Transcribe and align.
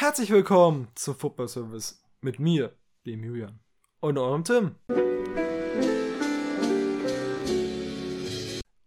Herzlich 0.00 0.30
willkommen 0.30 0.86
zum 0.94 1.16
Football 1.16 1.48
Service 1.48 2.00
mit 2.20 2.38
mir, 2.38 2.72
dem 3.04 3.24
Julian 3.24 3.58
und 3.98 4.16
eurem 4.16 4.44
Tim. 4.44 4.76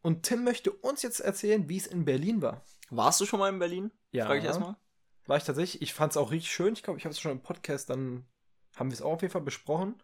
Und 0.02 0.24
Tim 0.24 0.46
möchte 0.46 0.72
uns 0.72 1.02
jetzt 1.02 1.20
erzählen, 1.20 1.68
wie 1.68 1.76
es 1.76 1.86
in 1.86 2.06
Berlin 2.06 2.42
war. 2.42 2.64
Warst 2.92 3.20
du 3.20 3.26
schon 3.26 3.42
mal 3.42 3.50
in 3.50 3.60
Berlin? 3.60 3.92
Ja. 4.14 4.26
Frag 4.26 4.38
ich 4.38 4.46
erstmal. 4.46 4.78
War 5.26 5.36
ich 5.36 5.44
tatsächlich. 5.44 5.82
Ich 5.82 5.94
fand 5.94 6.14
es 6.14 6.18
auch 6.18 6.32
richtig 6.32 6.54
schön. 6.54 6.72
Ich 6.72 6.82
glaube, 6.82 6.98
ich 6.98 7.04
habe 7.04 7.12
es 7.12 7.20
schon 7.20 7.34
im 7.34 7.44
Podcast, 7.44 7.90
dann 7.90 8.26
haben 8.78 8.90
wir 8.90 8.96
es 8.96 9.02
auch 9.02 9.12
auf 9.12 9.22
jeden 9.22 9.34
Fall 9.34 9.42
besprochen. 9.42 10.02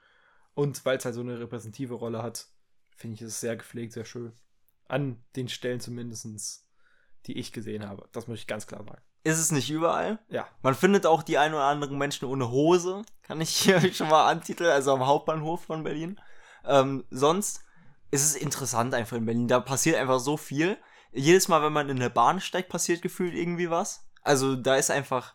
Und 0.56 0.84
weil 0.84 0.98
es 0.98 1.06
halt 1.06 1.16
so 1.16 1.22
eine 1.22 1.40
repräsentative 1.40 1.94
Rolle 1.94 2.22
hat, 2.22 2.50
finde 2.98 3.16
ich 3.16 3.22
es 3.22 3.40
sehr 3.40 3.56
gepflegt, 3.56 3.94
sehr 3.94 4.04
schön. 4.04 4.34
An 4.90 5.24
den 5.38 5.48
Stellen 5.48 5.80
zumindest, 5.80 6.68
die 7.28 7.38
ich 7.38 7.54
gesehen 7.54 7.88
habe. 7.88 8.10
Das 8.12 8.28
muss 8.28 8.40
ich 8.40 8.48
ganz 8.48 8.68
klar 8.68 8.84
sagen. 8.84 9.02
Ist 9.28 9.40
es 9.40 9.52
nicht 9.52 9.70
überall? 9.70 10.20
Ja. 10.30 10.48
Man 10.62 10.74
findet 10.74 11.06
auch 11.06 11.22
die 11.22 11.38
ein 11.38 11.54
oder 11.54 11.66
anderen 11.66 11.98
Menschen 11.98 12.30
ohne 12.30 12.50
Hose. 12.50 13.02
Kann 13.24 13.42
ich 13.42 13.50
hier 13.50 13.82
schon 13.94 14.08
mal 14.08 14.32
antiteln, 14.32 14.70
also 14.70 14.94
am 14.94 15.06
Hauptbahnhof 15.06 15.66
von 15.66 15.84
Berlin. 15.84 16.18
Ähm, 16.64 17.04
sonst 17.12 17.60
ist 18.10 18.24
es 18.24 18.36
interessant 18.36 18.94
einfach 18.94 19.18
in 19.18 19.26
Berlin. 19.26 19.50
Da 19.50 19.60
passiert 19.60 19.98
einfach 19.98 20.22
so 20.22 20.38
viel. 20.38 20.78
Jedes 21.12 21.50
Mal, 21.50 21.62
wenn 21.62 21.74
man 21.74 21.90
in 21.90 21.98
eine 21.98 22.10
Bahn 22.10 22.40
steigt, 22.40 22.70
passiert 22.70 23.02
gefühlt 23.02 23.34
irgendwie 23.34 23.70
was. 23.70 24.08
Also 24.24 24.56
da 24.56 24.78
ist 24.78 24.92
einfach 24.92 25.34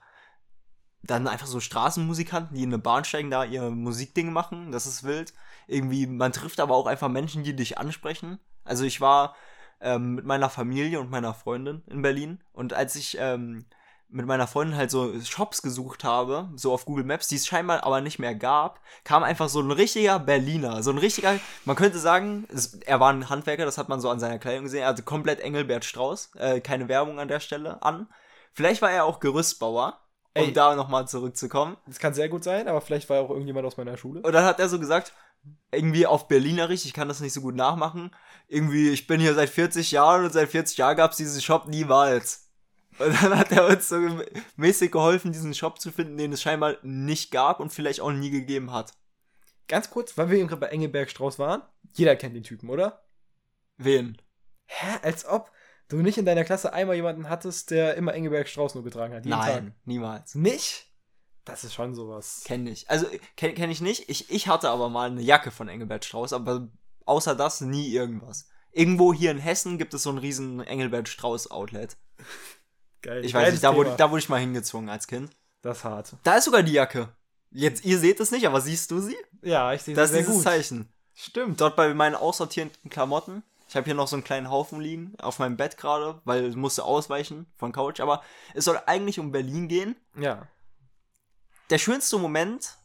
dann 1.02 1.29
einfach 1.29 1.47
so 1.47 1.61
Straßenmusikanten, 1.61 2.57
die 2.57 2.63
in 2.63 2.71
eine 2.71 2.79
Bahn 2.79 3.05
steigen, 3.05 3.30
da 3.30 3.45
ihr 3.45 3.69
Musikding 3.69 4.33
machen. 4.33 4.73
Das 4.73 4.87
ist 4.87 5.05
wild. 5.05 5.35
Irgendwie, 5.66 6.07
man 6.07 6.33
trifft 6.33 6.61
aber 6.61 6.77
auch 6.77 6.87
einfach 6.87 7.11
Menschen, 7.11 7.45
die 7.45 7.55
dich 7.55 7.77
ansprechen. 7.77 8.38
Also 8.65 8.85
ich 8.85 9.02
war 9.02 9.37
ähm, 9.83 10.15
mit 10.15 10.24
meiner 10.24 10.49
Familie 10.49 10.99
und 10.99 11.11
meiner 11.11 11.35
Freundin 11.35 11.83
in 11.88 12.01
Berlin. 12.01 12.43
Und 12.55 12.73
als 12.73 12.97
ich 12.97 13.19
ähm, 13.21 13.66
mit 14.12 14.27
meiner 14.27 14.47
Freundin 14.47 14.77
halt 14.77 14.91
so 14.91 15.19
Shops 15.23 15.62
gesucht 15.62 16.05
habe, 16.05 16.51
so 16.55 16.73
auf 16.73 16.84
Google 16.84 17.05
Maps, 17.05 17.29
die 17.29 17.37
es 17.37 17.47
scheinbar 17.47 17.84
aber 17.84 18.01
nicht 18.01 18.19
mehr 18.19 18.35
gab, 18.35 18.80
kam 19.05 19.23
einfach 19.23 19.48
so 19.48 19.61
ein 19.61 19.71
richtiger 19.71 20.18
Berliner, 20.18 20.82
so 20.82 20.91
ein 20.91 20.99
richtiger, 20.99 21.41
man 21.65 21.77
könnte 21.77 21.99
sagen, 21.99 22.46
es, 22.52 22.74
er 22.74 23.01
war 23.01 23.13
ein 23.13 23.30
Handwerker, 23.30 23.65
das 23.65 23.79
hat 23.79 23.88
man 23.88 24.01
so 24.01 24.10
an 24.10 24.21
seiner 24.21 24.38
Kleidung 24.38 24.65
gesehen, 24.65 24.85
also 24.85 25.02
komplett 25.02 25.40
Engelbert 25.40 25.85
Strauß, 25.85 26.33
äh, 26.37 26.60
keine 26.60 26.88
Werbung 26.88 27.18
an 27.18 27.29
der 27.29 27.40
Stelle 27.40 27.83
an. 27.83 28.07
Vielleicht 28.52 28.83
war 28.83 28.90
er 28.90 29.05
auch 29.05 29.18
Gerüstbauer, 29.18 29.99
um 30.37 30.45
Ey. 30.45 30.52
da 30.52 30.74
nochmal 30.74 31.09
zurückzukommen. 31.09 31.77
Das 31.87 31.99
kann 31.99 32.15
sehr 32.15 32.29
gut 32.29 32.45
sein, 32.45 32.68
aber 32.68 32.83
vielleicht 32.83 33.09
war 33.09 33.21
auch 33.21 33.30
irgendjemand 33.30 33.66
aus 33.66 33.79
meiner 33.79 33.96
Schule. 33.96 34.21
Und 34.21 34.33
dann 34.33 34.45
hat 34.45 34.60
er 34.60 34.68
so 34.68 34.79
gesagt, 34.79 35.15
irgendwie 35.71 36.07
auf 36.07 36.29
Berlinerisch, 36.29 36.85
ich 36.85 36.93
kann 36.93 37.09
das 37.09 37.21
nicht 37.21 37.33
so 37.33 37.40
gut 37.40 37.57
nachmachen, 37.57 38.15
irgendwie, 38.46 38.90
ich 38.90 39.07
bin 39.07 39.21
hier 39.21 39.35
seit 39.35 39.49
40 39.49 39.90
Jahren 39.90 40.24
und 40.24 40.33
seit 40.33 40.51
40 40.51 40.77
Jahren 40.77 40.96
gab 40.96 41.13
es 41.13 41.16
diesen 41.16 41.40
Shop 41.40 41.66
niemals. 41.66 42.41
Und 42.98 43.23
dann 43.23 43.38
hat 43.38 43.52
er 43.52 43.66
uns 43.66 43.88
so 43.88 43.96
mäßig 44.57 44.93
geholfen, 44.93 45.32
diesen 45.32 45.54
Shop 45.54 45.80
zu 45.80 45.90
finden, 45.90 46.18
den 46.18 46.32
es 46.32 46.43
scheinbar 46.43 46.76
nicht 46.82 47.30
gab 47.30 47.60
und 47.60 47.73
vielleicht 47.73 48.01
auch 48.01 48.12
nie 48.12 48.30
gegeben 48.30 48.73
hat. 48.73 48.93
Ganz 49.68 49.90
kurz, 49.90 50.16
weil 50.18 50.30
wir 50.30 50.38
eben 50.38 50.49
gerade 50.49 50.60
bei 50.60 50.68
Engelberg 50.68 51.09
Strauß 51.10 51.38
waren. 51.38 51.62
Jeder 51.95 52.16
kennt 52.16 52.37
den 52.37 52.43
Typen, 52.43 52.68
oder? 52.68 53.04
Wen? 53.79 54.21
Hä? 54.66 54.99
Als 55.02 55.24
ob 55.24 55.51
du 55.88 55.99
nicht 55.99 56.18
in 56.18 56.24
deiner 56.24 56.45
Klasse 56.45 56.73
einmal 56.73 56.96
jemanden 56.96 57.29
hattest, 57.29 57.71
der 57.71 57.95
immer 57.95 58.15
Engelberg 58.15 58.49
Strauß 58.49 58.74
nur 58.74 58.84
getragen 58.84 59.15
hat. 59.15 59.24
Nein, 59.24 59.66
Tag. 59.66 59.74
niemals. 59.84 60.34
Nicht? 60.34 60.93
Das 61.45 61.65
ist 61.65 61.74
schon 61.74 61.95
sowas. 61.95 62.43
Kenn 62.45 62.66
ich. 62.66 62.88
Also, 62.88 63.06
kenn, 63.37 63.54
kenn 63.54 63.71
ich 63.71 63.80
nicht. 63.80 64.09
Ich, 64.09 64.31
ich 64.31 64.49
hatte 64.49 64.71
aber 64.71 64.88
mal 64.88 65.10
eine 65.10 65.22
Jacke 65.22 65.50
von 65.50 65.69
Engelbert 65.69 66.04
Strauß, 66.04 66.32
aber 66.32 66.69
außer 67.04 67.34
das 67.34 67.60
nie 67.60 67.88
irgendwas. 67.88 68.49
Irgendwo 68.71 69.12
hier 69.12 69.31
in 69.31 69.38
Hessen 69.38 69.77
gibt 69.77 69.93
es 69.93 70.04
so 70.04 70.10
ein 70.10 70.19
riesen 70.19 70.60
Engelbert 70.60 71.09
Strauß 71.09 71.50
Outlet. 71.50 71.97
Geil. 73.03 73.25
Ich 73.25 73.34
weiß 73.34 73.53
nicht, 73.53 73.65
da 73.65 73.75
wurde, 73.75 73.95
da 73.97 74.11
wurde 74.11 74.21
ich 74.21 74.28
mal 74.28 74.41
hingezwungen 74.41 74.89
als 74.89 75.06
Kind. 75.06 75.31
Das 75.61 75.78
ist 75.78 75.84
hart. 75.84 76.15
Da 76.22 76.37
ist 76.37 76.45
sogar 76.45 76.62
die 76.62 76.72
Jacke. 76.72 77.09
Jetzt, 77.50 77.84
ihr 77.84 77.99
seht 77.99 78.19
es 78.21 78.31
nicht, 78.31 78.47
aber 78.47 78.61
siehst 78.61 78.91
du 78.91 79.00
sie? 79.00 79.17
Ja, 79.43 79.72
ich 79.72 79.83
sehe 79.83 79.95
Das 79.95 80.05
das 80.05 80.11
ist 80.11 80.15
sehr 80.15 80.21
dieses 80.22 80.34
gut. 80.37 80.45
Zeichen. 80.45 80.89
Stimmt. 81.15 81.61
Dort 81.61 81.77
bei 81.77 81.93
meinen 81.93 82.15
aussortierten 82.15 82.91
Klamotten. 82.91 83.43
Ich 83.69 83.77
habe 83.77 83.85
hier 83.85 83.95
noch 83.95 84.09
so 84.09 84.17
einen 84.17 84.25
kleinen 84.25 84.51
Haufen 84.51 84.81
liegen 84.81 85.15
auf 85.19 85.39
meinem 85.39 85.57
Bett 85.57 85.77
gerade, 85.77 86.21
weil 86.25 86.45
es 86.45 86.57
musste 86.57 86.85
ausweichen 86.85 87.47
von 87.57 87.73
Couch. 87.73 88.01
Aber 88.01 88.23
es 88.55 88.65
soll 88.65 88.81
eigentlich 88.87 89.19
um 89.19 89.33
Berlin 89.33 89.69
gehen. 89.69 89.97
Ja. 90.19 90.47
Der 91.71 91.79
schönste 91.79 92.19
Moment 92.19 92.77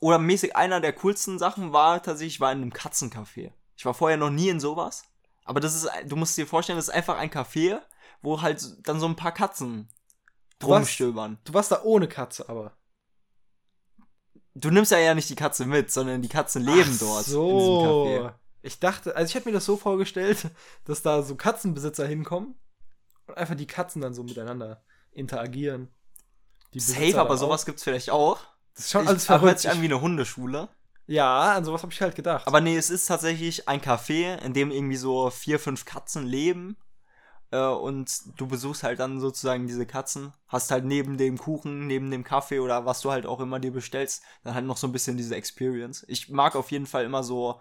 oder 0.00 0.18
mäßig 0.18 0.56
einer 0.56 0.80
der 0.80 0.92
coolsten 0.92 1.38
Sachen 1.38 1.72
war 1.72 2.02
tatsächlich, 2.02 2.34
ich 2.34 2.40
war 2.40 2.52
in 2.52 2.62
einem 2.62 2.72
Katzencafé. 2.72 3.52
Ich 3.76 3.84
war 3.84 3.94
vorher 3.94 4.16
noch 4.16 4.30
nie 4.30 4.48
in 4.48 4.60
sowas. 4.60 5.04
Aber 5.44 5.60
das 5.60 5.74
ist, 5.74 5.88
du 6.06 6.16
musst 6.16 6.36
dir 6.36 6.46
vorstellen, 6.46 6.78
das 6.78 6.88
ist 6.88 6.94
einfach 6.94 7.18
ein 7.18 7.30
Café, 7.30 7.80
wo 8.24 8.42
halt 8.42 8.62
dann 8.88 8.98
so 9.00 9.06
ein 9.06 9.16
paar 9.16 9.32
Katzen 9.32 9.88
Du 10.58 10.68
warst- 10.68 10.80
rumstöbern. 10.88 11.38
Du 11.44 11.54
warst 11.54 11.70
da 11.72 11.82
ohne 11.82 12.08
Katze, 12.08 12.48
aber. 12.48 12.76
Du 14.54 14.70
nimmst 14.70 14.92
ja 14.92 14.98
ja 14.98 15.14
nicht 15.14 15.28
die 15.28 15.34
Katze 15.34 15.66
mit, 15.66 15.90
sondern 15.90 16.22
die 16.22 16.28
Katzen 16.28 16.62
leben 16.62 16.92
Ach 16.94 16.98
dort 17.00 17.24
So. 17.24 17.48
in 17.48 17.58
diesem 17.58 18.22
Café. 18.26 18.34
Ich 18.62 18.78
dachte, 18.78 19.14
also 19.16 19.28
ich 19.28 19.34
hätte 19.34 19.48
mir 19.48 19.52
das 19.54 19.64
so 19.66 19.76
vorgestellt, 19.76 20.48
dass 20.84 21.02
da 21.02 21.22
so 21.22 21.34
Katzenbesitzer 21.34 22.06
hinkommen 22.06 22.54
und 23.26 23.36
einfach 23.36 23.56
die 23.56 23.66
Katzen 23.66 24.00
dann 24.00 24.14
so 24.14 24.22
miteinander 24.22 24.82
interagieren. 25.12 25.88
Die 26.72 26.80
Safe, 26.80 27.20
aber 27.20 27.36
sowas 27.36 27.62
auch. 27.62 27.66
gibt's 27.66 27.84
vielleicht 27.84 28.10
auch. 28.10 28.38
Das 28.74 28.86
ist 28.86 28.90
schon 28.92 29.02
Ich- 29.04 29.08
alles 29.08 29.28
hört 29.28 29.40
verrückt. 29.40 29.60
sich 29.60 29.70
an 29.70 29.80
wie 29.82 29.86
eine 29.86 30.00
Hundeschule. 30.00 30.68
Ja, 31.06 31.52
an 31.52 31.64
sowas 31.64 31.82
habe 31.82 31.92
ich 31.92 32.00
halt 32.00 32.14
gedacht. 32.14 32.46
Aber 32.46 32.60
nee, 32.62 32.76
es 32.76 32.88
ist 32.90 33.06
tatsächlich 33.06 33.68
ein 33.68 33.80
Café, 33.82 34.38
in 34.42 34.54
dem 34.54 34.70
irgendwie 34.70 34.96
so 34.96 35.28
vier, 35.30 35.60
fünf 35.60 35.84
Katzen 35.84 36.24
leben. 36.24 36.76
Äh, 37.54 37.68
und 37.68 38.10
du 38.36 38.48
besuchst 38.48 38.82
halt 38.82 38.98
dann 38.98 39.20
sozusagen 39.20 39.68
diese 39.68 39.86
Katzen. 39.86 40.32
Hast 40.48 40.72
halt 40.72 40.84
neben 40.84 41.16
dem 41.16 41.38
Kuchen, 41.38 41.86
neben 41.86 42.10
dem 42.10 42.24
Kaffee 42.24 42.58
oder 42.58 42.84
was 42.84 43.00
du 43.00 43.12
halt 43.12 43.26
auch 43.26 43.38
immer 43.38 43.60
dir 43.60 43.72
bestellst, 43.72 44.24
dann 44.42 44.54
halt 44.54 44.66
noch 44.66 44.76
so 44.76 44.88
ein 44.88 44.92
bisschen 44.92 45.16
diese 45.16 45.36
Experience. 45.36 46.04
Ich 46.08 46.30
mag 46.30 46.56
auf 46.56 46.72
jeden 46.72 46.86
Fall 46.86 47.04
immer 47.04 47.22
so 47.22 47.60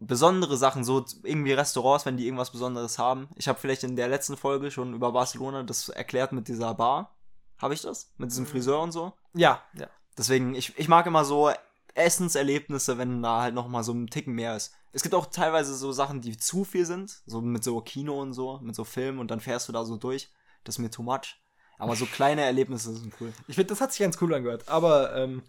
besondere 0.00 0.56
Sachen, 0.56 0.82
so 0.82 1.04
irgendwie 1.22 1.52
Restaurants, 1.52 2.06
wenn 2.06 2.16
die 2.16 2.24
irgendwas 2.26 2.50
Besonderes 2.50 2.98
haben. 2.98 3.28
Ich 3.36 3.46
habe 3.46 3.60
vielleicht 3.60 3.84
in 3.84 3.94
der 3.94 4.08
letzten 4.08 4.36
Folge 4.36 4.72
schon 4.72 4.94
über 4.94 5.12
Barcelona 5.12 5.62
das 5.62 5.88
erklärt 5.88 6.32
mit 6.32 6.48
dieser 6.48 6.74
Bar. 6.74 7.14
Habe 7.58 7.74
ich 7.74 7.82
das? 7.82 8.12
Mit 8.18 8.32
diesem 8.32 8.46
Friseur 8.46 8.80
und 8.80 8.90
so? 8.90 9.12
ja, 9.34 9.62
ja. 9.74 9.86
Deswegen, 10.18 10.54
ich, 10.54 10.76
ich 10.76 10.88
mag 10.88 11.06
immer 11.06 11.24
so 11.24 11.50
Essenserlebnisse, 11.94 12.98
wenn 12.98 13.22
da 13.22 13.42
halt 13.42 13.54
noch 13.54 13.68
mal 13.68 13.84
so 13.84 13.92
ein 13.92 14.08
Ticken 14.08 14.34
mehr 14.34 14.56
ist. 14.56 14.74
Es 14.92 15.02
gibt 15.02 15.14
auch 15.14 15.26
teilweise 15.26 15.74
so 15.74 15.90
Sachen, 15.92 16.20
die 16.20 16.36
zu 16.36 16.64
viel 16.64 16.84
sind, 16.84 17.22
so 17.26 17.40
mit 17.40 17.64
so 17.64 17.80
Kino 17.80 18.20
und 18.20 18.34
so, 18.34 18.60
mit 18.62 18.74
so 18.74 18.84
Film 18.84 19.18
und 19.18 19.30
dann 19.30 19.40
fährst 19.40 19.68
du 19.68 19.72
da 19.72 19.84
so 19.84 19.96
durch. 19.96 20.30
Das 20.64 20.76
ist 20.76 20.78
mir 20.78 20.90
too 20.90 21.02
much. 21.02 21.40
Aber 21.78 21.96
so 21.96 22.06
kleine 22.06 22.42
Erlebnisse 22.42 22.94
sind 22.94 23.14
cool. 23.20 23.32
Ich 23.48 23.56
finde, 23.56 23.70
das 23.70 23.80
hat 23.80 23.92
sich 23.92 24.00
ganz 24.00 24.20
cool 24.20 24.32
angehört. 24.34 24.68
Aber, 24.68 25.16
ähm, 25.16 25.42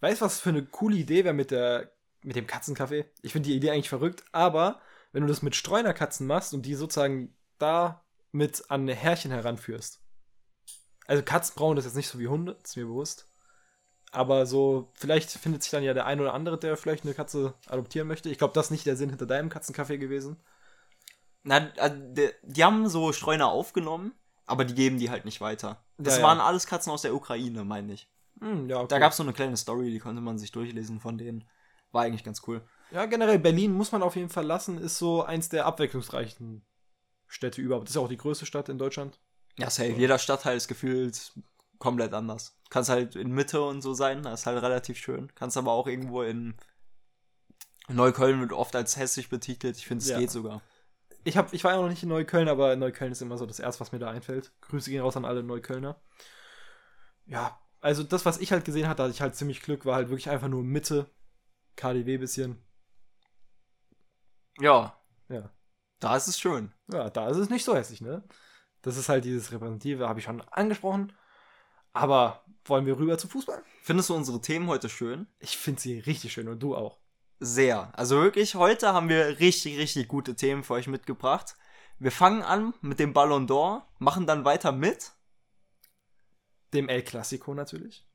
weißt 0.00 0.20
du, 0.20 0.24
was 0.24 0.38
für 0.38 0.50
eine 0.50 0.64
coole 0.64 0.96
Idee 0.96 1.24
wäre 1.24 1.34
mit 1.34 1.50
der, 1.50 1.92
mit 2.22 2.36
dem 2.36 2.46
Katzencafé? 2.46 3.06
Ich 3.22 3.32
finde 3.32 3.48
die 3.48 3.56
Idee 3.56 3.70
eigentlich 3.70 3.88
verrückt, 3.88 4.22
aber 4.32 4.80
wenn 5.12 5.22
du 5.22 5.28
das 5.28 5.42
mit 5.42 5.56
Streunerkatzen 5.56 6.26
machst 6.26 6.54
und 6.54 6.62
die 6.62 6.74
sozusagen 6.74 7.34
da 7.58 8.04
mit 8.32 8.70
an 8.70 8.86
Härchen 8.86 9.32
heranführst. 9.32 10.00
Also 11.06 11.22
Katzen 11.24 11.56
brauchen 11.56 11.76
das 11.76 11.86
jetzt 11.86 11.96
nicht 11.96 12.08
so 12.08 12.18
wie 12.20 12.28
Hunde, 12.28 12.56
ist 12.62 12.76
mir 12.76 12.86
bewusst. 12.86 13.29
Aber 14.12 14.44
so, 14.46 14.90
vielleicht 14.94 15.30
findet 15.30 15.62
sich 15.62 15.70
dann 15.70 15.84
ja 15.84 15.94
der 15.94 16.06
ein 16.06 16.20
oder 16.20 16.34
andere, 16.34 16.58
der 16.58 16.76
vielleicht 16.76 17.04
eine 17.04 17.14
Katze 17.14 17.54
adoptieren 17.68 18.08
möchte. 18.08 18.28
Ich 18.28 18.38
glaube, 18.38 18.54
das 18.54 18.66
ist 18.66 18.70
nicht 18.72 18.86
der 18.86 18.96
Sinn 18.96 19.10
hinter 19.10 19.26
deinem 19.26 19.50
Katzencafé 19.50 19.98
gewesen. 19.98 20.36
Na, 21.42 21.58
äh, 21.76 21.90
die, 22.12 22.28
die 22.42 22.64
haben 22.64 22.88
so 22.88 23.12
Streuner 23.12 23.48
aufgenommen, 23.48 24.12
aber 24.46 24.64
die 24.64 24.74
geben 24.74 24.98
die 24.98 25.10
halt 25.10 25.24
nicht 25.24 25.40
weiter. 25.40 25.84
Das 25.96 26.14
Ja, 26.14 26.20
ja. 26.20 26.26
waren 26.26 26.40
alles 26.40 26.66
Katzen 26.66 26.92
aus 26.92 27.02
der 27.02 27.14
Ukraine, 27.14 27.64
meine 27.64 27.92
ich. 27.92 28.10
Hm, 28.40 28.68
ja, 28.68 28.78
okay. 28.78 28.88
Da 28.88 28.98
gab 28.98 29.12
es 29.12 29.16
so 29.16 29.22
eine 29.22 29.32
kleine 29.32 29.56
Story, 29.56 29.90
die 29.90 30.00
konnte 30.00 30.20
man 30.20 30.38
sich 30.38 30.50
durchlesen 30.50 30.98
von 31.00 31.16
denen. 31.16 31.44
War 31.92 32.02
eigentlich 32.02 32.24
ganz 32.24 32.42
cool. 32.46 32.62
Ja, 32.90 33.06
generell 33.06 33.38
Berlin 33.38 33.72
muss 33.72 33.92
man 33.92 34.02
auf 34.02 34.16
jeden 34.16 34.28
Fall 34.28 34.44
lassen, 34.46 34.78
ist 34.78 34.98
so 34.98 35.22
eins 35.22 35.48
der 35.48 35.66
abwechslungsreichen 35.66 36.64
Städte 37.26 37.60
überhaupt. 37.62 37.84
Das 37.84 37.90
ist 37.92 37.96
ja 37.96 38.02
auch 38.02 38.08
die 38.08 38.16
größte 38.16 38.46
Stadt 38.46 38.68
in 38.68 38.78
Deutschland. 38.78 39.20
Ja, 39.56 39.70
safe. 39.70 39.90
Jeder 39.92 40.18
Stadtteil 40.18 40.56
ist 40.56 40.68
gefühlt 40.68 41.32
komplett 41.80 42.12
anders. 42.14 42.56
Kannst 42.70 42.88
halt 42.90 43.16
in 43.16 43.32
Mitte 43.32 43.60
und 43.62 43.82
so 43.82 43.92
sein, 43.94 44.22
das 44.22 44.40
ist 44.40 44.46
halt 44.46 44.62
relativ 44.62 44.96
schön. 44.96 45.34
Kannst 45.34 45.56
aber 45.56 45.72
auch 45.72 45.88
irgendwo 45.88 46.22
in 46.22 46.54
Neukölln 47.88 48.38
wird 48.40 48.52
oft 48.52 48.76
als 48.76 48.96
hässlich 48.96 49.28
betitelt. 49.30 49.76
Ich 49.76 49.86
finde, 49.88 50.02
es 50.04 50.10
Ja. 50.10 50.18
geht 50.18 50.30
sogar. 50.30 50.62
Ich, 51.24 51.36
hab, 51.36 51.52
ich 51.52 51.64
war 51.64 51.72
ja 51.72 51.82
noch 51.82 51.88
nicht 51.88 52.04
in 52.04 52.08
Neukölln, 52.08 52.48
aber 52.48 52.76
Neukölln 52.76 53.10
ist 53.10 53.20
immer 53.22 53.36
so 53.36 53.46
das 53.46 53.58
Erste, 53.58 53.80
was 53.80 53.90
mir 53.90 53.98
da 53.98 54.08
einfällt. 54.10 54.52
Grüße 54.60 54.90
gehen 54.90 55.02
raus 55.02 55.16
an 55.16 55.24
alle 55.24 55.42
Neuköllner. 55.42 56.00
Ja, 57.26 57.58
also 57.80 58.02
das, 58.04 58.24
was 58.24 58.38
ich 58.38 58.52
halt 58.52 58.64
gesehen 58.64 58.86
hatte, 58.88 59.02
hatte 59.02 59.12
ich 59.12 59.20
halt 59.20 59.34
ziemlich 59.34 59.60
Glück, 59.60 59.84
war 59.84 59.96
halt 59.96 60.08
wirklich 60.10 60.30
einfach 60.30 60.48
nur 60.48 60.62
Mitte, 60.62 61.10
KDW 61.76 62.18
bisschen. 62.18 62.62
Ja, 64.60 64.96
Ja. 65.28 65.50
da 66.00 66.16
ist 66.16 66.28
es 66.28 66.38
schön. 66.38 66.72
Ja, 66.92 67.10
da 67.10 67.28
ist 67.28 67.36
es 67.38 67.50
nicht 67.50 67.64
so 67.64 67.74
hässlich, 67.74 68.00
ne? 68.00 68.22
Das 68.82 68.96
ist 68.96 69.08
halt 69.08 69.24
dieses 69.24 69.52
Repräsentative, 69.52 70.08
habe 70.08 70.18
ich 70.20 70.24
schon 70.24 70.40
angesprochen. 70.42 71.12
Aber 71.92 72.44
wollen 72.64 72.86
wir 72.86 72.98
rüber 72.98 73.18
zu 73.18 73.28
Fußball? 73.28 73.62
Findest 73.82 74.10
du 74.10 74.14
unsere 74.14 74.40
Themen 74.40 74.68
heute 74.68 74.88
schön? 74.88 75.26
Ich 75.38 75.56
finde 75.56 75.80
sie 75.80 75.98
richtig 76.00 76.32
schön 76.32 76.48
und 76.48 76.62
du 76.62 76.76
auch. 76.76 76.98
Sehr. 77.40 77.90
Also 77.98 78.20
wirklich, 78.20 78.54
heute 78.54 78.92
haben 78.92 79.08
wir 79.08 79.40
richtig, 79.40 79.78
richtig 79.78 80.08
gute 80.08 80.36
Themen 80.36 80.62
für 80.62 80.74
euch 80.74 80.86
mitgebracht. 80.86 81.56
Wir 81.98 82.12
fangen 82.12 82.42
an 82.42 82.74
mit 82.80 82.98
dem 82.98 83.12
Ballon 83.12 83.46
d'Or, 83.46 83.82
machen 83.98 84.26
dann 84.26 84.44
weiter 84.44 84.72
mit 84.72 85.12
dem 86.72 86.88
El 86.88 87.02
Clasico 87.02 87.54
natürlich. 87.54 88.06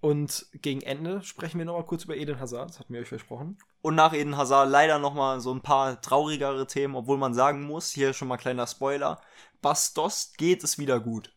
Und 0.00 0.46
gegen 0.52 0.82
Ende 0.82 1.22
sprechen 1.22 1.58
wir 1.58 1.64
nochmal 1.64 1.86
kurz 1.86 2.04
über 2.04 2.14
Eden 2.14 2.38
Hazard, 2.38 2.68
das 2.68 2.78
hatten 2.78 2.92
wir 2.92 3.00
euch 3.00 3.08
versprochen. 3.08 3.56
Und 3.80 3.94
nach 3.94 4.12
Eden 4.12 4.36
Hazard 4.36 4.68
leider 4.68 4.98
nochmal 4.98 5.40
so 5.40 5.50
ein 5.52 5.62
paar 5.62 6.00
traurigere 6.02 6.66
Themen, 6.66 6.94
obwohl 6.94 7.16
man 7.16 7.32
sagen 7.32 7.62
muss, 7.62 7.90
hier 7.90 8.12
schon 8.12 8.28
mal 8.28 8.36
kleiner 8.36 8.66
Spoiler, 8.66 9.20
Bastos 9.62 10.34
geht 10.36 10.62
es 10.62 10.76
wieder 10.78 11.00
gut. 11.00 11.33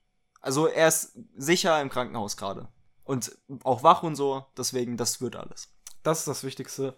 Also 0.47 0.65
er 0.65 0.87
ist 0.87 1.11
sicher 1.35 1.81
im 1.81 1.89
Krankenhaus 1.89 2.37
gerade. 2.37 2.69
Und 3.03 3.37
auch 3.65 3.83
wach 3.83 4.01
und 4.01 4.15
so, 4.15 4.45
deswegen, 4.57 4.95
das 4.95 5.19
wird 5.19 5.35
alles. 5.35 5.75
Das 6.03 6.19
ist 6.19 6.27
das 6.29 6.45
Wichtigste. 6.45 6.97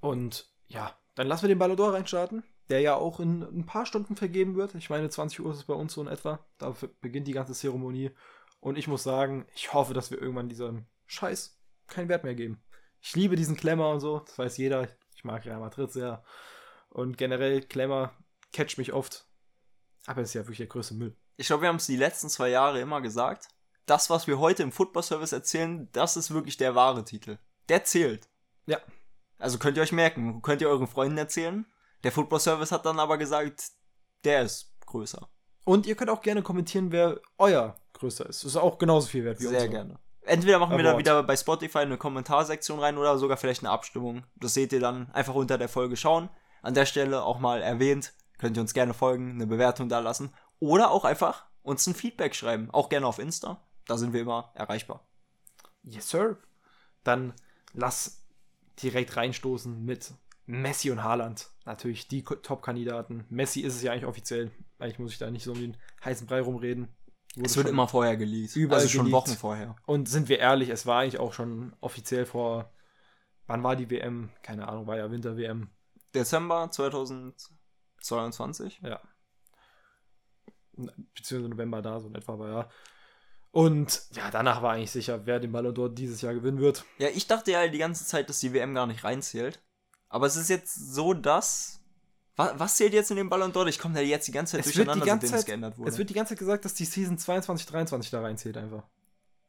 Und 0.00 0.52
ja, 0.66 0.94
dann 1.14 1.26
lassen 1.26 1.44
wir 1.44 1.48
den 1.48 1.58
Ballon 1.58 1.80
reinstarten, 1.80 2.44
der 2.68 2.82
ja 2.82 2.94
auch 2.94 3.20
in 3.20 3.42
ein 3.42 3.64
paar 3.64 3.86
Stunden 3.86 4.16
vergeben 4.16 4.54
wird. 4.54 4.74
Ich 4.74 4.90
meine, 4.90 5.08
20 5.08 5.40
Uhr 5.40 5.52
ist 5.52 5.60
es 5.60 5.64
bei 5.64 5.72
uns 5.72 5.94
so 5.94 6.02
in 6.02 6.08
etwa. 6.08 6.44
Da 6.58 6.76
beginnt 7.00 7.26
die 7.26 7.32
ganze 7.32 7.54
Zeremonie. 7.54 8.10
Und 8.60 8.76
ich 8.76 8.86
muss 8.86 9.02
sagen, 9.02 9.46
ich 9.54 9.72
hoffe, 9.72 9.94
dass 9.94 10.10
wir 10.10 10.20
irgendwann 10.20 10.50
diesem 10.50 10.84
Scheiß 11.06 11.58
keinen 11.86 12.10
Wert 12.10 12.24
mehr 12.24 12.34
geben. 12.34 12.62
Ich 13.00 13.16
liebe 13.16 13.34
diesen 13.34 13.56
Klemmer 13.56 13.88
und 13.88 14.00
so, 14.00 14.18
das 14.18 14.38
weiß 14.38 14.58
jeder. 14.58 14.88
Ich 15.16 15.24
mag 15.24 15.46
Real 15.46 15.60
Madrid 15.60 15.90
sehr. 15.90 16.22
Und 16.90 17.16
generell, 17.16 17.62
Klemmer 17.62 18.12
catcht 18.52 18.76
mich 18.76 18.92
oft. 18.92 19.26
Aber 20.06 20.22
es 20.22 20.30
ist 20.30 20.34
ja 20.34 20.42
wirklich 20.42 20.58
der 20.58 20.66
größte 20.66 20.94
Müll. 20.94 21.16
Ich 21.36 21.46
glaube, 21.46 21.62
wir 21.62 21.68
haben 21.68 21.76
es 21.76 21.86
die 21.86 21.96
letzten 21.96 22.28
zwei 22.28 22.50
Jahre 22.50 22.80
immer 22.80 23.00
gesagt. 23.00 23.48
Das, 23.86 24.10
was 24.10 24.26
wir 24.26 24.38
heute 24.38 24.62
im 24.62 24.72
Football 24.72 25.02
Service 25.02 25.32
erzählen, 25.32 25.88
das 25.92 26.16
ist 26.16 26.32
wirklich 26.32 26.56
der 26.56 26.74
wahre 26.74 27.04
Titel. 27.04 27.38
Der 27.68 27.84
zählt. 27.84 28.28
Ja. 28.66 28.78
Also 29.38 29.58
könnt 29.58 29.76
ihr 29.76 29.82
euch 29.82 29.92
merken, 29.92 30.40
könnt 30.42 30.62
ihr 30.62 30.68
euren 30.68 30.86
Freunden 30.86 31.18
erzählen. 31.18 31.66
Der 32.02 32.12
Football 32.12 32.40
Service 32.40 32.72
hat 32.72 32.86
dann 32.86 32.98
aber 32.98 33.18
gesagt, 33.18 33.72
der 34.24 34.42
ist 34.42 34.72
größer. 34.86 35.28
Und 35.64 35.86
ihr 35.86 35.96
könnt 35.96 36.10
auch 36.10 36.20
gerne 36.20 36.42
kommentieren, 36.42 36.92
wer 36.92 37.20
euer 37.38 37.76
größer 37.94 38.26
ist. 38.26 38.44
Das 38.44 38.52
ist 38.52 38.56
auch 38.56 38.78
genauso 38.78 39.08
viel 39.08 39.24
wert 39.24 39.40
wie 39.40 39.46
Sehr 39.46 39.68
gerne. 39.68 39.98
Entweder 40.22 40.58
machen 40.58 40.76
wir 40.76 40.84
da 40.84 40.96
wieder 40.96 41.22
bei 41.22 41.36
Spotify 41.36 41.78
eine 41.78 41.98
Kommentarsektion 41.98 42.78
rein 42.78 42.96
oder 42.96 43.18
sogar 43.18 43.36
vielleicht 43.36 43.62
eine 43.62 43.70
Abstimmung. 43.70 44.24
Das 44.36 44.54
seht 44.54 44.72
ihr 44.72 44.80
dann 44.80 45.10
einfach 45.12 45.34
unter 45.34 45.58
der 45.58 45.68
Folge 45.68 45.96
schauen. 45.96 46.30
An 46.62 46.72
der 46.72 46.86
Stelle 46.86 47.22
auch 47.22 47.38
mal 47.38 47.60
erwähnt, 47.60 48.14
könnt 48.38 48.56
ihr 48.56 48.60
uns 48.60 48.74
gerne 48.74 48.94
folgen, 48.94 49.32
eine 49.32 49.46
Bewertung 49.46 49.88
da 49.88 50.00
lassen 50.00 50.32
oder 50.58 50.90
auch 50.90 51.04
einfach 51.04 51.46
uns 51.62 51.86
ein 51.86 51.94
Feedback 51.94 52.34
schreiben. 52.34 52.70
Auch 52.70 52.88
gerne 52.88 53.06
auf 53.06 53.18
Insta. 53.18 53.62
Da 53.86 53.98
sind 53.98 54.12
wir 54.12 54.20
immer 54.20 54.52
erreichbar. 54.54 55.06
Yes, 55.82 56.08
sir. 56.08 56.38
Dann 57.02 57.34
lass 57.72 58.24
direkt 58.82 59.16
reinstoßen 59.16 59.84
mit 59.84 60.12
Messi 60.46 60.90
und 60.90 61.02
Haaland. 61.02 61.50
Natürlich 61.64 62.08
die 62.08 62.22
Top-Kandidaten. 62.22 63.24
Messi 63.28 63.60
ist 63.60 63.74
es 63.74 63.82
ja 63.82 63.92
eigentlich 63.92 64.06
offiziell. 64.06 64.50
Eigentlich 64.78 64.98
muss 64.98 65.12
ich 65.12 65.18
da 65.18 65.30
nicht 65.30 65.44
so 65.44 65.52
um 65.52 65.60
den 65.60 65.76
heißen 66.04 66.26
Brei 66.26 66.40
rumreden. 66.40 66.88
Wurde 67.34 67.46
es 67.46 67.56
wird 67.56 67.68
immer 67.68 67.88
vorher 67.88 68.16
geleakt. 68.16 68.54
Überall 68.54 68.82
also 68.82 68.90
schon 68.90 69.10
Wochen 69.10 69.32
vorher. 69.32 69.74
Und 69.86 70.08
sind 70.08 70.28
wir 70.28 70.38
ehrlich, 70.38 70.68
es 70.68 70.86
war 70.86 71.00
eigentlich 71.00 71.18
auch 71.18 71.32
schon 71.32 71.74
offiziell 71.80 72.26
vor. 72.26 72.70
Wann 73.46 73.62
war 73.62 73.76
die 73.76 73.90
WM? 73.90 74.30
Keine 74.42 74.68
Ahnung, 74.68 74.86
war 74.86 74.96
ja 74.96 75.10
Winter-WM. 75.10 75.68
Dezember 76.14 76.70
2022? 78.04 78.80
Ja. 78.82 79.00
Beziehungsweise 81.14 81.48
November 81.50 81.82
da, 81.82 82.00
so 82.00 82.08
in 82.08 82.14
etwa 82.14 82.38
war 82.38 82.48
ja. 82.48 82.68
Und 83.50 84.02
ja, 84.12 84.30
danach 84.30 84.62
war 84.62 84.72
eigentlich 84.72 84.90
sicher, 84.90 85.26
wer 85.26 85.38
den 85.38 85.52
Ballon 85.52 85.74
d'Or 85.74 85.88
dieses 85.88 86.20
Jahr 86.20 86.34
gewinnen 86.34 86.58
wird. 86.58 86.84
Ja, 86.98 87.08
ich 87.08 87.28
dachte 87.28 87.52
ja 87.52 87.68
die 87.68 87.78
ganze 87.78 88.04
Zeit, 88.04 88.28
dass 88.28 88.40
die 88.40 88.52
WM 88.52 88.74
gar 88.74 88.86
nicht 88.86 89.04
reinzählt. 89.04 89.62
Aber 90.08 90.26
es 90.26 90.36
ist 90.36 90.48
jetzt 90.48 90.74
so, 90.74 91.14
dass 91.14 91.80
was, 92.36 92.58
was 92.58 92.76
zählt 92.76 92.92
jetzt 92.92 93.10
in 93.10 93.16
dem 93.16 93.28
Ballon 93.28 93.52
d'Or? 93.52 93.66
Ich 93.66 93.78
komme 93.78 93.94
da 93.94 94.00
jetzt 94.00 94.26
die 94.26 94.32
ganze 94.32 94.56
Zeit 94.56 94.66
es 94.66 94.72
durcheinander, 94.72 95.06
seitdem 95.06 95.28
Zeit, 95.28 95.38
es 95.38 95.46
geändert 95.46 95.78
wurde. 95.78 95.90
Es 95.90 95.98
wird 95.98 96.10
die 96.10 96.14
ganze 96.14 96.30
Zeit 96.30 96.40
gesagt, 96.40 96.64
dass 96.64 96.74
die 96.74 96.84
Season 96.84 97.16
22, 97.16 97.66
23 97.66 98.10
da 98.10 98.20
reinzählt 98.20 98.56
einfach. 98.56 98.84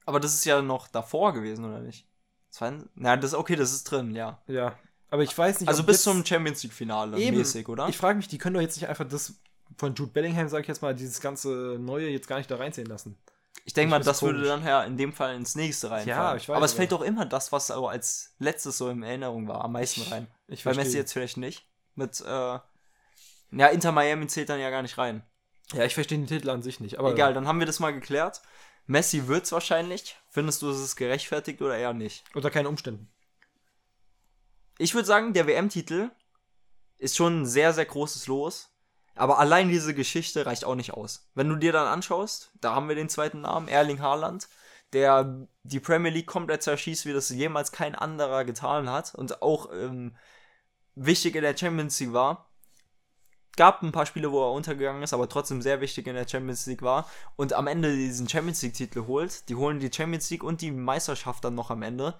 Aber 0.06 0.20
das 0.20 0.36
ist 0.36 0.46
ja 0.46 0.62
noch 0.62 0.88
davor 0.88 1.34
gewesen, 1.34 1.66
oder 1.66 1.80
nicht? 1.80 2.08
Zwei, 2.50 2.78
na, 2.94 3.18
das 3.18 3.34
okay, 3.34 3.56
das 3.56 3.74
ist 3.74 3.86
drin, 3.86 4.14
ja. 4.14 4.42
Ja. 4.48 4.78
Aber 5.10 5.24
ich 5.24 5.38
weiß 5.38 5.62
nicht. 5.62 5.70
Also 5.70 5.84
bis 5.84 6.04
zum 6.04 6.26
Champions 6.26 6.64
League-Finale 6.64 7.18
mäßig, 7.18 7.68
oder? 7.68 7.88
Ich 7.90 7.98
frage 7.98 8.18
mich, 8.18 8.28
die 8.28 8.38
können 8.38 8.56
doch 8.56 8.62
jetzt 8.62 8.76
nicht 8.78 8.90
einfach 8.90 9.08
das 9.08 9.36
von 9.78 9.94
Jude 9.96 10.12
Bellingham, 10.12 10.48
sag 10.50 10.62
ich 10.62 10.68
jetzt 10.68 10.82
mal, 10.82 10.96
dieses 10.96 11.22
ganze 11.22 11.78
Neue 11.80 12.10
jetzt 12.10 12.28
gar 12.28 12.38
nicht 12.38 12.50
da 12.50 12.58
reinzählen 12.58 12.90
lassen. 12.90 13.18
Ich 13.64 13.74
denke 13.74 13.90
mal, 13.90 14.00
das 14.00 14.20
komisch. 14.20 14.36
würde 14.36 14.48
dann 14.48 14.64
ja 14.64 14.84
in 14.84 14.96
dem 14.96 15.12
Fall 15.12 15.36
ins 15.36 15.56
nächste 15.56 15.90
rein. 15.90 16.08
Ja, 16.08 16.36
ich 16.36 16.48
weiß. 16.48 16.56
Aber 16.56 16.66
es 16.66 16.74
fällt 16.74 16.92
doch 16.92 17.02
immer 17.02 17.26
das, 17.26 17.52
was 17.52 17.72
aber 17.72 17.90
als 17.90 18.36
letztes 18.38 18.78
so 18.78 18.90
in 18.90 19.02
Erinnerung 19.02 19.48
war, 19.48 19.64
am 19.64 19.72
meisten 19.72 20.02
rein. 20.04 20.28
Ich, 20.48 20.60
ich 20.60 20.64
Bei 20.66 20.74
Messi 20.76 20.98
jetzt 20.98 21.14
vielleicht 21.14 21.38
nicht. 21.38 21.66
Mit, 21.96 22.22
äh, 22.22 22.26
ja, 22.28 23.68
Inter 23.72 23.92
Miami 23.92 24.28
zählt 24.28 24.50
dann 24.50 24.60
ja 24.60 24.70
gar 24.70 24.82
nicht 24.82 24.98
rein. 24.98 25.24
Ja, 25.74 25.84
ich 25.84 25.96
verstehe 25.96 26.18
den 26.18 26.28
Titel 26.28 26.50
an 26.50 26.62
sich 26.62 26.80
nicht. 26.80 27.00
Aber 27.00 27.14
Egal, 27.14 27.34
dann 27.34 27.48
haben 27.48 27.60
wir 27.60 27.66
das 27.66 27.80
mal 27.80 27.92
geklärt. 27.92 28.42
Messi 28.86 29.28
wird's 29.28 29.52
wahrscheinlich. 29.52 30.16
Findest 30.30 30.62
du, 30.62 30.70
es 30.70 30.80
ist 30.80 30.96
gerechtfertigt 30.96 31.62
oder 31.62 31.76
eher 31.76 31.94
nicht? 31.94 32.24
Unter 32.36 32.52
keinen 32.52 32.68
Umständen. 32.68 33.10
Ich 34.78 34.94
würde 34.94 35.08
sagen, 35.08 35.34
der 35.34 35.48
WM-Titel 35.48 36.12
ist 36.98 37.16
schon 37.16 37.42
ein 37.42 37.46
sehr, 37.46 37.74
sehr 37.74 37.86
großes 37.86 38.28
Los. 38.28 38.72
Aber 39.18 39.40
allein 39.40 39.70
diese 39.70 39.94
Geschichte 39.94 40.46
reicht 40.46 40.66
auch 40.66 40.76
nicht 40.76 40.94
aus. 40.94 41.30
Wenn 41.36 41.48
du 41.48 41.56
dir 41.56 41.72
dann 41.72 41.88
anschaust, 41.88 42.52
da 42.60 42.76
haben 42.76 42.90
wir 42.90 42.96
den 42.96 43.08
zweiten 43.08 43.42
Namen, 43.42 43.70
Erling 43.70 44.02
Haaland, 44.02 44.50
der 44.92 45.48
die 45.64 45.80
Premier 45.80 46.12
League 46.12 46.28
komplett 46.28 46.64
zerschießt, 46.64 47.06
wie 47.06 47.14
das 47.14 47.30
jemals 47.30 47.72
kein 47.72 47.96
anderer 47.96 48.44
getan 48.44 48.90
hat 48.90 49.16
und 49.16 49.42
auch 49.42 49.72
ähm, 49.72 50.18
wichtig 50.96 51.36
in 51.36 51.44
der 51.44 51.56
Champions 51.56 51.98
League 52.02 52.12
war 52.12 52.50
gab 53.56 53.82
ein 53.82 53.92
paar 53.92 54.06
Spiele, 54.06 54.32
wo 54.32 54.42
er 54.44 54.52
untergegangen 54.52 55.04
ist, 55.04 55.14
aber 55.14 55.30
trotzdem 55.30 55.62
sehr 55.62 55.82
wichtig 55.82 56.08
in 56.08 56.16
der 56.16 56.28
Champions 56.28 56.66
League 56.66 56.82
war 56.82 57.10
und 57.36 57.54
am 57.54 57.68
Ende 57.68 57.96
diesen 57.96 58.28
Champions 58.28 58.62
League 58.62 58.74
Titel 58.74 59.06
holt. 59.08 59.48
Die 59.50 59.56
holen 59.56 59.80
die 59.80 59.92
Champions 59.92 60.30
League 60.30 60.44
und 60.44 60.62
die 60.62 60.72
Meisterschaft 60.72 61.44
dann 61.44 61.56
noch 61.56 61.72
am 61.72 61.82
Ende. 61.82 62.20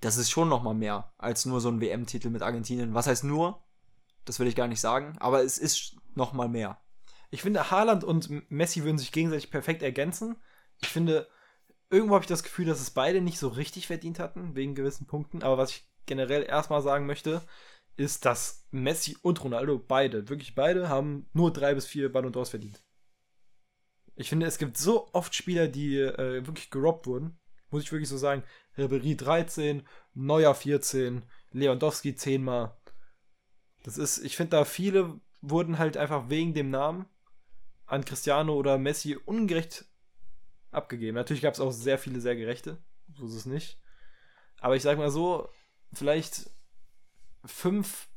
Das 0.00 0.16
ist 0.16 0.30
schon 0.30 0.48
noch 0.48 0.62
mal 0.62 0.74
mehr 0.74 1.12
als 1.18 1.46
nur 1.46 1.60
so 1.60 1.68
ein 1.68 1.80
WM-Titel 1.80 2.30
mit 2.30 2.42
Argentinien. 2.42 2.94
Was 2.94 3.06
heißt 3.06 3.24
nur? 3.24 3.62
Das 4.24 4.38
will 4.38 4.46
ich 4.46 4.56
gar 4.56 4.68
nicht 4.68 4.80
sagen, 4.80 5.16
aber 5.18 5.42
es 5.42 5.58
ist 5.58 5.96
noch 6.14 6.32
mal 6.32 6.48
mehr. 6.48 6.80
Ich 7.30 7.42
finde, 7.42 7.70
Haaland 7.70 8.02
und 8.04 8.50
Messi 8.50 8.82
würden 8.82 8.98
sich 8.98 9.12
gegenseitig 9.12 9.50
perfekt 9.50 9.82
ergänzen. 9.82 10.36
Ich 10.80 10.88
finde, 10.88 11.28
irgendwo 11.90 12.14
habe 12.14 12.24
ich 12.24 12.28
das 12.28 12.42
Gefühl, 12.42 12.66
dass 12.66 12.80
es 12.80 12.90
beide 12.90 13.20
nicht 13.20 13.38
so 13.38 13.48
richtig 13.48 13.86
verdient 13.86 14.18
hatten, 14.18 14.54
wegen 14.54 14.74
gewissen 14.74 15.06
Punkten. 15.06 15.42
Aber 15.42 15.58
was 15.58 15.70
ich 15.70 15.88
generell 16.06 16.42
erstmal 16.42 16.82
sagen 16.82 17.06
möchte, 17.06 17.42
ist, 17.96 18.24
dass 18.24 18.66
Messi 18.70 19.16
und 19.22 19.42
Ronaldo 19.44 19.78
beide, 19.78 20.28
wirklich 20.28 20.54
beide, 20.54 20.88
haben 20.88 21.28
nur 21.32 21.52
drei 21.52 21.74
bis 21.74 21.86
vier 21.86 22.10
Ballon 22.10 22.32
d'Ors 22.32 22.50
verdient. 22.50 22.82
Ich 24.16 24.28
finde, 24.28 24.46
es 24.46 24.58
gibt 24.58 24.76
so 24.76 25.08
oft 25.12 25.34
Spieler, 25.34 25.68
die 25.68 25.98
äh, 25.98 26.46
wirklich 26.46 26.70
gerobbt 26.70 27.06
wurden. 27.06 27.38
Muss 27.70 27.82
ich 27.82 27.92
wirklich 27.92 28.08
so 28.08 28.18
sagen. 28.18 28.42
Ribery 28.76 29.16
13, 29.16 29.86
Neuer 30.14 30.54
14, 30.54 31.22
Lewandowski 31.52 32.14
10 32.14 32.42
mal. 32.42 32.76
Das 33.82 33.98
ist, 33.98 34.18
ich 34.18 34.36
finde, 34.36 34.56
da 34.56 34.64
viele 34.64 35.20
wurden 35.40 35.78
halt 35.78 35.96
einfach 35.96 36.28
wegen 36.28 36.54
dem 36.54 36.70
Namen 36.70 37.06
an 37.86 38.04
Cristiano 38.04 38.54
oder 38.54 38.78
Messi 38.78 39.16
ungerecht 39.16 39.86
abgegeben. 40.70 41.16
Natürlich 41.16 41.42
gab 41.42 41.54
es 41.54 41.60
auch 41.60 41.72
sehr 41.72 41.98
viele 41.98 42.20
sehr 42.20 42.36
gerechte. 42.36 42.78
So 43.16 43.26
ist 43.26 43.34
es 43.34 43.46
nicht. 43.46 43.80
Aber 44.60 44.76
ich 44.76 44.82
sag 44.82 44.98
mal 44.98 45.10
so, 45.10 45.48
vielleicht 45.92 46.50
fünf 47.44 48.08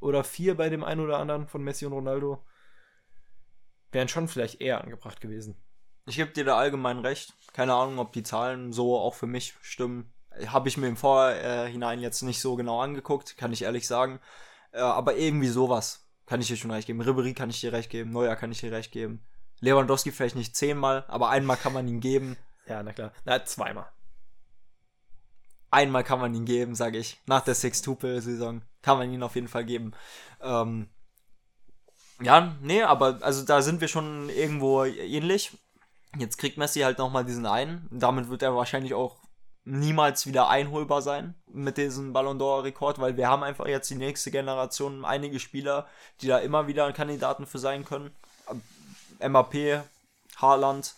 oder 0.00 0.24
vier 0.24 0.56
bei 0.56 0.68
dem 0.68 0.84
einen 0.84 1.00
oder 1.00 1.18
anderen 1.18 1.46
von 1.46 1.62
Messi 1.62 1.86
und 1.86 1.92
Ronaldo 1.92 2.44
wären 3.92 4.08
schon 4.08 4.28
vielleicht 4.28 4.60
eher 4.60 4.82
angebracht 4.82 5.20
gewesen. 5.20 5.56
Ich 6.06 6.16
gebe 6.16 6.32
dir 6.32 6.44
da 6.44 6.56
allgemein 6.56 6.98
recht. 6.98 7.34
Keine 7.52 7.74
Ahnung, 7.74 7.98
ob 7.98 8.12
die 8.12 8.22
Zahlen 8.22 8.72
so 8.72 8.98
auch 8.98 9.14
für 9.14 9.26
mich 9.26 9.54
stimmen. 9.62 10.12
Habe 10.46 10.68
ich 10.68 10.76
mir 10.76 10.88
im 10.88 10.96
Vorhinein 10.96 12.00
jetzt 12.00 12.22
nicht 12.22 12.40
so 12.40 12.56
genau 12.56 12.80
angeguckt, 12.80 13.36
kann 13.36 13.52
ich 13.52 13.62
ehrlich 13.62 13.86
sagen. 13.86 14.20
Äh, 14.72 14.80
aber 14.80 15.16
irgendwie 15.16 15.48
sowas 15.48 16.06
kann 16.26 16.40
ich 16.40 16.48
dir 16.48 16.56
schon 16.56 16.70
recht 16.70 16.86
geben. 16.86 17.00
Ribery 17.00 17.34
kann 17.34 17.50
ich 17.50 17.60
dir 17.60 17.72
recht 17.72 17.90
geben. 17.90 18.10
Neuer 18.10 18.36
kann 18.36 18.50
ich 18.50 18.60
dir 18.60 18.72
recht 18.72 18.92
geben. 18.92 19.24
Lewandowski 19.60 20.10
vielleicht 20.10 20.36
nicht 20.36 20.56
zehnmal, 20.56 21.04
aber 21.08 21.28
einmal 21.30 21.56
kann 21.56 21.72
man 21.72 21.86
ihn 21.86 22.00
geben. 22.00 22.36
Ja, 22.66 22.82
na 22.82 22.92
klar. 22.92 23.12
Na, 23.24 23.44
zweimal 23.44 23.86
einmal 25.74 26.04
kann 26.04 26.20
man 26.20 26.34
ihn 26.34 26.44
geben, 26.44 26.74
sage 26.74 26.98
ich. 26.98 27.20
Nach 27.26 27.42
der 27.42 27.54
Sextuple-Saison 27.54 28.62
kann 28.80 28.98
man 28.98 29.12
ihn 29.12 29.22
auf 29.22 29.34
jeden 29.34 29.48
Fall 29.48 29.64
geben. 29.64 29.92
Ähm, 30.40 30.88
ja, 32.22 32.56
nee, 32.62 32.82
aber 32.82 33.18
also 33.22 33.44
da 33.44 33.60
sind 33.60 33.80
wir 33.80 33.88
schon 33.88 34.28
irgendwo 34.28 34.84
ähnlich. 34.84 35.58
Jetzt 36.18 36.38
kriegt 36.38 36.58
Messi 36.58 36.80
halt 36.80 36.98
nochmal 36.98 37.24
diesen 37.24 37.46
einen. 37.46 37.88
Damit 37.90 38.28
wird 38.28 38.42
er 38.42 38.54
wahrscheinlich 38.54 38.94
auch 38.94 39.16
niemals 39.64 40.26
wieder 40.26 40.48
einholbar 40.48 41.02
sein 41.02 41.34
mit 41.46 41.78
diesem 41.78 42.12
Ballon 42.12 42.38
d'Or-Rekord, 42.38 42.98
weil 42.98 43.16
wir 43.16 43.28
haben 43.28 43.42
einfach 43.42 43.66
jetzt 43.66 43.90
die 43.90 43.94
nächste 43.94 44.30
Generation 44.30 45.04
einige 45.04 45.40
Spieler, 45.40 45.86
die 46.20 46.26
da 46.26 46.38
immer 46.38 46.66
wieder 46.66 46.92
Kandidaten 46.92 47.46
für 47.46 47.58
sein 47.58 47.84
können. 47.84 48.10
MAP, 49.26 49.82
Haaland, 50.36 50.94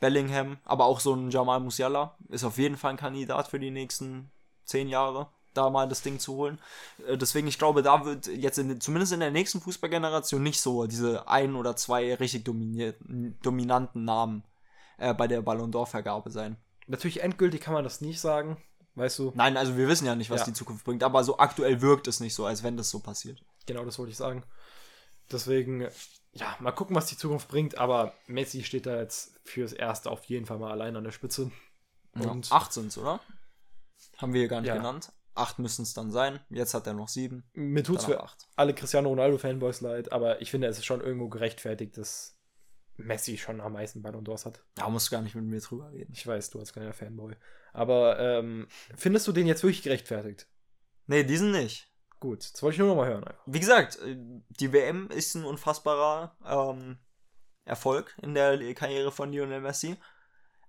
Bellingham, 0.00 0.58
aber 0.64 0.84
auch 0.84 1.00
so 1.00 1.14
ein 1.14 1.30
Jamal 1.30 1.60
Musiala 1.60 2.16
ist 2.28 2.44
auf 2.44 2.58
jeden 2.58 2.76
Fall 2.76 2.92
ein 2.92 2.96
Kandidat 2.96 3.48
für 3.48 3.58
die 3.58 3.70
nächsten 3.70 4.30
zehn 4.64 4.88
Jahre, 4.88 5.28
da 5.54 5.70
mal 5.70 5.88
das 5.88 6.02
Ding 6.02 6.18
zu 6.18 6.34
holen. 6.34 6.60
Äh, 7.06 7.16
deswegen, 7.16 7.48
ich 7.48 7.58
glaube, 7.58 7.82
da 7.82 8.04
wird 8.04 8.26
jetzt 8.26 8.58
in, 8.58 8.80
zumindest 8.80 9.12
in 9.12 9.20
der 9.20 9.30
nächsten 9.30 9.60
Fußballgeneration 9.60 10.42
nicht 10.42 10.60
so 10.60 10.86
diese 10.86 11.26
ein 11.28 11.54
oder 11.54 11.74
zwei 11.76 12.14
richtig 12.14 12.44
dominanten 12.44 14.04
Namen 14.04 14.44
äh, 15.00 15.12
bei 15.14 15.26
der 15.26 15.42
Ballon 15.42 15.72
d'Or-Vergabe 15.72 16.30
sein. 16.30 16.56
Natürlich 16.86 17.22
endgültig 17.22 17.60
kann 17.60 17.74
man 17.74 17.84
das 17.84 18.00
nicht 18.00 18.20
sagen, 18.20 18.56
weißt 18.94 19.18
du. 19.18 19.32
Nein, 19.34 19.56
also 19.56 19.76
wir 19.76 19.88
wissen 19.88 20.06
ja 20.06 20.14
nicht, 20.14 20.30
was 20.30 20.40
Ja. 20.40 20.46
die 20.46 20.52
Zukunft 20.52 20.84
bringt, 20.84 21.02
aber 21.02 21.24
so 21.24 21.38
aktuell 21.38 21.80
wirkt 21.80 22.06
es 22.08 22.20
nicht 22.20 22.34
so, 22.34 22.46
als 22.46 22.62
wenn 22.62 22.76
das 22.76 22.90
so 22.90 23.00
passiert. 23.00 23.42
Genau, 23.66 23.84
das 23.84 23.98
wollte 23.98 24.10
ich 24.12 24.16
sagen. 24.16 24.42
Deswegen, 25.30 25.86
ja, 26.32 26.56
mal 26.60 26.72
gucken, 26.72 26.96
was 26.96 27.06
die 27.06 27.16
Zukunft 27.16 27.48
bringt, 27.48 27.78
aber 27.78 28.14
Messi 28.26 28.64
steht 28.64 28.86
da 28.86 28.96
jetzt 28.96 29.32
fürs 29.44 29.72
Erste 29.72 30.10
auf 30.10 30.24
jeden 30.24 30.46
Fall 30.46 30.58
mal 30.58 30.72
allein 30.72 30.96
an 30.96 31.04
der 31.04 31.12
Spitze. 31.12 31.50
Und 32.14 32.50
acht 32.50 32.72
sind's, 32.72 32.98
oder? 32.98 33.20
Haben 34.18 34.32
wir 34.32 34.40
hier 34.40 34.48
gar 34.48 34.60
nicht 34.60 34.68
Ja. 34.68 34.76
genannt. 34.76 35.12
Acht 35.36 35.60
müssen 35.60 35.82
es 35.82 35.94
dann 35.94 36.10
sein. 36.10 36.40
Jetzt 36.50 36.74
hat 36.74 36.86
er 36.88 36.92
noch 36.94 37.08
sieben. 37.08 37.44
mir 37.52 37.84
tut's 37.84 38.02
Danach 38.06 38.16
für 38.18 38.24
acht. 38.24 38.48
alle 38.56 38.74
Cristiano 38.74 39.08
Ronaldo-Fanboys 39.10 39.80
leid, 39.80 40.10
aber 40.10 40.42
ich 40.42 40.50
finde, 40.50 40.66
es 40.66 40.78
ist 40.78 40.84
schon 40.86 41.00
irgendwo 41.00 41.28
gerechtfertigt, 41.28 41.96
dass 41.96 42.36
Messi 43.06 43.38
schon 43.38 43.60
am 43.60 43.72
meisten 43.72 44.02
Ballon 44.02 44.24
d'Ors 44.24 44.44
hat. 44.44 44.62
Da 44.74 44.88
musst 44.88 45.08
du 45.08 45.12
gar 45.12 45.22
nicht 45.22 45.34
mit 45.34 45.44
mir 45.44 45.60
drüber 45.60 45.90
reden. 45.92 46.12
Ich 46.12 46.26
weiß, 46.26 46.50
du 46.50 46.58
als 46.58 46.72
kleiner 46.72 46.92
Fanboy. 46.92 47.34
Aber 47.72 48.18
ähm, 48.18 48.66
findest 48.96 49.26
du 49.26 49.32
den 49.32 49.46
jetzt 49.46 49.62
wirklich 49.62 49.82
gerechtfertigt? 49.82 50.46
Nee, 51.06 51.24
diesen 51.24 51.52
nicht. 51.52 51.90
Gut, 52.20 52.52
das 52.52 52.62
wollte 52.62 52.74
ich 52.74 52.78
nur 52.78 52.88
noch 52.88 52.96
mal 52.96 53.08
hören. 53.08 53.24
Einfach. 53.24 53.42
Wie 53.46 53.60
gesagt, 53.60 53.98
äh, 54.00 54.16
die 54.48 54.72
WM 54.72 55.08
ist 55.08 55.34
ein 55.34 55.44
unfassbarer 55.44 56.36
ähm, 56.44 56.98
Erfolg 57.64 58.16
in 58.22 58.34
der 58.34 58.74
Karriere 58.74 59.10
von 59.10 59.32
Lionel 59.32 59.60
Messi. 59.60 59.96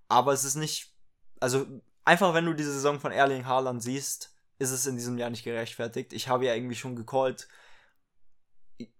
Aber 0.07 0.33
es 0.33 0.43
ist 0.43 0.55
nicht, 0.55 0.93
also 1.39 1.65
einfach 2.05 2.33
wenn 2.33 2.45
du 2.45 2.53
diese 2.53 2.73
Saison 2.73 2.99
von 2.99 3.11
Erling 3.11 3.45
Haaland 3.45 3.83
siehst, 3.83 4.33
ist 4.59 4.71
es 4.71 4.85
in 4.85 4.95
diesem 4.95 5.17
Jahr 5.17 5.29
nicht 5.29 5.43
gerechtfertigt. 5.43 6.13
Ich 6.13 6.27
habe 6.27 6.45
ja 6.45 6.53
irgendwie 6.53 6.75
schon 6.75 6.95
gecallt, 6.95 7.47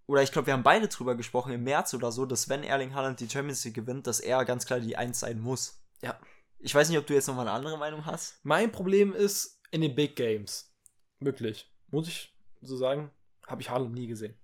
oder 0.08 0.24
ich 0.24 0.32
glaube, 0.32 0.48
wir 0.48 0.54
haben 0.54 0.64
beide 0.64 0.88
drüber 0.88 1.16
gesprochen 1.16 1.54
im 1.54 1.64
März 1.64 1.94
oder 1.94 2.12
so, 2.12 2.26
dass 2.26 2.50
wenn 2.50 2.64
Erling 2.64 2.94
Haaland 2.94 3.20
die 3.20 3.30
Champions 3.30 3.64
League 3.64 3.76
gewinnt, 3.76 4.08
dass 4.08 4.20
er 4.20 4.44
ganz 4.46 4.66
klar 4.66 4.80
die 4.80 4.98
Eins 4.98 5.22
sein 5.22 5.40
muss. 5.40 5.82
Ja. 6.02 6.20
Ich 6.60 6.76
weiß 6.76 6.90
nicht, 6.90 6.98
ob 6.98 7.08
du 7.08 7.14
jetzt 7.14 7.28
noch 7.28 7.36
mal 7.36 7.44
eine 7.44 7.52
andere 7.52 7.78
Meinung 7.78 8.06
hast. 8.06 8.40
Mein 8.44 8.72
Problem 8.72 9.14
ist 9.14 9.60
in 9.72 9.82
den 9.82 9.96
Big 9.96 10.16
Games. 10.16 10.76
Wirklich. 11.20 11.72
Muss 11.90 12.08
ich 12.08 12.36
so 12.62 12.76
sagen, 12.76 13.10
habe 13.48 13.62
ich 13.62 13.70
Haaland 13.70 13.94
nie 13.94 14.08
gesehen. 14.08 14.36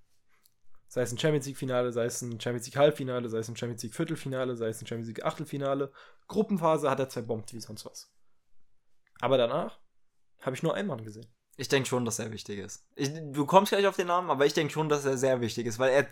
Sei 0.88 1.02
es 1.02 1.12
ein 1.12 1.18
Champions 1.18 1.46
League-Finale, 1.46 1.92
sei 1.92 2.06
es 2.06 2.22
ein 2.22 2.40
Champions 2.40 2.66
League-Halbfinale, 2.68 3.30
sei 3.30 3.40
es 3.40 3.50
ein 3.50 3.58
Champions 3.58 3.84
League-Viertelfinale, 3.84 4.56
sei 4.56 4.70
es 4.70 4.82
ein 4.82 4.88
Champions 4.88 5.08
League-Achtelfinale. 5.08 5.92
Gruppenphase 6.28 6.90
hat 6.90 7.00
er 7.00 7.10
zerbombt 7.10 7.54
wie 7.54 7.60
sonst 7.60 7.86
was. 7.86 8.12
Aber 9.20 9.38
danach 9.38 9.80
habe 10.42 10.56
ich 10.56 10.64
nur 10.64 10.76
einen 10.76 10.88
Mann 10.88 11.04
gesehen. 11.04 11.28
Ich 11.60 11.70
denke 11.70 11.90
schon, 11.90 12.06
dass 12.06 12.20
er 12.20 12.32
wichtig 12.32 12.60
ist. 12.60 12.86
Ich, 12.96 13.12
du 13.12 13.48
kommst 13.48 13.72
gleich 13.72 13.88
auf 13.88 13.96
den 13.96 14.08
Namen, 14.08 14.30
aber 14.30 14.46
ich 14.46 14.54
denke 14.54 14.72
schon, 14.72 14.90
dass 14.90 15.06
er 15.06 15.18
sehr 15.18 15.42
wichtig 15.42 15.66
ist, 15.66 15.80
weil 15.80 15.92
er 15.92 16.08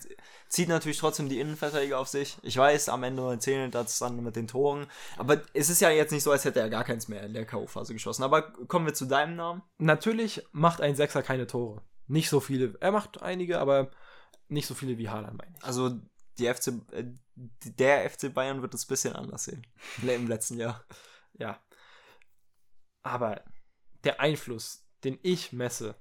zieht 0.50 0.70
natürlich 0.70 0.98
trotzdem 0.98 1.30
die 1.30 1.40
Innenverteidiger 1.40 2.00
auf 2.00 2.08
sich. 2.08 2.38
Ich 2.42 2.58
weiß, 2.58 2.90
am 2.90 3.04
Ende 3.04 3.38
zählen 3.38 3.70
das 3.70 4.00
dann 4.00 4.24
mit 4.24 4.36
den 4.36 4.48
Toren. 4.48 4.88
Aber 5.18 5.44
es 5.54 5.70
ist 5.70 5.82
ja 5.82 5.92
jetzt 5.92 6.12
nicht 6.12 6.24
so, 6.24 6.32
als 6.32 6.46
hätte 6.46 6.62
er 6.62 6.72
gar 6.72 6.84
keins 6.84 7.08
mehr 7.08 7.22
in 7.22 7.34
der 7.34 7.46
K.O.-Phase 7.46 7.94
geschossen. 7.94 8.24
Aber 8.24 8.54
kommen 8.68 8.88
wir 8.88 8.96
zu 8.96 9.06
deinem 9.06 9.36
Namen. 9.36 9.62
Natürlich 9.78 10.42
macht 10.52 10.82
ein 10.82 10.96
Sechser 10.96 11.22
keine 11.22 11.46
Tore. 11.46 11.84
Nicht 12.08 12.30
so 12.30 12.40
viele. 12.40 12.76
Er 12.80 12.92
macht 12.92 13.22
einige, 13.22 13.60
aber 13.60 13.92
nicht 14.48 14.66
so 14.66 14.74
viele 14.74 14.98
wie 14.98 15.10
Haaland, 15.10 15.38
meine 15.38 15.56
ich. 15.56 15.64
Also 15.64 16.00
die 16.40 16.52
FC, 16.52 16.70
äh, 16.92 17.06
der 17.36 18.10
FC 18.10 18.34
Bayern 18.34 18.64
wird 18.64 18.74
es 18.74 18.86
ein 18.86 18.90
bisschen 18.90 19.16
anders 19.16 19.44
sehen. 19.44 19.66
Im 20.02 20.28
letzten 20.28 20.58
Jahr. 20.58 20.84
Ja. 21.34 21.60
Aber 23.04 23.44
der 24.04 24.20
Einfluss, 24.20 24.85
den 25.06 25.20
ich 25.22 25.54
messe, 25.54 25.96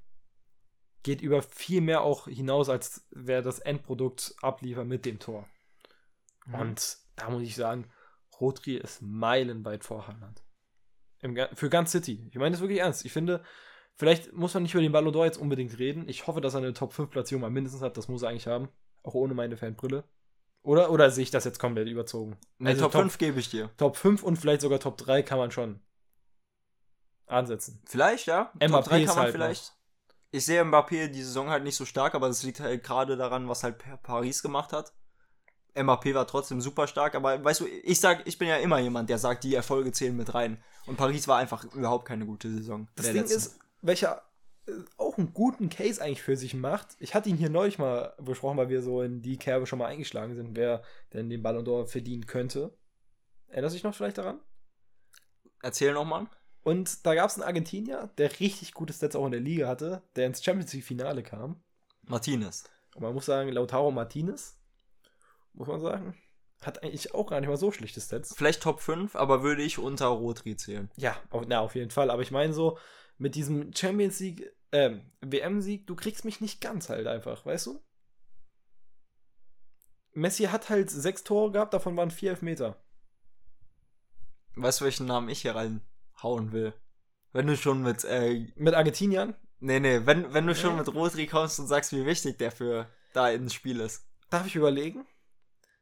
geht 1.03 1.21
über 1.21 1.43
viel 1.43 1.81
mehr 1.81 2.03
auch 2.03 2.27
hinaus, 2.27 2.69
als 2.69 3.07
wer 3.11 3.43
das 3.43 3.59
Endprodukt 3.61 4.35
abliefert 4.41 4.87
mit 4.87 5.05
dem 5.05 5.19
Tor. 5.19 5.47
Und 6.53 6.99
da 7.17 7.31
muss 7.31 7.43
ich 7.43 7.55
sagen, 7.55 7.91
Rodri 8.41 8.77
ist 8.77 9.03
meilenweit 9.03 9.85
vor 9.85 10.09
Haaland. 10.09 10.43
Für 11.55 11.71
ganz 11.71 11.93
City. 11.93 12.27
Ich 12.31 12.37
meine 12.37 12.51
das 12.51 12.61
wirklich 12.61 12.81
ernst. 12.81 13.05
Ich 13.05 13.13
finde, 13.13 13.43
vielleicht 13.95 14.33
muss 14.33 14.53
man 14.53 14.63
nicht 14.63 14.75
über 14.75 14.83
den 14.83 14.93
Ballon 14.93 15.15
d'Or 15.15 15.25
jetzt 15.25 15.39
unbedingt 15.39 15.79
reden. 15.79 16.09
Ich 16.09 16.27
hoffe, 16.27 16.41
dass 16.41 16.55
er 16.55 16.59
eine 16.59 16.75
Top-5-Platzierung 16.75 17.41
mal 17.43 17.51
mindestens 17.51 17.83
hat. 17.83 17.97
Das 17.97 18.09
muss 18.09 18.23
er 18.23 18.31
eigentlich 18.31 18.47
haben. 18.47 18.69
Auch 19.03 19.15
ohne 19.15 19.35
meine 19.35 19.57
Fanbrille. 19.57 20.05
Oder, 20.63 20.91
oder 20.91 21.11
sehe 21.11 21.23
ich 21.23 21.31
das 21.31 21.45
jetzt 21.45 21.59
komplett 21.59 21.89
überzogen? 21.89 22.39
Nee, 22.59 22.71
Also 22.71 22.83
Top 22.83 22.93
5 22.93 23.19
gebe 23.19 23.39
ich 23.39 23.51
dir. 23.51 23.71
Top 23.77 23.97
5 23.97 24.23
und 24.23 24.37
vielleicht 24.37 24.63
sogar 24.63 24.81
Top 24.81 24.97
3 24.97 25.23
kann 25.23 25.39
man 25.39 25.51
schon 25.51 25.81
ansetzen. 27.35 27.83
Vielleicht, 27.87 28.27
ja. 28.27 28.51
Mbappé 28.59 28.71
Top 28.71 28.85
3 28.85 29.01
ist 29.03 29.07
kann 29.09 29.17
man 29.17 29.25
halt 29.25 29.33
vielleicht. 29.33 29.73
Ich 30.31 30.45
sehe 30.45 30.63
Mbappé 30.63 31.09
die 31.09 31.23
Saison 31.23 31.49
halt 31.51 31.63
nicht 31.65 31.77
so 31.77 31.85
stark, 31.85 32.15
aber 32.15 32.29
das 32.29 32.43
liegt 32.43 32.61
halt 32.61 32.83
gerade 32.83 33.17
daran, 33.17 33.49
was 33.49 33.63
halt 33.63 33.79
Pa- 33.79 33.97
Paris 33.99 34.43
gemacht 34.43 34.73
hat. 34.73 34.93
Mbappé 35.77 36.15
war 36.15 36.27
trotzdem 36.27 36.61
super 36.61 36.87
stark, 36.87 37.15
aber 37.15 37.43
weißt 37.45 37.61
du, 37.61 37.67
ich 37.67 38.01
sag, 38.01 38.27
ich 38.27 38.39
bin 38.39 38.49
ja 38.49 38.57
immer 38.57 38.79
jemand, 38.79 39.11
der 39.11 39.19
sagt, 39.19 39.45
die 39.45 39.55
Erfolge 39.55 39.93
zählen 39.93 40.17
mit 40.17 40.33
rein. 40.35 40.63
Und 40.87 40.97
Paris 40.97 41.27
war 41.29 41.39
einfach 41.39 41.65
überhaupt 41.73 42.07
keine 42.07 42.27
gute 42.27 42.49
Saison. 42.51 42.89
Das 42.97 43.07
Ding 43.07 43.17
letzten. 43.17 43.37
ist, 43.37 43.59
welcher 43.83 44.23
äh, 44.67 44.73
auch 44.97 45.19
einen 45.19 45.33
guten 45.35 45.69
Case 45.71 46.01
eigentlich 46.03 46.23
für 46.23 46.37
sich 46.37 46.55
macht. 46.55 46.89
Ich 47.01 47.15
hatte 47.15 47.29
ihn 47.29 47.37
hier 47.37 47.51
neulich 47.51 47.79
mal 47.79 48.15
besprochen, 48.21 48.57
weil 48.57 48.69
wir 48.69 48.83
so 48.83 49.03
in 49.03 49.21
die 49.23 49.37
Kerbe 49.37 49.67
schon 49.67 49.79
mal 49.81 49.87
eingeschlagen 49.87 50.35
sind, 50.35 50.57
wer 50.57 50.83
denn 51.13 51.29
den 51.29 51.43
Ballon 51.43 51.65
d'Or 51.65 51.87
verdienen 51.87 52.27
könnte. 52.27 52.73
Erinnerst 53.49 53.75
du 53.75 53.77
dich 53.77 53.85
noch 53.85 53.95
vielleicht 53.95 54.19
daran? 54.19 54.41
Erzähl 55.63 55.93
nochmal. 55.93 56.27
Und 56.65 57.07
da 57.07 57.15
gab 57.15 57.29
es 57.29 57.37
einen 57.37 57.45
Argentinier, 57.45 58.11
der 58.19 58.41
richtig 58.41 58.73
gute 58.73 58.93
Stats 58.93 59.15
auch 59.15 59.27
in 59.27 59.33
der 59.33 59.41
Liga 59.41 59.69
hatte, 59.69 60.03
der 60.17 60.27
ins 60.27 60.43
Champions 60.43 60.73
League 60.73 60.85
Finale 60.85 61.23
kam. 61.23 61.63
Martinez. 62.03 62.65
Und 62.95 63.03
man 63.03 63.15
muss 63.15 63.27
sagen, 63.27 63.51
Lautaro 63.51 63.91
Martinez, 63.91 64.59
muss 65.53 65.69
man 65.69 65.81
sagen, 65.81 66.17
hat 66.63 66.83
eigentlich 66.83 67.15
auch 67.15 67.27
gar 67.27 67.41
nicht 67.41 67.49
mal 67.49 67.59
so 67.59 67.71
schlechte 67.71 68.01
Stats. 68.01 68.35
Vielleicht 68.35 68.63
Top 68.63 68.81
5, 68.81 69.15
aber 69.15 69.43
würde 69.43 69.63
ich 69.63 69.79
unter 69.79 70.07
Rodri 70.07 70.57
zählen. 70.57 70.91
Ja, 70.97 71.17
auf, 71.29 71.45
na, 71.47 71.61
auf 71.61 71.75
jeden 71.75 71.91
Fall. 71.91 72.11
Aber 72.11 72.23
ich 72.23 72.31
meine 72.31 72.55
so, 72.55 72.79
mit 73.19 73.35
diesem 73.35 73.75
Champions 73.75 74.21
League, 74.21 74.51
ähm, 74.73 75.13
WM-Sieg, 75.21 75.87
du 75.87 75.95
kriegst 75.95 76.25
mich 76.25 76.41
nicht 76.41 76.63
ganz 76.63 76.89
halt 76.89 77.07
einfach, 77.07 77.45
weißt 77.45 77.67
du? 77.67 77.85
Messi 80.15 80.45
hat 80.45 80.71
halt 80.71 80.91
sechs 80.91 81.25
Tore 81.25 81.53
gehabt, 81.53 81.75
davon 81.75 81.97
waren 81.97 82.11
vier 82.11 82.31
Elfmeter. 82.31 82.83
Weißt 84.57 84.81
du, 84.81 84.85
welchen 84.85 85.07
Namen 85.07 85.29
ich 85.29 85.43
hier 85.43 85.57
reinhauen 86.17 86.53
will? 86.53 86.75
Wenn 87.33 87.47
du 87.47 87.57
schon 87.57 87.83
mit, 87.83 88.05
äh, 88.05 88.53
Mit 88.57 88.75
Argentiniern, 88.75 89.35
nee, 89.59 89.81
nee, 89.81 90.01
wenn, 90.05 90.33
wenn 90.33 90.47
du 90.47 90.55
schon 90.55 90.77
mit 90.77 90.93
Rodri 90.95 91.27
kommst 91.27 91.59
und 91.59 91.67
sagst, 91.67 91.93
wie 91.93 92.07
wichtig 92.07 92.39
der 92.39 92.53
für 92.53 92.89
da 93.13 93.29
ins 93.31 93.55
Spiel 93.55 93.81
ist. 93.81 94.07
darf 94.31 94.47
ich 94.47 94.57
überlegen. 94.57 95.07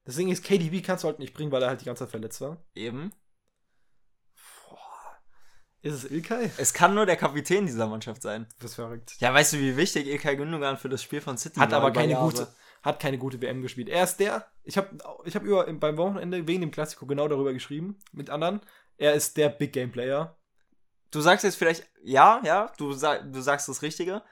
Deswegen 0.07 0.31
ist 0.31 0.45
KDB 0.45 0.83
kannst 0.83 1.05
du 1.05 1.09
halt 1.09 1.19
nicht 1.19 1.33
bringen, 1.33 1.53
weil 1.53 1.63
er 1.63 1.69
halt 1.69 1.81
die 1.81 1.85
ganze 1.85 2.05
Zeit 2.05 2.11
verletzt 2.11 2.41
war. 2.41 2.65
Eben. 2.75 3.13
Ist 5.81 5.95
es 5.95 6.11
Ilkay? 6.11 6.51
Es 6.59 6.73
kann 6.73 6.95
nur 6.95 7.07
der 7.07 7.17
Kapitän 7.17 7.67
dieser 7.67 7.87
Mannschaft 7.89 8.23
sein. 8.23 8.47
Das 8.61 8.71
ist 8.73 8.75
verrückt. 8.77 9.17
Ja, 9.19 9.35
weißt 9.35 9.55
du, 9.55 9.59
wie 9.59 9.77
wichtig 9.77 10.07
Ilkay 10.07 10.37
Gündogan 10.37 10.77
für 10.77 10.89
das 10.89 11.03
Spiel 11.03 11.21
von 11.21 11.37
City 11.39 11.59
Hat 11.59 11.73
war 11.73 11.79
aber 11.81 11.93
keine 11.93 12.13
Jahre? 12.13 12.25
gute, 12.25 12.55
hat 12.83 13.01
keine 13.01 13.19
gute 13.19 13.41
WM 13.41 13.63
gespielt. 13.63 13.89
Er 13.89 14.05
ist 14.05 14.19
der, 14.19 14.47
ich 14.63 14.77
habe 14.77 14.97
ich 15.25 15.35
hab 15.35 15.43
über, 15.43 15.73
beim 15.73 15.97
Wochenende 15.97 16.47
wegen 16.47 16.61
dem 16.61 16.71
Klassiko 16.71 17.07
genau 17.07 17.27
darüber 17.27 17.53
geschrieben, 17.53 17.99
mit 18.13 18.31
anderen. 18.31 18.61
Er 18.97 19.15
ist 19.15 19.37
der 19.37 19.49
Big 19.49 19.73
Game 19.73 19.91
Player. 19.93 20.37
Du 21.11 21.21
sagst 21.21 21.45
jetzt 21.45 21.57
vielleicht, 21.57 21.87
ja, 22.03 22.41
ja, 22.45 22.73
du, 22.79 22.93
sag, 22.93 23.33
du 23.33 23.41
sagst 23.41 23.69
das 23.69 23.83
Richtige. 23.83 24.23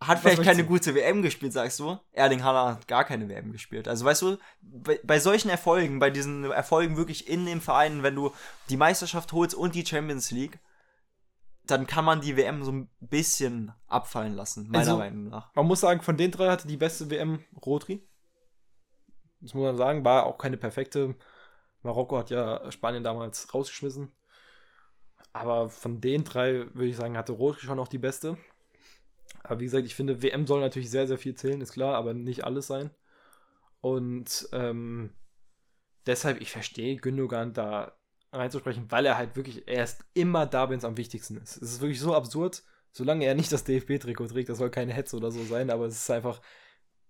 Hat 0.00 0.16
Was 0.16 0.20
vielleicht 0.20 0.42
keine 0.44 0.62
du? 0.62 0.68
gute 0.68 0.94
WM 0.94 1.20
gespielt, 1.20 1.52
sagst 1.52 1.78
du. 1.78 1.98
Erling 2.12 2.42
Haaland 2.42 2.78
hat 2.78 2.88
gar 2.88 3.04
keine 3.04 3.28
WM 3.28 3.52
gespielt. 3.52 3.86
Also 3.86 4.04
weißt 4.06 4.22
du, 4.22 4.38
bei, 4.62 4.98
bei 5.04 5.20
solchen 5.20 5.50
Erfolgen, 5.50 5.98
bei 5.98 6.08
diesen 6.10 6.44
Erfolgen 6.50 6.96
wirklich 6.96 7.28
in 7.28 7.44
dem 7.44 7.60
Verein, 7.60 8.02
wenn 8.02 8.14
du 8.14 8.32
die 8.70 8.78
Meisterschaft 8.78 9.32
holst 9.32 9.54
und 9.54 9.74
die 9.74 9.84
Champions 9.84 10.30
League, 10.30 10.58
dann 11.64 11.86
kann 11.86 12.04
man 12.06 12.20
die 12.22 12.36
WM 12.36 12.64
so 12.64 12.72
ein 12.72 12.88
bisschen 13.00 13.72
abfallen 13.88 14.34
lassen, 14.34 14.68
meiner 14.68 14.78
Also- 14.78 14.96
Meinung 14.96 15.28
nach. 15.28 15.54
Man 15.54 15.66
muss 15.66 15.80
sagen, 15.80 16.00
von 16.00 16.16
den 16.16 16.30
drei 16.30 16.48
hatte 16.50 16.66
die 16.66 16.78
beste 16.78 17.10
WM 17.10 17.44
Rodri. 17.64 18.02
Das 19.40 19.54
muss 19.54 19.64
man 19.64 19.76
sagen, 19.76 20.04
war 20.04 20.24
auch 20.24 20.38
keine 20.38 20.56
perfekte. 20.56 21.14
Marokko 21.82 22.18
hat 22.18 22.30
ja 22.30 22.70
Spanien 22.70 23.04
damals 23.04 23.52
rausgeschmissen. 23.54 24.12
Aber 25.32 25.70
von 25.70 26.00
den 26.00 26.24
drei 26.24 26.66
würde 26.74 26.86
ich 26.88 26.96
sagen, 26.96 27.16
hatte 27.16 27.32
Rodri 27.32 27.60
schon 27.60 27.76
noch 27.76 27.88
die 27.88 27.98
beste. 27.98 28.36
Aber 29.42 29.60
wie 29.60 29.64
gesagt, 29.64 29.86
ich 29.86 29.94
finde, 29.94 30.22
WM 30.22 30.46
soll 30.46 30.60
natürlich 30.60 30.90
sehr, 30.90 31.06
sehr 31.06 31.18
viel 31.18 31.34
zählen, 31.34 31.60
ist 31.60 31.72
klar, 31.72 31.94
aber 31.94 32.14
nicht 32.14 32.44
alles 32.44 32.66
sein. 32.66 32.90
Und 33.80 34.48
ähm, 34.52 35.12
deshalb, 36.06 36.40
ich 36.40 36.50
verstehe 36.50 36.96
Gündogan 36.96 37.52
da 37.52 37.96
reinzusprechen, 38.32 38.90
weil 38.90 39.06
er 39.06 39.16
halt 39.16 39.36
wirklich, 39.36 39.66
er 39.66 39.84
ist 39.84 40.04
immer 40.14 40.46
da, 40.46 40.68
wenn 40.70 40.78
es 40.78 40.84
am 40.84 40.96
wichtigsten 40.96 41.36
ist. 41.36 41.56
Es 41.56 41.72
ist 41.72 41.80
wirklich 41.80 42.00
so 42.00 42.14
absurd, 42.14 42.62
solange 42.92 43.24
er 43.24 43.34
nicht 43.34 43.52
das 43.52 43.64
DFB-Trikot 43.64 44.28
trägt, 44.28 44.48
das 44.48 44.58
soll 44.58 44.70
keine 44.70 44.92
Hetze 44.92 45.16
oder 45.16 45.30
so 45.30 45.42
sein, 45.44 45.70
aber 45.70 45.86
es 45.86 45.96
ist 45.96 46.10
einfach, 46.10 46.40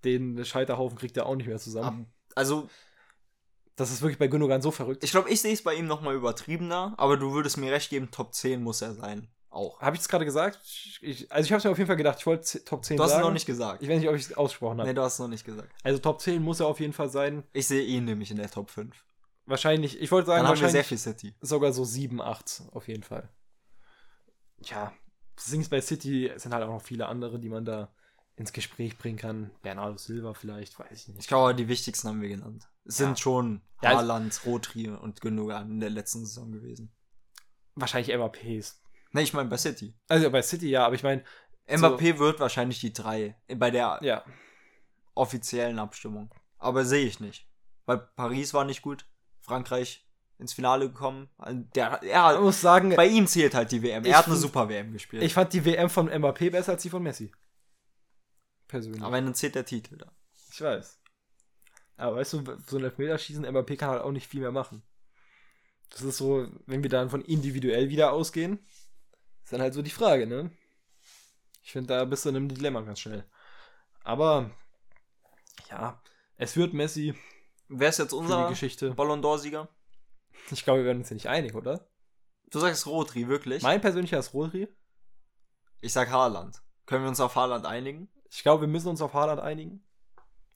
den 0.05 0.45
Scheiterhaufen 0.45 0.99
kriegt 0.99 1.17
er 1.17 1.27
auch 1.27 1.37
nicht 1.37 1.47
mehr 1.47 1.59
zusammen. 1.59 2.13
Also, 2.35 2.71
Das 3.81 3.91
ist 3.91 4.03
wirklich 4.03 4.19
bei 4.19 4.27
Gündogan 4.29 4.61
so 4.61 4.71
verrückt. 4.71 5.03
ich 5.03 5.11
glaube, 5.11 5.31
ich 5.31 5.41
sehe 5.41 5.55
es 5.55 5.63
bei 5.63 5.75
ihm 5.75 5.87
nochmal 5.87 6.15
übertriebener, 6.15 6.95
aber 6.99 7.17
du 7.17 7.33
würdest 7.33 7.57
mir 7.57 7.73
recht 7.73 7.89
geben, 7.89 8.11
Top 8.11 8.35
10 8.35 8.63
muss 8.63 8.83
er 8.83 8.93
sein. 8.95 9.29
Auch. 9.49 9.81
Habe 9.81 9.97
ich 9.97 10.03
es 10.03 10.09
gerade 10.09 10.25
gesagt? 10.27 10.61
Ich, 11.01 11.33
also 11.33 11.47
ich 11.47 11.51
habe 11.53 11.59
es 11.59 11.65
mir 11.65 11.71
auf 11.71 11.79
jeden 11.79 11.89
Fall 11.89 11.97
gedacht, 11.97 12.19
ich 12.21 12.27
wollte 12.27 12.63
Top 12.65 12.85
10 12.85 12.99
Du 12.99 13.03
hast 13.03 13.11
es 13.11 13.15
sagen. 13.17 13.27
noch 13.27 13.33
nicht 13.33 13.47
gesagt. 13.47 13.83
Ich 13.83 13.89
weiß 13.89 13.99
nicht, 13.99 14.09
ob 14.09 14.15
ich 14.15 14.23
es 14.27 14.37
ausgesprochen 14.37 14.79
habe. 14.79 14.89
Nee, 14.89 14.95
du 14.95 15.03
hast 15.03 15.15
es 15.15 15.19
noch 15.19 15.29
nicht 15.29 15.45
gesagt. 15.45 15.73
Also 15.83 15.99
Top 15.99 16.21
10 16.21 16.43
muss 16.43 16.61
er 16.61 16.67
auf 16.67 16.79
jeden 16.79 16.93
Fall 16.93 17.09
sein. 17.09 17.43
Ich 17.53 17.67
sehe 17.67 17.83
ihn 17.83 18.05
nämlich 18.05 18.31
in 18.31 18.37
der 18.37 18.51
Top 18.51 18.71
5. 18.71 18.95
wahrscheinlich, 19.47 19.99
ich 20.01 20.13
wollte 20.13 20.27
sagen, 20.27 20.41
Dann 20.43 20.49
haben 20.49 20.57
wir 20.59 20.63
wahrscheinlich 20.63 20.73
sehr 20.73 20.85
viel 20.85 20.99
City. 20.99 21.35
sogar 21.41 21.73
so 21.73 21.83
7, 21.85 22.21
8 22.21 22.63
auf 22.73 22.87
jeden 22.87 23.03
Fall. 23.03 23.29
Ja, 24.63 24.93
das 25.37 25.47
Ding 25.47 25.63
ist 25.63 25.71
bei 25.71 25.81
City 25.81 26.31
sind 26.37 26.53
halt 26.53 26.63
auch 26.65 26.69
noch 26.69 26.83
viele 26.83 27.07
andere, 27.07 27.39
die 27.41 27.49
man 27.49 27.65
da 27.65 27.93
ins 28.41 28.53
Gespräch 28.53 28.97
bringen 28.99 29.19
kann. 29.19 29.51
Bernardo 29.63 29.97
Silva 29.99 30.33
vielleicht, 30.35 30.79
weiß 30.79 30.89
ich 30.93 31.09
Ich 31.11 31.15
nicht. 31.15 31.29
glaube, 31.29 31.55
die 31.55 31.69
wichtigsten 31.69 32.09
haben 32.09 32.23
wir 32.23 32.29
genannt. 32.31 32.69
Es 32.85 32.99
Ja. 32.99 33.07
sind 33.07 33.19
schon 33.21 33.61
Ja, 33.83 33.91
also- 33.91 33.99
Haaland, 34.01 34.41
Rodri 34.47 34.89
und 34.89 35.21
Gündogan 35.21 35.71
in 35.71 35.81
der 35.81 35.91
letzten 35.91 36.25
Saison 36.25 36.51
gewesen. 36.51 36.91
Wahrscheinlich 37.75 38.15
MAPs. 38.17 38.83
Ne, 39.13 39.23
ich 39.23 39.33
meine 39.35 39.49
bei 39.49 39.57
City. 39.57 39.95
Also 40.09 40.31
bei 40.31 40.43
City 40.43 40.69
ja, 40.71 40.87
aber 40.87 40.95
ich 40.95 41.03
meine, 41.03 41.23
Mbappé 41.69 42.19
wird 42.19 42.41
wahrscheinlich 42.41 42.81
die 42.81 42.93
drei 42.93 43.37
bei 43.57 43.71
der 43.71 43.99
ja, 44.03 44.25
offiziellen 45.15 45.79
Abstimmung. 45.79 46.31
Aber 46.59 46.85
sehe 46.85 47.07
ich 47.07 47.21
nicht. 47.21 47.47
Weil 47.87 47.99
Paris 48.17 48.55
war 48.55 48.65
nicht 48.65 48.83
gut. 48.83 49.07
Frankreich 49.41 50.07
ins 50.39 50.53
Finale 50.53 50.89
gekommen. 50.89 51.29
Der, 51.75 52.03
er, 52.03 52.23
man 52.35 52.43
muss 52.45 52.61
sagen, 52.61 52.95
bei 52.97 53.07
ihm 53.07 53.27
zählt 53.27 53.55
halt 53.55 53.73
die 53.73 53.83
WM. 53.83 54.05
Ich 54.05 54.11
Er 54.11 54.19
hat 54.19 54.27
eine 54.27 54.35
find- 54.35 54.43
super 54.43 54.69
WM 54.69 54.93
gespielt. 54.93 55.23
ich 55.23 55.35
fand 55.35 55.53
die 55.53 55.65
WM 55.65 55.91
von 55.91 56.07
MAP 56.07 56.51
besser 56.51 56.73
als 56.73 56.83
die 56.83 56.91
von 56.91 57.03
Messi. 57.03 57.31
Persönlich. 58.71 59.03
Aber 59.03 59.21
dann 59.21 59.35
zählt 59.35 59.57
der 59.57 59.65
Titel 59.65 59.97
da. 59.97 60.13
ich 60.53 60.61
weiß. 60.61 61.01
Aber 61.97 62.17
weißt 62.17 62.33
du, 62.35 62.45
so 62.67 62.79
ein 62.79 62.85
Elfmeterschießen, 62.85 63.51
MAP 63.53 63.77
kann 63.77 63.91
halt 63.91 64.03
auch 64.03 64.13
nicht 64.13 64.29
viel 64.29 64.41
mehr 64.41 64.53
machen. 64.53 64.83
Das 65.91 66.03
ist 66.03 66.19
so, 66.19 66.47
wenn 66.67 66.83
wir 66.83 66.91
dann 66.91 67.11
von 67.11 67.21
individuell 67.21 67.89
wieder 67.89 68.13
ausgehen, 68.13 68.65
ist 69.43 69.53
dann 69.53 69.61
halt 69.61 69.75
so 69.75 69.83
die 69.83 69.91
Frage, 69.91 70.27
ne? 70.27 70.51
Ich 71.63 71.73
finde, 71.73 71.89
da 71.89 72.05
bist 72.05 72.25
du 72.25 72.29
in 72.29 72.37
einem 72.37 72.49
Dilemma 72.49 72.81
ganz 72.83 73.01
schnell. 73.01 73.25
Aber, 74.05 74.51
ja, 75.69 76.01
es 76.37 76.57
wird 76.57 76.73
Messi 76.73 77.15
Wer 77.73 77.91
ist 77.91 77.99
jetzt 77.99 78.13
unser 78.13 78.49
Geschichte. 78.49 78.91
Ballon 78.95 79.23
d'Or-Sieger? 79.23 79.69
Ich 80.51 80.65
glaube, 80.65 80.81
wir 80.81 80.87
werden 80.87 80.99
uns 80.99 81.09
hier 81.09 81.15
nicht 81.15 81.29
einig, 81.29 81.55
oder? 81.55 81.89
Du 82.51 82.59
sagst 82.59 82.85
Rodri, 82.87 83.29
wirklich? 83.29 83.63
Mein 83.63 83.81
persönlicher 83.81 84.19
ist 84.19 84.35
Rodri. 84.35 84.67
ich 85.81 85.93
sag 85.93 86.11
Haaland. 86.11 86.61
Können 86.87 87.05
wir 87.05 87.09
uns 87.09 87.21
auf 87.21 87.37
Haaland 87.37 87.67
einigen? 87.67 88.09
Ich 88.31 88.43
glaube, 88.43 88.63
wir 88.63 88.69
müssen 88.69 88.89
uns 88.89 89.03
auf 89.03 89.13
Haaland 89.13 89.41
einigen. 89.41 89.83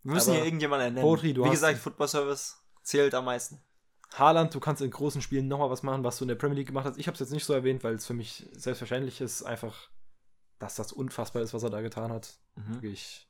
Wir 0.03 0.13
müssen 0.13 0.35
hier 0.35 0.45
irgendjemanden 0.45 0.97
ernennen. 0.97 1.35
Du 1.35 1.45
Wie 1.45 1.51
gesagt, 1.51 1.79
Football 1.79 2.09
Service 2.09 2.57
zählt 2.83 3.15
am 3.15 3.25
meisten. 3.25 3.61
Haaland, 4.15 4.55
du 4.55 4.61
kannst 4.61 4.81
in 4.81 4.91
großen 4.91 5.21
Spielen 5.21 5.49
nochmal 5.49 5.71
was 5.71 5.83
machen, 5.83 6.05
was 6.05 6.19
du 6.19 6.25
in 6.25 6.29
der 6.29 6.37
Premier 6.37 6.59
League 6.59 6.69
gemacht 6.69 6.87
hast. 6.87 6.99
Ich 6.99 7.09
habe 7.09 7.15
es 7.15 7.21
jetzt 7.21 7.33
nicht 7.33 7.45
so 7.45 7.53
erwähnt, 7.53 7.83
weil 7.83 7.95
es 7.95 8.07
für 8.07 8.15
mich 8.15 8.47
selbstverständlich 8.53 9.21
ist, 9.21 9.43
einfach, 9.43 9.89
dass 10.59 10.77
das 10.77 10.93
unfassbar 10.93 11.43
ist, 11.43 11.53
was 11.53 11.65
er 11.65 11.71
da 11.71 11.81
getan 11.81 12.13
hat. 12.13 12.39
Mhm. 12.55 12.75
Wirklich 12.75 13.29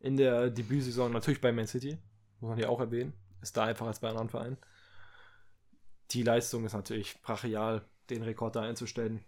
in 0.00 0.16
der 0.16 0.50
Debütsaison, 0.50 1.10
natürlich 1.10 1.40
bei 1.40 1.52
Man 1.52 1.66
City, 1.66 1.96
muss 2.40 2.50
man 2.50 2.58
ja 2.58 2.68
auch 2.68 2.80
erwähnen, 2.80 3.14
ist 3.40 3.56
da 3.56 3.64
einfach 3.64 3.86
als 3.86 4.00
bei 4.00 4.08
anderen 4.10 4.28
Vereinen. 4.28 4.58
Die 6.10 6.22
Leistung 6.22 6.66
ist 6.66 6.74
natürlich 6.74 7.20
brachial, 7.22 7.82
den 8.10 8.22
Rekord 8.22 8.56
da 8.56 8.62
einzustellen. 8.62 9.24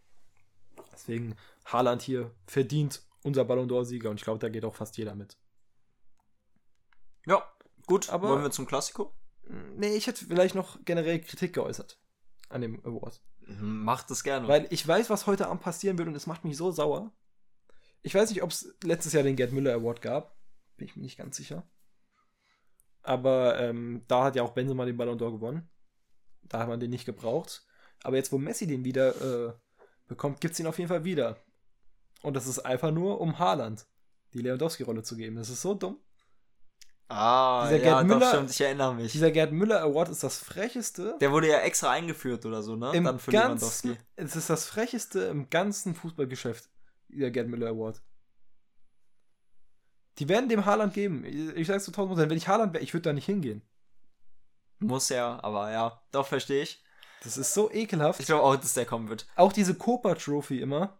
Deswegen 0.93 1.37
Haaland 1.65 2.03
hier 2.03 2.31
verdient 2.47 3.03
unser 3.29 3.45
Ballon 3.45 3.69
d'Or-Sieger 3.69 4.11
und 4.11 4.17
ich 4.17 4.25
glaube, 4.25 4.39
da 4.41 4.49
geht 4.49 4.65
auch 4.65 4.75
fast 4.75 4.97
jeder 4.97 5.15
mit. 5.15 5.39
Ja, 7.27 7.43
gut. 7.87 8.11
Aber- 8.11 8.29
Wollen 8.31 8.43
wir 8.43 8.51
zum 8.51 8.67
Klassiko? 8.67 9.15
Nee, 9.77 9.95
ich 9.97 10.07
hätte 10.07 10.25
vielleicht 10.27 10.55
noch 10.55 10.79
generell 10.85 11.21
Kritik 11.21 11.55
geäußert 11.55 11.99
an 12.51 12.61
dem 12.61 12.85
Award. 12.85 13.23
Mhm, 13.41 13.83
Macht 13.85 14.11
es 14.11 14.23
gerne. 14.25 14.47
Weil 14.49 14.67
ich 14.71 14.87
weiß, 14.87 15.09
was 15.11 15.27
heute 15.27 15.47
Abend 15.49 15.63
passieren 15.63 15.97
wird 15.97 16.09
und 16.09 16.15
es 16.15 16.27
macht 16.27 16.45
mich 16.45 16.57
so 16.57 16.71
sauer. 16.71 17.13
Ich 18.03 18.15
weiß 18.15 18.29
nicht, 18.31 18.43
ob 18.43 18.51
es 18.51 18.77
letztes 18.85 19.13
Jahr 19.15 19.23
den 19.23 19.37
Gerd 19.37 19.53
Müller 19.53 19.75
Award 19.75 20.03
gab. 20.03 20.37
Bin 20.77 20.87
ich 20.87 20.97
mir 20.97 21.03
nicht 21.03 21.17
ganz 21.19 21.37
sicher. 21.37 21.69
Aber 23.03 23.59
ähm, 23.59 24.05
da 24.07 24.25
hat 24.25 24.37
ja 24.37 24.43
auch 24.43 24.53
Benzema 24.53 24.85
den 24.85 24.97
Ballon 24.99 25.19
d'Or 25.19 25.33
gewonnen. 25.33 25.69
Da 26.43 26.59
hat 26.61 26.69
man 26.69 26.79
den 26.81 26.91
nicht 26.91 27.07
gebraucht. 27.07 27.67
Aber 28.03 28.17
jetzt, 28.17 28.33
wo 28.33 28.39
Messi 28.39 28.67
den 28.67 28.85
wieder 28.85 29.49
äh, 29.49 29.53
bekommt, 30.07 30.41
gibt 30.41 30.53
es 30.55 30.61
ihn 30.61 30.67
auf 30.67 30.79
jeden 30.79 30.89
Fall 30.89 31.05
wieder. 31.05 31.43
Und 32.23 32.35
das 32.35 32.47
ist 32.47 32.59
einfach 32.61 32.91
nur, 32.91 33.21
um 33.21 33.39
Haaland 33.39 33.87
die 34.35 34.41
Lewandowski-Rolle 34.41 35.03
zu 35.03 35.17
geben. 35.17 35.37
Das 35.37 35.49
ist 35.51 35.63
so 35.63 35.75
dumm. 35.75 35.99
ah, 37.09 37.65
dieser 37.69 37.77
ja, 37.79 37.83
Gerd 37.83 38.11
doch, 38.11 38.17
Müller- 38.17 38.29
stimmt, 38.29 38.51
ich 38.51 38.61
erinnere 38.61 38.95
mich. 38.95 39.13
Dieser 39.13 39.31
Gerd 39.31 39.53
Müller 39.53 39.81
Award 39.83 40.09
ist 40.11 40.23
das 40.23 40.39
frecheste 40.39 41.17
Der 41.21 41.33
wurde 41.33 41.49
ja 41.49 41.61
extra 41.61 41.91
eingeführt 41.91 42.45
oder 42.45 42.63
so, 42.63 42.77
ne? 42.77 42.91
im 42.95 43.05
Dann 43.05 43.19
für 43.19 43.31
ganzen, 43.31 43.89
Lewandowski. 43.91 43.97
es 44.17 44.37
ist 44.37 44.51
das 44.51 44.67
frecheste 44.67 45.21
im 45.21 45.49
ganzen 45.49 45.95
Fußballgeschäft, 45.95 46.69
der 47.09 47.31
Gerd 47.31 47.49
Müller 47.49 47.69
Award. 47.69 48.03
Die 50.19 50.29
werden 50.29 50.49
dem 50.49 50.67
Haaland 50.67 50.95
geben. 50.95 51.25
Ich, 51.25 51.35
ich 51.57 51.67
sag's 51.69 51.85
zu 51.85 51.93
1000 51.93 52.09
Prozent. 52.11 52.31
Wenn 52.31 52.39
ich 52.39 52.49
Haaland 52.49 52.75
wäre, 52.75 52.83
ich 52.83 52.93
würde 52.93 53.03
da 53.05 53.13
nicht 53.13 53.27
hingehen. 53.27 53.63
Muss 54.81 55.09
ja, 55.09 55.39
aber 55.43 55.71
ja, 55.71 56.03
doch 56.13 56.27
verstehe 56.27 56.63
ich. 56.63 56.83
Das 57.23 57.37
ist 57.37 57.55
so 57.55 57.71
ekelhaft. 57.71 58.21
Ich 58.21 58.27
glaube 58.27 58.43
auch, 58.43 58.57
dass 58.57 58.75
der 58.75 58.85
kommen 58.87 59.09
wird. 59.09 59.27
Auch 59.37 59.53
diese 59.53 59.75
Copa 59.75 60.15
Trophy 60.15 60.61
immer, 60.61 60.98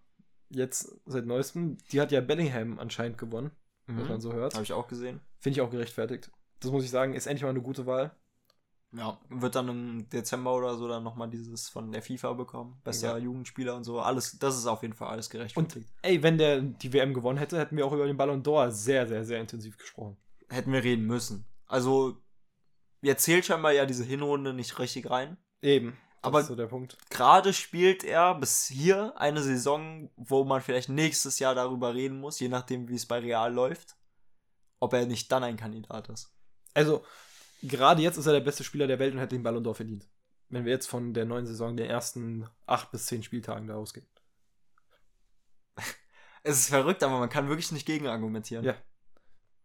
jetzt 0.51 0.95
seit 1.07 1.27
neuestem, 1.27 1.77
die 1.93 2.01
hat 2.01 2.13
ja 2.13 2.21
Bellingham 2.21 2.79
anscheinend 2.79 3.19
gewonnen, 3.19 3.51
was 3.87 4.09
man 4.09 4.21
so 4.21 4.33
hört. 4.33 4.55
Habe 4.55 4.65
ich 4.65 4.73
auch 4.73 4.89
gesehen. 4.89 5.21
Finde 5.39 5.59
ich 5.59 5.61
auch 5.61 5.71
gerechtfertigt. 5.71 6.31
Das 6.61 6.71
muss 6.71 6.85
ich 6.85 6.91
sagen, 6.91 7.15
ist 7.15 7.27
endlich 7.27 7.43
mal 7.45 7.51
eine 7.51 7.63
gute 7.63 7.87
Wahl. 7.87 8.11
Ja, 8.93 9.21
wird 9.29 9.55
dann 9.55 9.69
im 9.69 10.09
Dezember 10.09 10.55
oder 10.57 10.75
so 10.77 10.89
dann 10.89 11.05
nochmal 11.05 11.29
dieses 11.29 11.69
von 11.69 11.93
der 11.93 12.01
FIFA 12.03 12.33
bekommen. 12.33 12.81
Bester 12.85 13.19
Ja. 13.19 13.19
Jugendspieler 13.19 13.77
und 13.77 13.85
so. 13.85 14.01
Alles, 14.01 14.39
das 14.39 14.57
ist 14.57 14.67
auf 14.67 14.81
jeden 14.83 14.95
Fall 14.95 15.09
alles 15.09 15.27
Und 15.27 15.33
gerechtfertigt. 15.33 15.91
ey, 16.01 16.23
wenn 16.23 16.39
der 16.39 16.63
die 16.63 16.93
WM 16.95 17.13
gewonnen 17.13 17.39
hätte, 17.39 17.59
hätten 17.59 17.77
wir 17.77 17.85
auch 17.87 17.93
über 17.93 18.07
den 18.07 18.17
Ballon 18.17 18.43
d'Or 18.43 18.71
sehr, 18.71 19.07
sehr, 19.07 19.25
sehr 19.27 19.41
intensiv 19.41 19.77
gesprochen. 19.77 20.17
Hätten 20.49 20.73
wir 20.73 20.83
reden 20.83 21.05
müssen. 21.07 21.45
Also, 21.67 22.17
jetzt 23.03 23.25
zählt 23.25 23.45
scheinbar 23.45 23.73
ja 23.73 23.85
diese 23.85 24.05
Hinrunde 24.05 24.55
nicht 24.55 24.79
richtig 24.79 25.11
rein. 25.11 25.37
Eben. 25.61 25.99
Aber- 26.23 26.43
so. 26.43 26.57
Gerade 27.11 27.53
spielt 27.53 28.05
er 28.05 28.35
bis 28.35 28.67
hier 28.67 29.15
eine 29.17 29.43
Saison, 29.43 30.11
wo 30.17 30.45
man 30.45 30.61
vielleicht 30.61 30.89
nächstes 30.89 31.39
Jahr 31.39 31.55
darüber 31.55 31.95
reden 31.95 32.19
muss, 32.21 32.41
je 32.41 32.49
nachdem, 32.49 32.89
wie 32.89 32.97
es 32.97 33.07
bei 33.07 33.19
Real 33.19 33.53
läuft, 33.53 33.97
ob 34.81 34.93
er 34.93 35.07
nicht 35.07 35.31
dann 35.31 35.45
ein 35.45 35.57
Kandidat 35.57 36.09
ist. 36.09 36.33
Also, 36.75 37.05
gerade 37.63 38.03
jetzt 38.03 38.17
ist 38.17 38.27
er 38.27 38.33
der 38.33 38.41
beste 38.41 38.65
Spieler 38.65 38.87
der 38.87 38.99
Welt 38.99 39.15
und 39.15 39.21
hätte 39.21 39.37
den 39.37 39.43
Ballon 39.43 39.65
d'Or 39.65 39.75
verdient. 39.75 40.09
Wenn 40.49 40.65
wir 40.65 40.73
jetzt 40.73 40.87
von 40.89 41.13
der 41.15 41.25
neuen 41.25 41.47
Saison, 41.47 41.77
den 41.77 41.91
ersten 41.91 42.49
acht 42.67 42.91
bis 42.91 43.07
zehn 43.07 43.23
Spieltagen 43.23 43.67
da 43.69 43.77
ausgehen. 43.77 44.07
Es 46.45 46.61
ist 46.61 46.69
verrückt, 46.69 47.03
aber 47.03 47.19
man 47.19 47.29
kann 47.29 47.49
wirklich 47.49 47.73
nicht 47.73 47.85
gegen 47.85 48.07
argumentieren. 48.07 48.65
Ja. 48.65 48.75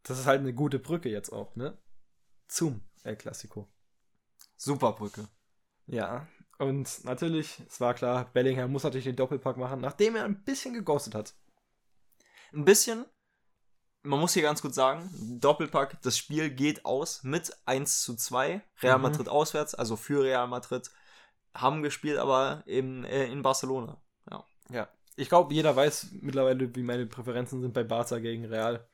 Das 0.02 0.20
ist 0.20 0.26
halt 0.26 0.42
eine 0.42 0.54
gute 0.54 0.80
Brücke 0.80 1.08
jetzt 1.10 1.30
auch, 1.32 1.56
ne? 1.56 1.78
Zum 2.48 2.82
El 3.04 3.16
Clasico. 3.16 3.70
Super 4.58 4.92
Brücke. 4.94 5.28
Ja. 5.86 6.28
Und 6.60 7.04
natürlich, 7.04 7.62
es 7.68 7.82
war 7.82 7.94
klar, 7.94 8.30
Bellingham 8.34 8.72
muss 8.72 8.84
natürlich 8.84 9.06
den 9.06 9.16
Doppelpack 9.16 9.58
machen, 9.58 9.82
nachdem 9.82 10.16
er 10.16 10.26
ein 10.26 10.44
bisschen 10.44 10.74
geghostet 10.74 11.16
hat. 11.16 11.34
Ein 12.54 12.66
bisschen, 12.66 13.06
man 14.04 14.20
muss 14.20 14.34
hier 14.34 14.44
ganz 14.44 14.62
gut 14.62 14.74
sagen, 14.74 15.10
Doppelpack, 15.40 16.02
das 16.04 16.18
Spiel 16.18 16.52
geht 16.52 16.86
aus 16.86 17.24
mit 17.24 17.52
1 17.66 18.04
zu 18.04 18.16
2. 18.16 18.62
Real 18.82 18.98
Mhm. 18.98 19.02
Madrid 19.02 19.30
auswärts, 19.30 19.74
also 19.74 19.96
für 19.96 20.24
Real 20.24 20.48
Madrid, 20.48 20.92
haben 21.56 21.82
gespielt, 21.82 22.18
aber 22.18 22.64
eben 22.66 23.04
äh, 23.04 23.26
in 23.26 23.42
Barcelona. 23.42 24.02
Ja. 24.70 24.90
Ich 25.16 25.30
glaube, 25.30 25.54
jeder 25.54 25.76
weiß 25.76 26.08
mittlerweile, 26.22 26.76
wie 26.76 26.84
meine 26.84 27.06
Präferenzen 27.06 27.62
sind 27.62 27.74
bei 27.74 27.84
Barca 27.84 28.20
gegen 28.20 28.46
Real. 28.46 28.88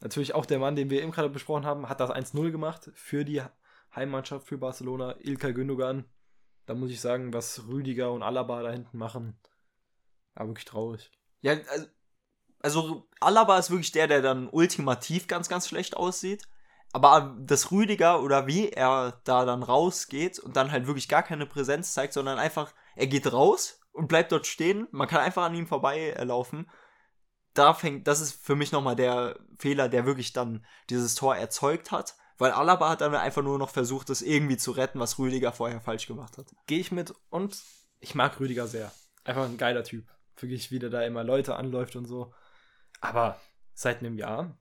Natürlich 0.00 0.34
auch 0.34 0.46
der 0.46 0.58
Mann, 0.58 0.76
den 0.76 0.90
wir 0.90 1.02
eben 1.02 1.12
gerade 1.12 1.28
besprochen 1.28 1.66
haben, 1.66 1.88
hat 1.88 2.00
das 2.00 2.10
1-0 2.10 2.50
gemacht 2.50 2.90
für 2.94 3.24
die 3.24 3.42
Heimmannschaft 3.94 4.48
für 4.48 4.58
Barcelona, 4.58 5.14
Ilkay 5.20 5.52
Gündogan. 5.52 6.04
Da 6.70 6.76
muss 6.76 6.92
ich 6.92 7.00
sagen, 7.00 7.32
was 7.32 7.66
Rüdiger 7.66 8.12
und 8.12 8.22
Alaba 8.22 8.62
da 8.62 8.70
hinten 8.70 8.96
machen, 8.96 9.36
war 10.34 10.46
wirklich 10.46 10.66
traurig. 10.66 11.10
Ja, 11.40 11.54
also, 11.68 11.86
also 12.60 13.08
Alaba 13.18 13.58
ist 13.58 13.70
wirklich 13.70 13.90
der, 13.90 14.06
der 14.06 14.22
dann 14.22 14.48
ultimativ 14.48 15.26
ganz, 15.26 15.48
ganz 15.48 15.66
schlecht 15.66 15.96
aussieht. 15.96 16.44
Aber 16.92 17.36
das 17.40 17.72
Rüdiger 17.72 18.22
oder 18.22 18.46
wie 18.46 18.68
er 18.68 19.20
da 19.24 19.44
dann 19.44 19.64
rausgeht 19.64 20.38
und 20.38 20.54
dann 20.56 20.70
halt 20.70 20.86
wirklich 20.86 21.08
gar 21.08 21.24
keine 21.24 21.44
Präsenz 21.44 21.92
zeigt, 21.92 22.12
sondern 22.12 22.38
einfach, 22.38 22.72
er 22.94 23.08
geht 23.08 23.32
raus 23.32 23.80
und 23.90 24.06
bleibt 24.06 24.30
dort 24.30 24.46
stehen. 24.46 24.86
Man 24.92 25.08
kann 25.08 25.22
einfach 25.22 25.42
an 25.42 25.56
ihm 25.56 25.66
vorbeilaufen. 25.66 26.70
Da 27.52 27.74
fängt, 27.74 28.06
das 28.06 28.20
ist 28.20 28.46
für 28.46 28.54
mich 28.54 28.70
nochmal 28.70 28.94
der 28.94 29.40
Fehler, 29.58 29.88
der 29.88 30.06
wirklich 30.06 30.32
dann 30.32 30.64
dieses 30.88 31.16
Tor 31.16 31.34
erzeugt 31.34 31.90
hat. 31.90 32.14
Weil 32.40 32.52
Alaba 32.52 32.88
hat 32.88 33.02
dann 33.02 33.14
einfach 33.14 33.42
nur 33.42 33.58
noch 33.58 33.68
versucht, 33.68 34.08
das 34.08 34.22
irgendwie 34.22 34.56
zu 34.56 34.70
retten, 34.70 34.98
was 34.98 35.18
Rüdiger 35.18 35.52
vorher 35.52 35.82
falsch 35.82 36.06
gemacht 36.06 36.38
hat. 36.38 36.46
Gehe 36.66 36.78
ich 36.78 36.90
mit 36.90 37.12
und 37.28 37.62
ich 37.98 38.14
mag 38.14 38.40
Rüdiger 38.40 38.66
sehr. 38.66 38.90
Einfach 39.24 39.44
ein 39.44 39.58
geiler 39.58 39.84
Typ. 39.84 40.06
Wirklich, 40.38 40.70
wie 40.70 40.78
der 40.78 40.88
da 40.88 41.02
immer 41.02 41.22
Leute 41.22 41.56
anläuft 41.56 41.96
und 41.96 42.06
so. 42.06 42.32
Aber 43.02 43.38
seit 43.74 43.98
einem 43.98 44.16
Jahr, 44.16 44.56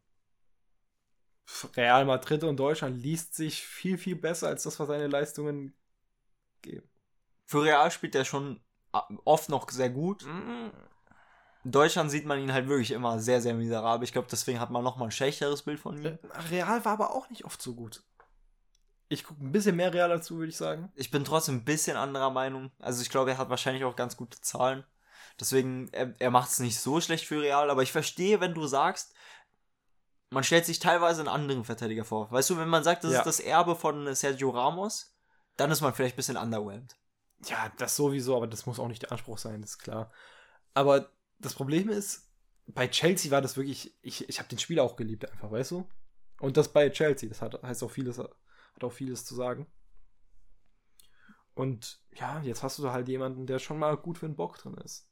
Real 1.78 2.04
Madrid 2.04 2.44
und 2.44 2.58
Deutschland 2.58 3.02
liest 3.02 3.36
sich 3.36 3.66
viel, 3.66 3.98
viel 3.98 4.18
besser 4.18 4.50
als 4.50 4.64
das, 4.64 4.78
was 4.82 4.90
seine 4.90 5.08
Leistungen 5.08 5.74
geben. 6.62 6.90
Für 7.46 7.64
Real 7.64 7.90
spielt 7.92 8.14
er 8.14 8.26
schon 8.26 8.60
oft 9.24 9.48
noch 9.48 9.70
sehr 9.70 9.90
gut. 9.90 10.28
In 11.66 11.72
Deutschland 11.72 12.10
sieht 12.10 12.26
man 12.26 12.40
ihn 12.40 12.54
halt 12.54 12.68
wirklich 12.70 12.92
immer 12.92 13.20
sehr, 13.20 13.42
sehr 13.42 13.54
miserabel. 13.54 14.04
Ich 14.06 14.14
glaube, 14.14 14.28
deswegen 14.32 14.60
hat 14.60 14.70
man 14.70 14.84
noch 14.84 14.96
mal 14.98 15.06
ein 15.06 15.12
schlechteres 15.12 15.64
Bild 15.64 15.80
von 15.80 15.98
ihm. 15.98 16.18
Real 16.50 16.86
war 16.86 16.94
aber 16.94 17.12
auch 17.14 17.30
nicht 17.30 17.44
oft 17.46 17.62
so 17.62 17.76
gut. 17.76 18.02
Ich 19.10 19.24
gucke 19.24 19.44
ein 19.44 19.52
bisschen 19.52 19.76
mehr 19.76 19.94
Real 19.94 20.08
dazu, 20.10 20.38
würde 20.38 20.50
ich 20.50 20.58
sagen. 20.58 20.92
Ich 20.96 21.12
bin 21.12 21.26
trotzdem 21.26 21.56
ein 21.58 21.66
bisschen 21.66 21.98
anderer 21.98 22.30
Meinung. 22.30 22.72
Also 22.80 23.02
ich 23.02 23.10
glaube, 23.10 23.32
er 23.32 23.38
hat 23.38 23.50
wahrscheinlich 23.50 23.84
auch 23.84 23.96
ganz 23.96 24.16
gute 24.16 24.40
Zahlen. 24.40 24.86
Deswegen, 25.40 25.90
er, 25.92 26.14
er 26.20 26.32
macht 26.32 26.50
es 26.52 26.60
nicht 26.60 26.80
so 26.80 27.02
schlecht 27.02 27.26
für 27.26 27.42
Real, 27.42 27.70
aber 27.70 27.82
ich 27.82 27.92
verstehe, 27.92 28.40
wenn 28.40 28.54
du 28.54 28.68
sagst, 28.68 29.14
man 30.30 30.44
stellt 30.44 30.66
sich 30.66 30.80
teilweise 30.80 31.22
einen 31.22 31.28
anderen 31.30 31.66
Verteidiger 31.66 32.06
vor. 32.06 32.32
Weißt 32.32 32.50
du, 32.52 32.58
wenn 32.58 32.70
man 32.70 32.84
sagt, 32.84 33.04
das 33.04 33.14
Ja. 33.14 33.20
ist 33.20 33.26
das 33.26 33.40
Erbe 33.40 33.76
von 33.76 34.14
Sergio 34.14 34.52
Ramos, 34.52 35.16
dann 35.58 35.72
ist 35.72 35.82
man 35.82 35.94
vielleicht 35.94 36.14
ein 36.16 36.18
bisschen 36.18 36.38
underwhelmed. 36.38 36.96
Ja, 37.46 37.72
das 37.78 37.96
sowieso, 37.96 38.36
aber 38.38 38.48
das 38.48 38.66
muss 38.66 38.80
auch 38.80 38.88
nicht 38.88 39.02
der 39.02 39.12
Anspruch 39.12 39.38
sein, 39.38 39.62
das 39.62 39.72
ist 39.72 39.80
klar. 39.80 40.12
Aber 40.74 41.10
das 41.40 41.54
Problem 41.54 41.90
ist, 41.90 42.30
bei 42.68 42.88
Chelsea 42.88 43.32
war 43.32 43.42
das 43.42 43.58
wirklich, 43.58 43.98
ich, 44.02 44.28
ich 44.30 44.40
habe 44.40 44.50
den 44.50 44.60
Spieler 44.60 44.84
auch 44.84 44.96
geliebt 44.96 45.30
einfach, 45.30 45.52
weißt 45.52 45.72
du? 45.72 45.90
Und 46.40 46.58
das 46.58 46.72
bei 46.72 46.90
Chelsea, 46.90 47.28
das 47.28 47.42
hat, 47.42 47.62
heißt 47.64 47.84
auch 47.84 47.92
vieles, 47.92 48.20
hat 48.20 48.84
auch 48.84 48.92
vieles 48.92 49.26
zu 49.26 49.36
sagen. 49.36 49.68
Und 51.54 52.02
ja, 52.14 52.42
jetzt 52.42 52.64
hast 52.64 52.80
du 52.80 52.90
halt 52.90 53.10
jemanden, 53.10 53.46
der 53.46 53.60
schon 53.60 53.80
mal 53.80 53.98
gut 53.98 54.18
für 54.18 54.28
den 54.28 54.36
Bock 54.36 54.58
drin 54.58 54.76
ist. 54.76 55.10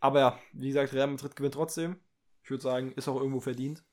Aber 0.00 0.20
ja, 0.20 0.38
wie 0.52 0.68
gesagt, 0.68 0.92
Real 0.92 1.06
Madrid 1.06 1.36
gewinnt 1.36 1.54
trotzdem. 1.54 2.00
Ich 2.42 2.50
würde 2.50 2.62
sagen, 2.62 2.92
ist 2.92 3.08
auch 3.08 3.16
irgendwo 3.16 3.40
verdient. 3.40 3.84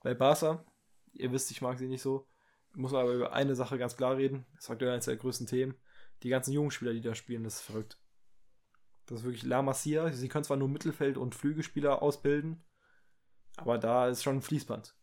Bei 0.00 0.14
Barca, 0.14 0.64
ihr 1.12 1.32
wisst, 1.32 1.50
ich 1.50 1.60
mag 1.60 1.78
sie 1.78 1.88
nicht 1.88 2.02
so. 2.02 2.28
Muss 2.74 2.92
man 2.92 3.02
aber 3.02 3.14
über 3.14 3.32
eine 3.32 3.54
Sache 3.54 3.78
ganz 3.78 3.96
klar 3.96 4.16
reden. 4.16 4.46
Das 4.56 4.68
war 4.68 4.80
eines 4.80 5.04
der 5.04 5.16
größten 5.16 5.46
Themen. 5.46 5.74
Die 6.22 6.28
ganzen 6.28 6.52
jungen 6.52 6.70
Spieler, 6.70 6.92
die 6.92 7.00
da 7.00 7.14
spielen, 7.14 7.44
das 7.44 7.56
ist 7.56 7.62
verrückt. 7.62 7.98
Das 9.06 9.20
ist 9.20 9.24
wirklich 9.24 9.42
La 9.42 9.62
Masia. 9.62 10.10
Sie 10.12 10.28
können 10.28 10.44
zwar 10.44 10.56
nur 10.56 10.68
Mittelfeld- 10.68 11.18
und 11.18 11.34
Flügelspieler 11.34 12.02
ausbilden, 12.02 12.64
aber 13.56 13.78
da 13.78 14.08
ist 14.08 14.22
schon 14.22 14.36
ein 14.36 14.42
Fließband. 14.42 14.94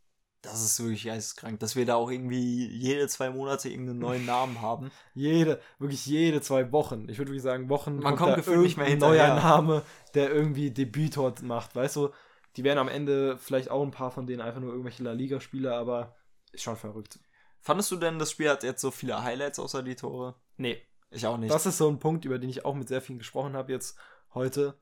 Das 0.41 0.63
ist 0.63 0.79
wirklich 0.79 1.03
geisteskrank, 1.03 1.59
dass 1.59 1.75
wir 1.75 1.85
da 1.85 1.95
auch 1.95 2.09
irgendwie 2.09 2.65
jede 2.67 3.07
zwei 3.07 3.29
Monate 3.29 3.69
irgendeinen 3.69 3.99
neuen 3.99 4.25
Namen 4.25 4.59
haben. 4.59 4.89
Jede, 5.13 5.61
wirklich 5.77 6.03
jede 6.07 6.41
zwei 6.41 6.71
Wochen. 6.71 7.07
Ich 7.09 7.19
würde 7.19 7.29
wirklich 7.29 7.43
sagen, 7.43 7.69
Wochen. 7.69 7.97
Man 7.97 8.15
kommt 8.15 8.31
da 8.31 8.35
gefühlt 8.37 8.61
nicht 8.61 8.77
mehr 8.77 8.87
irgendein 8.87 9.09
neuer 9.11 9.25
hinterher. 9.25 9.57
Name, 9.57 9.83
der 10.15 10.31
irgendwie 10.31 10.71
Debüt 10.71 11.15
dort 11.15 11.43
macht. 11.43 11.75
Weißt 11.75 11.95
du, 11.95 12.09
die 12.55 12.63
werden 12.63 12.79
am 12.79 12.87
Ende 12.87 13.37
vielleicht 13.37 13.69
auch 13.69 13.83
ein 13.83 13.91
paar 13.91 14.09
von 14.09 14.25
denen 14.25 14.41
einfach 14.41 14.61
nur 14.61 14.71
irgendwelche 14.71 15.03
La 15.03 15.11
Liga-Spieler, 15.11 15.75
aber 15.75 16.15
ist 16.51 16.63
schon 16.63 16.75
verrückt. 16.75 17.19
Fandest 17.59 17.91
du 17.91 17.97
denn, 17.97 18.17
das 18.17 18.31
Spiel 18.31 18.49
hat 18.49 18.63
jetzt 18.63 18.81
so 18.81 18.89
viele 18.89 19.23
Highlights 19.23 19.59
außer 19.59 19.83
die 19.83 19.95
Tore? 19.95 20.35
Nee, 20.57 20.81
Ich 21.11 21.25
auch 21.27 21.37
nicht. 21.37 21.53
Das 21.53 21.65
ist 21.65 21.77
so 21.77 21.89
ein 21.89 21.99
Punkt, 21.99 22.25
über 22.25 22.39
den 22.39 22.49
ich 22.49 22.65
auch 22.65 22.73
mit 22.73 22.87
sehr 22.87 23.01
vielen 23.01 23.19
gesprochen 23.19 23.53
habe 23.53 23.71
jetzt 23.71 23.97
heute. 24.33 24.79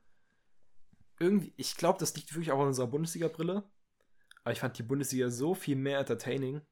Irgendwie, 1.18 1.52
ich 1.56 1.76
glaube, 1.76 1.98
das 1.98 2.14
liegt 2.14 2.32
wirklich 2.32 2.52
auch 2.52 2.60
an 2.60 2.68
unserer 2.68 2.86
Bundesliga-Brille. 2.86 3.64
Aber 4.42 4.52
ich 4.52 4.60
fand 4.60 4.78
die 4.78 4.82
Bundesliga 4.82 5.28
so 5.28 5.54
viel 5.54 5.76
mehr 5.76 5.98
entertaining 5.98 6.62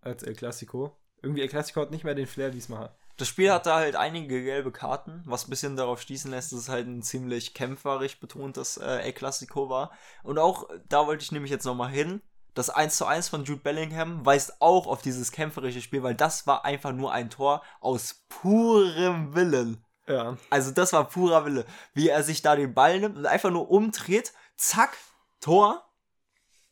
als 0.00 0.22
El 0.22 0.34
Clasico. 0.34 0.98
Irgendwie 1.20 1.42
El 1.42 1.48
Clasico 1.48 1.80
hat 1.80 1.90
nicht 1.90 2.04
mehr 2.04 2.14
den 2.14 2.26
Flair 2.26 2.50
diesmal. 2.50 2.96
Das 3.16 3.28
Spiel 3.28 3.50
hatte 3.50 3.74
halt 3.74 3.96
einige 3.96 4.42
gelbe 4.42 4.72
Karten, 4.72 5.22
was 5.24 5.46
ein 5.46 5.50
bisschen 5.50 5.76
darauf 5.76 6.00
schließen 6.00 6.30
lässt, 6.30 6.52
dass 6.52 6.60
es 6.60 6.68
halt 6.68 6.86
ein 6.86 7.02
ziemlich 7.02 7.54
kämpferisch 7.54 8.20
betontes 8.20 8.76
äh, 8.76 9.00
El 9.02 9.12
Clasico 9.12 9.68
war. 9.68 9.90
Und 10.22 10.38
auch, 10.38 10.68
da 10.88 11.06
wollte 11.06 11.24
ich 11.24 11.32
nämlich 11.32 11.50
jetzt 11.50 11.64
nochmal 11.64 11.90
hin, 11.90 12.22
das 12.56 12.70
1 12.70 12.96
zu 12.96 13.04
1 13.04 13.28
von 13.28 13.44
Jude 13.44 13.60
Bellingham 13.60 14.24
weist 14.24 14.60
auch 14.62 14.86
auf 14.86 15.02
dieses 15.02 15.30
kämpferische 15.30 15.82
Spiel, 15.82 16.02
weil 16.02 16.14
das 16.14 16.46
war 16.46 16.64
einfach 16.64 16.92
nur 16.92 17.12
ein 17.12 17.28
Tor 17.28 17.62
aus 17.80 18.24
purem 18.30 19.34
Willen. 19.34 19.84
Ja. 20.08 20.38
Also 20.48 20.70
das 20.70 20.94
war 20.94 21.06
purer 21.06 21.44
Wille. 21.44 21.66
Wie 21.92 22.08
er 22.08 22.22
sich 22.22 22.40
da 22.40 22.56
den 22.56 22.72
Ball 22.72 22.98
nimmt 22.98 23.16
und 23.16 23.26
einfach 23.26 23.50
nur 23.50 23.70
umdreht, 23.70 24.32
zack, 24.56 24.96
Tor. 25.40 25.84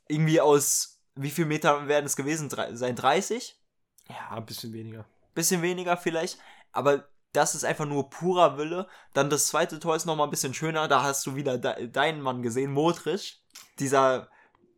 Irgendwie 0.09 0.41
aus, 0.41 1.03
wie 1.17 1.31
viel 1.31 1.45
Meter 1.45 1.87
werden 1.87 2.07
es 2.07 2.17
gewesen 2.17 2.49
sein? 2.49 2.97
30? 2.97 3.61
Ja, 4.09 4.37
ein 4.37 4.47
bisschen 4.47 4.73
weniger. 4.73 5.05
bisschen 5.35 5.61
weniger 5.61 5.97
vielleicht, 5.99 6.39
aber 6.73 7.09
das 7.33 7.55
ist 7.55 7.65
einfach 7.65 7.85
nur 7.85 8.09
purer 8.09 8.57
Wille. 8.57 8.87
Dann 9.13 9.29
das 9.29 9.49
zweite 9.49 9.81
Tor 9.81 9.97
ist 9.97 10.07
nochmal 10.07 10.29
ein 10.29 10.31
bisschen 10.31 10.55
schöner, 10.55 10.89
da 10.89 11.03
hast 11.03 11.27
du 11.27 11.37
wieder 11.37 11.59
de 11.59 11.89
deinen 11.89 12.23
Mann 12.23 12.43
gesehen, 12.43 12.73
Modric. 12.73 13.39
Dieser, 13.79 14.29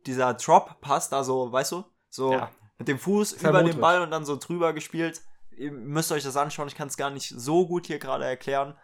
dieser 0.07 0.33
Drop-Pass 0.33 1.09
da 1.09 1.23
so, 1.23 1.51
weißt 1.51 1.73
du, 1.73 1.83
so 2.09 2.33
Ja. 2.33 2.51
mit 2.77 2.87
dem 2.87 2.97
Fuß 2.99 3.41
ja 3.41 3.49
über 3.49 3.63
den. 3.63 3.79
Ball 3.79 4.01
und 4.01 4.11
dann 4.11 4.25
so 4.25 4.37
drüber 4.37 4.73
gespielt. 4.73 5.21
Ihr 5.51 5.71
müsst 5.71 6.11
euch 6.11 6.23
das 6.23 6.37
anschauen, 6.37 6.67
ich 6.67 6.75
kann 6.75 6.87
es 6.87 6.97
gar 6.97 7.09
nicht 7.09 7.29
so 7.29 7.67
gut 7.67 7.87
hier 7.87 7.99
gerade 7.99 8.25
erklären. 8.25 8.77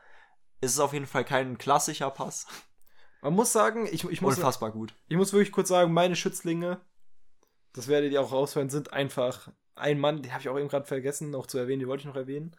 Es 0.62 0.72
ist 0.72 0.80
auf 0.80 0.94
jeden 0.94 1.06
Fall 1.08 1.26
kein 1.26 1.58
klassischer 1.58 2.10
Pass. 2.10 2.48
Man 3.22 3.34
muss 3.34 3.54
sagen, 3.54 3.86
ich, 3.86 4.04
ich, 4.10 4.22
muss, 4.22 4.38
Unfassbar 4.38 4.72
gut. 4.72 4.94
ich 5.08 5.16
muss 5.18 5.32
wirklich 5.34 5.52
kurz 5.52 5.70
sagen, 5.70 5.94
meine 5.94 6.16
Schützlinge, 6.16 6.82
das 7.74 7.88
werdet 7.88 8.12
ihr 8.12 8.22
auch 8.22 8.32
raushören, 8.32 8.70
sind 8.70 8.92
einfach 8.92 9.50
ein 9.76 10.00
Mann, 10.00 10.22
den 10.22 10.32
habe 10.32 10.42
ich 10.42 10.50
auch 10.50 10.58
eben 10.60 10.68
gerade 10.68 10.86
vergessen, 10.86 11.30
noch 11.30 11.48
zu 11.48 11.58
erwähnen, 11.58 11.80
den 11.80 11.88
wollte 11.90 12.02
ich 12.02 12.08
noch 12.08 12.16
erwähnen. 12.16 12.56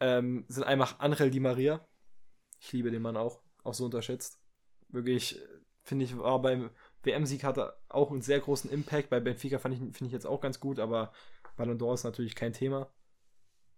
Ähm, 0.00 0.44
sind 0.48 0.64
einfach 0.64 0.98
Angel 1.00 1.30
Di 1.30 1.40
Maria. 1.40 1.86
Ich 2.60 2.72
liebe 2.72 2.90
den 2.90 3.02
Mann 3.02 3.16
auch, 3.16 3.40
auch 3.62 3.74
so 3.74 3.84
unterschätzt. 3.86 4.40
Wirklich, 4.88 5.40
äh, 5.40 5.46
finde 5.82 6.04
ich, 6.04 6.16
war 6.18 6.40
beim 6.42 6.70
WM-Sieg 7.02 7.44
hatte 7.44 7.76
auch 7.88 8.10
einen 8.10 8.22
sehr 8.22 8.40
großen 8.40 8.70
Impact. 8.70 9.10
Bei 9.10 9.20
Benfica 9.20 9.58
fand 9.58 9.74
ich, 9.74 9.80
finde 9.80 10.06
ich 10.06 10.12
jetzt 10.12 10.26
auch 10.26 10.40
ganz 10.40 10.60
gut, 10.60 10.78
aber 10.78 11.12
Ballon 11.56 11.78
d'Or 11.78 11.94
ist 11.94 12.04
natürlich 12.04 12.34
kein 12.34 12.52
Thema. 12.52 12.90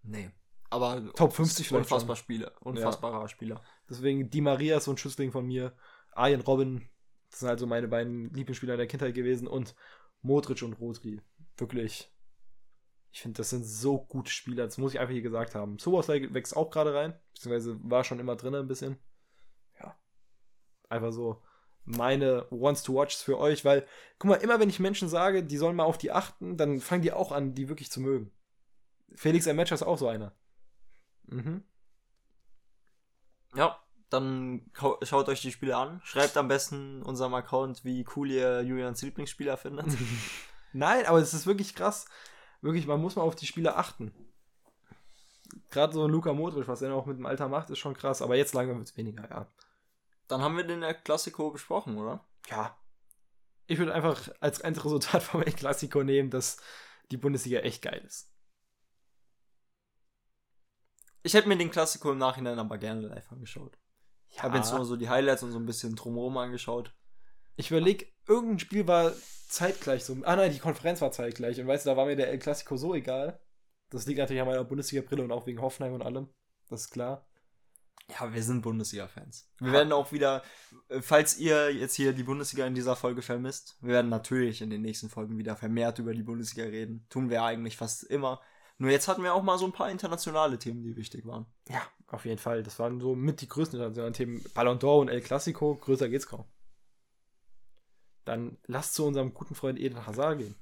Nee. 0.03 0.31
Aber 0.71 1.13
Top 1.15 1.33
50 1.33 1.69
vielleicht 1.69 1.85
unfassbar 1.85 2.17
Spieler. 2.17 2.53
Unfassbarer 2.61 3.29
Spieler. 3.29 3.61
Deswegen 3.89 4.31
Di 4.31 4.41
Maria 4.41 4.79
ist 4.79 4.85
so 4.85 4.91
ein 4.91 4.99
Schützling 4.99 5.33
von 5.33 5.47
mir. 5.47 5.77
Arjen 6.13 6.41
Robin, 6.41 6.89
das 7.31 7.41
sind 7.41 7.49
also 7.49 7.67
meine 7.67 7.89
beiden 7.89 8.33
Lieblingsspieler 8.33 8.77
der 8.77 8.87
Kindheit 8.87 9.15
gewesen. 9.15 9.47
Und 9.47 9.75
Modric 10.23 10.63
und 10.63 10.75
Rodri. 10.75 11.21
Wirklich. 11.57 12.11
Ich 13.13 13.23
finde, 13.23 13.37
das 13.39 13.51
sind 13.51 13.65
so 13.65 14.05
gute 14.05 14.31
Spieler. 14.31 14.65
Das 14.65 14.79
muss 14.79 14.93
ich 14.93 15.01
einfach 15.01 15.13
hier 15.13 15.23
gesagt 15.23 15.55
haben. 15.55 15.79
Soboslai 15.79 16.29
wächst 16.33 16.57
auch 16.57 16.71
gerade 16.71 16.95
rein. 16.95 17.15
Beziehungsweise 17.35 17.79
war 17.83 18.03
schon 18.03 18.19
immer 18.19 18.35
drin 18.35 18.55
ein 18.57 18.67
bisschen. 18.67 18.99
Ja. 19.79 19.97
Einfach 20.89 21.13
so 21.13 21.41
meine 21.85 22.47
Ones 22.51 22.83
to 22.83 22.95
Watch 22.95 23.17
für 23.17 23.39
euch. 23.39 23.65
Weil, 23.65 23.87
guck 24.19 24.31
mal, 24.31 24.37
immer 24.37 24.61
wenn 24.61 24.69
ich 24.69 24.81
Menschen 24.81 25.09
sage, 25.09 25.45
die 25.45 25.57
sollen 25.57 25.77
mal 25.77 25.85
auf 25.85 25.99
die 25.99 26.13
achten, 26.13 26.57
dann 26.57 26.81
fangen 26.81 27.03
die 27.03 27.13
auch 27.13 27.33
an, 27.33 27.55
die 27.55 27.69
wirklich 27.69 27.91
zu 27.91 28.01
mögen. 28.01 28.31
Felix 29.15 29.47
Matcher 29.47 29.75
ist 29.75 29.83
auch 29.83 29.99
so 29.99 30.09
einer. 30.09 30.35
Mhm. 31.27 31.63
Ja, 33.55 33.79
dann 34.11 34.71
schaut 35.03 35.29
euch 35.29 35.41
die 35.41 35.53
Spiele 35.53 35.77
an. 35.77 36.01
Schreibt 36.05 36.37
am 36.37 36.49
besten 36.49 37.03
unserem 37.03 37.35
Account, 37.35 37.85
wie 37.85 38.05
cool 38.17 38.31
ihr 38.31 38.63
Julians 38.63 39.03
Lieblingsspieler 39.03 39.57
findet. 39.57 39.87
Nein, 40.73 41.07
aber 41.07 41.19
es 41.19 41.35
ist 41.35 41.47
wirklich 41.47 41.75
krass. 41.75 42.07
Wirklich, 42.61 42.87
man 42.87 43.01
muss 43.01 43.17
mal 43.17 43.23
auf 43.23 43.37
die 43.37 43.47
Spieler 43.47 43.77
achten. 43.77 44.13
Gerade 45.71 45.93
so 45.93 46.05
ein 46.05 46.11
Luka 46.11 46.33
Modric, 46.33 46.67
was 46.67 46.83
er 46.83 46.89
noch 46.89 47.07
mit 47.07 47.19
dem 47.19 47.27
Alter 47.27 47.49
macht, 47.49 47.71
ist 47.71 47.79
schon 47.79 47.95
krass. 47.95 48.23
Aber 48.23 48.37
jetzt 48.37 48.55
langsam 48.55 48.79
wird 48.79 48.89
es 48.89 48.97
weniger, 48.97 49.29
ja. 49.29 49.47
Dann 50.29 50.41
haben 50.43 50.57
wir 50.57 50.65
den 50.65 50.83
El 50.83 50.95
Clasico 50.95 51.51
besprochen, 51.51 51.97
oder? 51.99 52.27
Ja. 52.49 52.79
Ich 53.67 53.79
würde 53.79 53.95
einfach 53.95 54.29
als 54.41 54.61
Endresultat 54.61 55.23
vom 55.23 55.43
El 55.43 55.53
Clasico 55.53 56.03
nehmen, 56.03 56.31
dass 56.31 56.59
die 57.11 57.17
Bundesliga 57.17 57.61
echt 57.61 57.83
geil 57.83 58.03
ist. 58.07 58.31
Ich 61.23 61.35
hätte 61.35 61.49
mir 61.49 61.57
den 61.57 61.71
Clasico 61.71 62.13
im 62.13 62.19
Nachhinein 62.19 62.59
aber 62.59 62.77
gerne 62.79 63.01
live 63.09 63.31
angeschaut. 63.33 63.79
Ich 64.29 64.37
Ja. 64.37 64.43
habe 64.45 64.59
jetzt 64.59 64.73
nur 64.73 64.85
so 64.85 64.97
die 64.97 65.09
Highlights 65.09 65.43
und 65.43 65.53
so 65.53 65.59
ein 65.59 65.67
bisschen 65.67 65.95
drumherum 65.97 66.37
angeschaut. 66.37 66.95
Ich 67.57 67.71
überlege, 67.71 68.07
irgendein 68.27 68.59
Spiel 68.59 68.87
war 68.87 69.13
zeitgleich 69.49 70.05
so. 70.05 70.17
Ah 70.25 70.37
nein, 70.37 70.53
die 70.53 70.59
Konferenz 70.59 71.01
war 71.01 71.13
zeitgleich. 71.13 71.59
Und 71.61 71.67
weißt 71.67 71.87
du, 71.87 71.91
da 71.91 71.97
war 71.97 72.07
mir 72.07 72.17
der 72.17 72.29
El 72.29 72.39
Clasico 72.39 72.77
so 72.77 72.95
egal. 72.95 73.41
Das 73.91 74.07
liegt 74.07 74.19
natürlich 74.19 74.43
an 74.43 74.49
meiner 74.49 74.65
Bundesliga-Brille 74.65 75.23
und 75.23 75.33
auch 75.33 75.47
wegen 75.47 75.61
Hoffenheim 75.61 75.95
und 75.95 76.03
allem. 76.03 76.29
Das 76.69 76.83
ist 76.83 76.91
klar. 76.91 77.27
Ja, 78.11 78.33
wir 78.35 78.43
sind 78.43 78.61
Bundesliga-Fans. 78.63 79.51
Wir 79.59 79.69
Ja. 79.69 79.73
werden 79.73 79.93
auch 79.93 80.13
wieder, 80.13 80.43
äh, 80.89 81.01
falls 81.01 81.39
ihr 81.39 81.73
jetzt 81.75 81.95
hier 81.95 82.13
die 82.13 82.23
Bundesliga 82.23 82.67
in 82.67 82.75
dieser 82.75 82.97
Folge 82.97 83.23
vermisst, 83.23 83.79
wir 83.81 83.95
werden 83.95 84.11
natürlich 84.11 84.61
in 84.61 84.69
den 84.71 84.83
nächsten 84.83 85.09
Folgen 85.09 85.39
wieder 85.39 85.57
vermehrt 85.57 85.99
über 85.99 86.13
die 86.15 86.23
Bundesliga 86.23 86.69
reden. 86.69 87.07
Tun 87.09 87.31
wir 87.31 87.43
eigentlich 87.43 87.77
fast 87.77 88.05
immer. 88.05 88.41
Nur 88.77 88.91
jetzt 88.91 89.09
hatten 89.09 89.23
wir 89.23 89.33
auch 89.35 89.43
mal 89.43 89.57
so 89.57 89.65
ein 89.65 89.73
paar 89.73 89.91
internationale 89.91 90.59
Themen, 90.59 90.83
die 90.83 90.97
wichtig 90.97 91.25
waren. 91.25 91.47
Ja, 91.69 91.81
auf 92.09 92.25
jeden 92.27 92.39
Fall. 92.39 92.63
Das 92.63 92.79
waren 92.79 93.01
so 93.01 93.15
mit 93.15 93.41
die 93.41 93.49
größten 93.49 93.79
internationalen 93.79 94.13
Themen. 94.15 94.45
Ballon 94.53 94.79
d'Or 94.79 95.01
und 95.01 95.09
El 95.09 95.21
Clasico, 95.23 95.77
größer 95.77 96.09
geht's 96.09 96.27
kaum. 96.27 96.45
Dann 98.25 98.59
lasst 98.67 98.95
zu 98.95 99.07
unserem 99.07 99.33
guten 99.35 99.55
Freund 99.55 99.79
Eden 99.79 100.07
Hazard 100.07 100.39
gehen. 100.39 100.55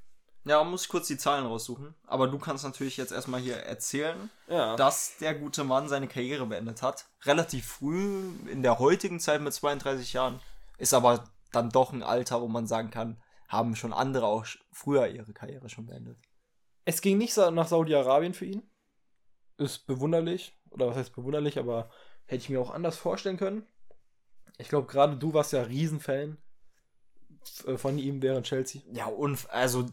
Ja, 0.45 0.65
muss 0.65 0.83
ich 0.85 0.89
kurz 0.89 1.07
die 1.07 1.17
Zahlen 1.19 1.47
raussuchen. 1.47 1.95
Aber 2.07 2.27
du 2.27 2.39
kannst 2.39 2.65
natürlich 2.65 2.97
jetzt 2.97 3.13
erstmal 3.13 3.41
hier 3.41 3.57
erzählen, 3.59 4.29
Ja. 4.49 4.75
dass 4.77 5.17
der 5.19 5.35
gute 5.37 5.63
Mann 5.63 5.89
seine 5.89 6.09
Karriere 6.09 6.47
beendet 6.47 6.83
hat. 6.83 7.07
Relativ 7.23 7.65
früh, 7.67 8.25
in 8.49 8.63
der 8.63 8.79
heutigen 8.81 9.21
Zeit 9.21 9.41
mit 9.41 9.53
32 9.55 10.13
Jahren. 10.13 10.41
Ist 10.79 10.95
aber 10.95 11.25
dann 11.53 11.71
doch 11.71 11.93
ein 11.93 12.03
Alter, 12.03 12.41
wo 12.43 12.49
man 12.49 12.67
sagen 12.67 12.91
kann, 12.91 13.23
haben 13.49 13.77
schon 13.77 13.93
andere 13.93 14.27
auch 14.27 14.47
früher 14.73 15.07
ihre 15.09 15.33
Karriere 15.33 15.69
schon 15.69 15.87
beendet. 15.87 16.19
Es 16.85 17.01
ging 17.03 17.19
nicht 17.19 17.37
nach 17.37 17.69
Saudi-Arabien 17.69 18.35
für 18.35 18.47
ihn. 18.47 18.63
Ist 19.59 19.87
bewunderlich. 19.87 20.59
Oder 20.71 20.89
was 20.89 20.97
heißt 20.97 21.15
bewunderlich, 21.15 21.59
aber 21.59 21.91
hätte 22.25 22.43
ich 22.43 22.49
mir 22.49 22.61
auch 22.61 22.71
anders 22.71 22.97
vorstellen 22.97 23.37
können. 23.37 23.67
Ich 24.59 24.69
glaube, 24.69 24.87
gerade 24.89 25.17
du 25.17 25.35
warst 25.35 25.53
ja 25.53 25.63
Riesenfan 25.63 26.39
äh, 27.67 27.77
von 27.77 27.99
ihm 27.99 28.23
während 28.23 28.47
Chelsea. 28.47 28.83
Ja, 28.93 29.07
und 29.07 29.49
also 29.51 29.87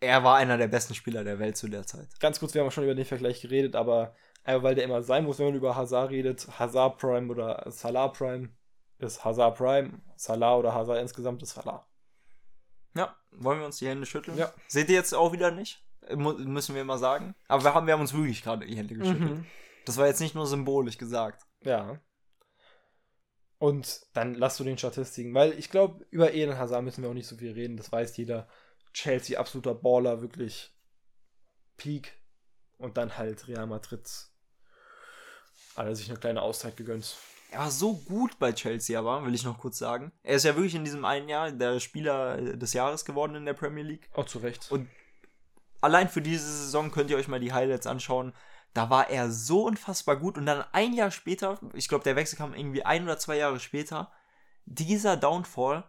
er 0.00 0.24
war 0.24 0.36
einer 0.36 0.56
der 0.56 0.68
besten 0.68 0.94
Spieler 0.94 1.24
der 1.24 1.38
Welt 1.38 1.56
zu 1.56 1.68
der 1.68 1.86
Zeit. 1.86 2.08
Ganz 2.20 2.38
kurz, 2.40 2.54
wir 2.54 2.62
haben 2.62 2.70
schon 2.70 2.84
über 2.84 2.94
den 2.94 3.04
Vergleich 3.04 3.40
geredet, 3.40 3.76
aber 3.76 4.14
einfach 4.44 4.62
weil 4.62 4.74
der 4.74 4.84
immer 4.84 5.02
sein 5.02 5.24
muss, 5.24 5.38
wenn 5.38 5.46
man 5.46 5.54
über 5.54 5.76
Hazard 5.76 6.10
redet, 6.10 6.46
Hazard 6.58 6.98
Prime 6.98 7.30
oder 7.30 7.64
Salah 7.70 8.08
Prime 8.08 8.50
ist 8.98 9.24
Hazard 9.24 9.56
Prime, 9.56 10.00
Salah 10.16 10.56
oder 10.56 10.74
Hazard 10.74 11.00
insgesamt 11.00 11.42
ist 11.42 11.54
Salah. 11.54 11.86
Ja, 12.94 13.16
wollen 13.30 13.60
wir 13.60 13.66
uns 13.66 13.78
die 13.78 13.88
Hände 13.88 14.06
schütteln? 14.06 14.36
Ja. 14.36 14.52
Seht 14.66 14.88
ihr 14.88 14.96
jetzt 14.96 15.14
auch 15.14 15.32
wieder 15.32 15.50
nicht? 15.50 15.84
Müssen 16.16 16.74
wir 16.74 16.82
immer 16.82 16.98
sagen. 16.98 17.34
Aber 17.48 17.62
wir 17.64 17.74
haben, 17.74 17.86
wir 17.86 17.94
haben 17.94 18.00
uns 18.00 18.14
wirklich 18.14 18.42
gerade 18.42 18.66
die 18.66 18.76
Hände 18.76 18.94
geschüttelt. 18.94 19.36
Mhm. 19.36 19.46
Das 19.84 19.96
war 19.98 20.06
jetzt 20.06 20.20
nicht 20.20 20.34
nur 20.34 20.46
symbolisch 20.46 20.98
gesagt. 20.98 21.46
Ja. 21.62 22.00
Und 23.58 24.06
dann 24.14 24.34
lass 24.34 24.56
du 24.56 24.64
den 24.64 24.78
Statistiken, 24.78 25.34
weil 25.34 25.52
ich 25.58 25.70
glaube, 25.70 26.06
über 26.10 26.32
Eden 26.32 26.56
Hazard 26.56 26.84
müssen 26.84 27.02
wir 27.02 27.10
auch 27.10 27.14
nicht 27.14 27.26
so 27.26 27.36
viel 27.36 27.52
reden, 27.52 27.76
das 27.76 27.92
weiß 27.92 28.16
jeder. 28.16 28.48
Chelsea, 28.92 29.38
absoluter 29.38 29.74
Baller, 29.74 30.20
wirklich 30.20 30.72
Peak. 31.76 32.14
Und 32.76 32.96
dann 32.96 33.16
halt 33.16 33.48
Real 33.48 33.66
Madrid. 33.66 34.08
Hat 35.76 35.86
er 35.86 35.96
sich 35.96 36.08
eine 36.08 36.18
kleine 36.18 36.42
Auszeit 36.42 36.76
gegönnt. 36.76 37.16
Er 37.50 37.60
war 37.60 37.70
so 37.70 37.94
gut 37.94 38.38
bei 38.38 38.52
Chelsea, 38.52 38.98
aber 38.98 39.24
will 39.24 39.34
ich 39.34 39.44
noch 39.44 39.58
kurz 39.58 39.78
sagen. 39.78 40.12
Er 40.22 40.36
ist 40.36 40.44
ja 40.44 40.54
wirklich 40.54 40.74
in 40.74 40.84
diesem 40.84 41.04
einen 41.04 41.28
Jahr 41.28 41.50
der 41.50 41.80
Spieler 41.80 42.36
des 42.56 42.74
Jahres 42.74 43.04
geworden 43.04 43.34
in 43.34 43.46
der 43.46 43.54
Premier 43.54 43.84
League. 43.84 44.10
Auch 44.12 44.26
zu 44.26 44.38
Recht. 44.38 44.70
Und 44.70 44.88
allein 45.80 46.08
für 46.08 46.20
diese 46.20 46.44
Saison 46.44 46.90
könnt 46.90 47.10
ihr 47.10 47.16
euch 47.16 47.28
mal 47.28 47.40
die 47.40 47.52
Highlights 47.52 47.86
anschauen. 47.86 48.34
Da 48.74 48.90
war 48.90 49.08
er 49.08 49.30
so 49.30 49.64
unfassbar 49.64 50.16
gut. 50.16 50.36
Und 50.36 50.46
dann 50.46 50.64
ein 50.72 50.92
Jahr 50.92 51.10
später, 51.10 51.58
ich 51.72 51.88
glaube, 51.88 52.04
der 52.04 52.16
Wechsel 52.16 52.36
kam 52.36 52.54
irgendwie 52.54 52.84
ein 52.84 53.04
oder 53.04 53.18
zwei 53.18 53.36
Jahre 53.36 53.60
später, 53.60 54.12
dieser 54.66 55.16
Downfall, 55.16 55.84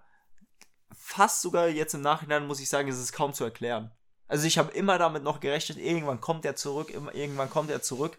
fast 0.98 1.42
sogar 1.42 1.68
jetzt 1.68 1.94
im 1.94 2.02
Nachhinein, 2.02 2.48
muss 2.48 2.60
ich 2.60 2.70
sagen, 2.70 2.88
ist 2.88 2.98
es 2.98 3.12
kaum 3.12 3.34
zu 3.34 3.44
erklären. 3.44 3.92
Also 4.28 4.46
ich 4.46 4.58
habe 4.58 4.72
immer 4.72 4.98
damit 4.98 5.24
noch 5.24 5.40
gerechnet, 5.40 5.78
irgendwann 5.78 6.22
kommt 6.22 6.46
er 6.46 6.56
zurück, 6.56 6.92
irgendwann 6.92 7.50
kommt 7.50 7.72
er 7.72 7.82
zurück. 7.82 8.18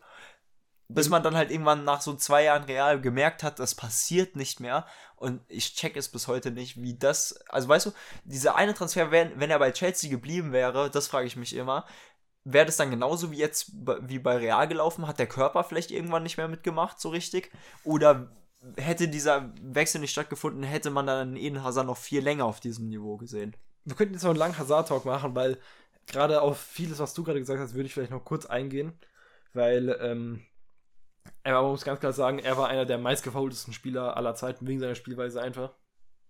Bis 0.89 1.09
man 1.09 1.23
dann 1.23 1.37
halt 1.37 1.53
irgendwann 1.53 1.85
nach 1.85 2.01
so 2.01 2.15
zwei 2.15 2.43
Jahren 2.43 2.65
real 2.65 3.01
gemerkt 3.01 3.45
hat, 3.45 3.61
das 3.61 3.77
passiert 3.77 4.35
nicht 4.35 4.59
mehr. 4.59 4.87
Und 5.15 5.41
ich 5.47 5.77
check 5.77 5.97
es 5.97 6.09
bis 6.09 6.27
heute 6.27 6.51
nicht, 6.51 6.83
wie 6.83 6.99
das. 6.99 7.33
Also 7.49 7.69
weißt 7.69 7.87
du, 7.87 7.93
dieser 8.25 8.57
eine 8.57 8.75
Transfer, 8.75 9.13
wenn, 9.13 9.39
wenn 9.39 9.51
er 9.51 9.61
bei 9.61 9.71
Chelsea 9.71 10.11
geblieben 10.11 10.51
wäre, 10.51 10.91
das 10.91 11.07
frage 11.07 11.29
ich 11.29 11.37
mich 11.37 11.55
immer, 11.55 11.87
wäre 12.43 12.67
das 12.67 12.77
dann 12.77 12.91
genauso 12.91 13.31
wie 13.31 13.37
jetzt 13.37 13.71
wie 13.73 14.19
bei 14.19 14.37
Real 14.37 14.67
gelaufen? 14.67 15.07
Hat 15.07 15.21
der 15.21 15.29
Körper 15.29 15.63
vielleicht 15.63 15.93
irgendwann 15.93 16.25
nicht 16.25 16.39
mehr 16.39 16.49
mitgemacht, 16.49 17.01
so 17.01 17.11
richtig? 17.11 17.53
Oder 17.85 18.33
hätte 18.77 19.09
dieser 19.09 19.53
Wechsel 19.63 20.01
nicht 20.01 20.13
stattgefunden, 20.13 20.63
hätte 20.63 20.91
man 20.91 21.07
dann 21.07 21.37
Eden 21.37 21.63
Hazard 21.63 21.87
noch 21.87 21.97
viel 21.97 22.23
länger 22.23 22.45
auf 22.45 22.61
diesem 22.61 22.89
Niveau 22.89 23.17
gesehen? 23.17 23.57
Wir 23.85 23.97
könnten 23.97 24.15
jetzt 24.15 24.23
noch 24.23 24.31
einen 24.31 24.39
langen 24.39 24.59
Hazard-Talk 24.59 25.05
machen, 25.05 25.35
weil 25.35 25.59
gerade 26.07 26.43
auf 26.43 26.61
vieles, 26.61 26.99
was 26.99 27.15
du 27.15 27.25
gerade 27.25 27.39
gesagt 27.39 27.61
hast, 27.61 27.75
würde 27.75 27.87
ich 27.87 27.95
vielleicht 27.95 28.11
noch 28.11 28.25
kurz 28.25 28.47
eingehen. 28.47 28.93
Weil, 29.53 29.97
ähm, 30.01 30.43
man 31.45 31.65
muss 31.65 31.85
ganz 31.85 32.01
klar 32.01 32.13
sagen, 32.13 32.39
er 32.39 32.57
war 32.57 32.69
einer 32.69 32.87
der 32.87 32.99
meistgefaultesten 32.99 33.73
Spieler 33.73 34.17
aller 34.17 34.35
Zeiten, 34.35 34.67
wegen 34.67 34.81
seiner 34.81 34.95
Spielweise 34.95 35.41
einfach. 35.41 35.75